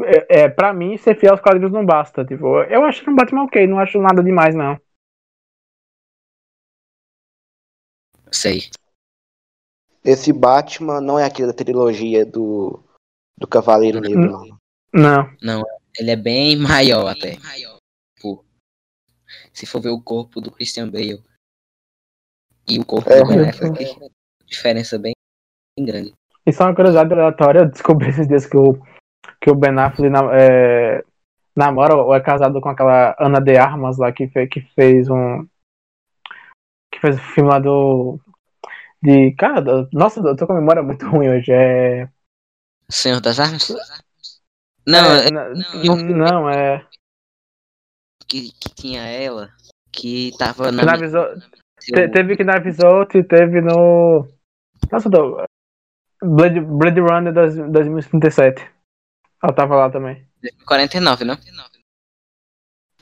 [0.00, 2.24] é, é, pra mim, ser fiel aos quadrinhos não basta.
[2.24, 4.80] Tipo, eu acho o Batman ok, não acho nada demais, não.
[8.30, 8.70] Sei.
[10.04, 12.82] Esse Batman não é aquele da trilogia do,
[13.36, 14.58] do Cavaleiro Negro, não.
[14.92, 15.36] Não.
[15.42, 15.64] Não,
[15.98, 17.36] ele é bem maior até.
[18.20, 18.44] Pô,
[19.52, 21.22] se for ver o corpo do Christian Bale
[22.68, 24.10] e o corpo é, do Ben Affleck,
[24.46, 25.14] diferença bem,
[25.76, 26.14] bem grande.
[26.46, 28.74] E só uma curiosidade aleatória, eu descobri esses dias que o,
[29.40, 31.04] que o Ben Affleck é,
[31.56, 35.46] namora ou é casado com aquela Ana de Armas lá que fez, que fez um.
[36.92, 38.20] Que fez o filme lá do
[39.02, 39.32] de.
[39.32, 41.52] Cara, nossa, eu tô com a memória muito ruim hoje.
[41.52, 42.08] É.
[42.90, 43.68] Senhor das Armas?
[44.88, 46.82] Não, é, é não, não, é.
[48.26, 49.50] Que, que tinha ela,
[49.92, 50.82] que tava na.
[51.78, 54.26] Te, teve que na Visote, teve no.
[54.90, 55.44] Nossa, do...
[56.22, 58.66] Blade, Blade Runner 2037.
[59.42, 60.26] Ela tava lá também.
[60.66, 61.34] 49, não?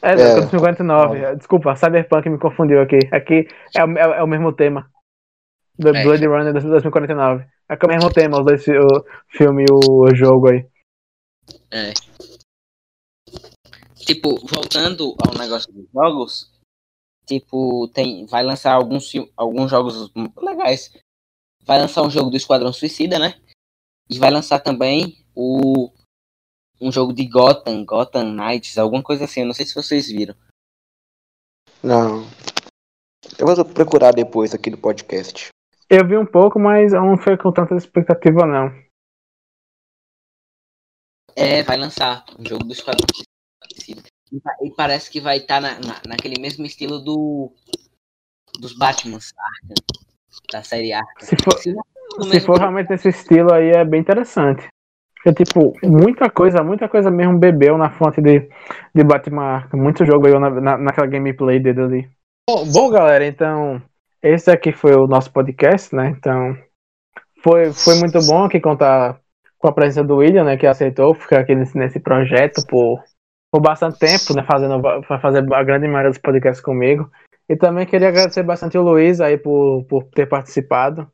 [0.02, 1.36] É, é 2049.
[1.36, 2.98] Desculpa, Cyberpunk me confundiu aqui.
[3.12, 4.90] Aqui é, é, é o mesmo tema.
[5.80, 6.02] The é.
[6.02, 7.46] Blade Runner 2049.
[7.68, 10.66] É o mesmo tema, os dois, o filme e o jogo aí.
[11.70, 11.92] É.
[13.96, 16.52] Tipo, voltando ao negócio dos jogos,
[17.26, 20.92] tipo, tem, vai lançar alguns, alguns jogos legais.
[21.64, 23.40] Vai lançar um jogo do Esquadrão Suicida, né?
[24.08, 25.90] E vai lançar também o
[26.80, 29.40] um jogo de Gotham, Gotham Knights, alguma coisa assim.
[29.40, 30.34] Eu não sei se vocês viram.
[31.82, 32.24] Não.
[33.38, 35.48] Eu vou procurar depois aqui do podcast.
[35.88, 38.85] Eu vi um pouco, mas não foi com tanta expectativa, não.
[41.36, 43.06] É, vai lançar um jogo do Esquadrão
[44.62, 47.52] E parece que vai estar tá na, na, naquele mesmo estilo do
[48.58, 49.18] dos Batman
[50.50, 51.20] da série Arkham.
[51.20, 54.66] Se for, se for realmente esse estilo aí, é bem interessante.
[55.14, 58.48] Porque, tipo, muita coisa, muita coisa mesmo bebeu na fonte de,
[58.94, 59.78] de Batman Arkham.
[59.78, 62.10] Muito jogo bebeu na, na, naquela gameplay dele ali.
[62.48, 63.82] Bom, bom, galera, então
[64.22, 66.14] esse aqui foi o nosso podcast, né?
[66.16, 66.56] Então,
[67.42, 69.20] foi, foi muito bom aqui contar
[69.58, 70.56] com a presença do William, né?
[70.56, 73.02] Que aceitou ficar aqui nesse, nesse projeto por,
[73.50, 74.44] por bastante tempo, né?
[74.44, 74.82] Fazendo,
[75.20, 77.10] fazer a grande maioria dos podcasts comigo.
[77.48, 81.10] E também queria agradecer bastante o Luiz aí por, por ter participado.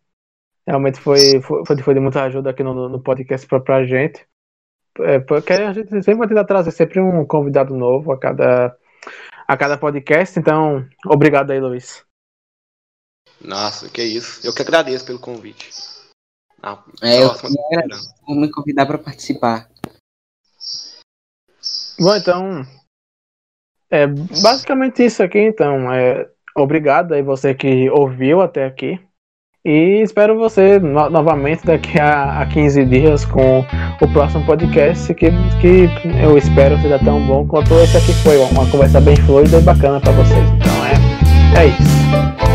[0.66, 4.26] Realmente foi, foi, foi de muita ajuda aqui no, no podcast pra, pra gente.
[5.00, 8.76] É, porque a gente sempre vai tentar trazer sempre um convidado novo a cada,
[9.46, 10.38] a cada podcast.
[10.38, 12.04] Então, obrigado aí, Luiz.
[13.40, 14.46] Nossa, que isso.
[14.46, 15.91] Eu que agradeço pelo convite.
[16.62, 17.32] Ah, é, eu
[18.26, 19.68] vou me convidar para participar.
[21.98, 22.66] Bom, então.
[23.90, 25.92] É basicamente isso aqui, então.
[25.92, 28.98] É, obrigado aí você que ouviu até aqui.
[29.64, 33.60] E espero você no novamente daqui a, a 15 dias com
[34.00, 35.30] o próximo podcast que,
[35.60, 35.88] que
[36.20, 38.38] eu espero seja tão bom quanto esse aqui foi.
[38.38, 40.48] Uma conversa bem fluida e bacana para vocês.
[40.50, 42.51] Então é, é isso.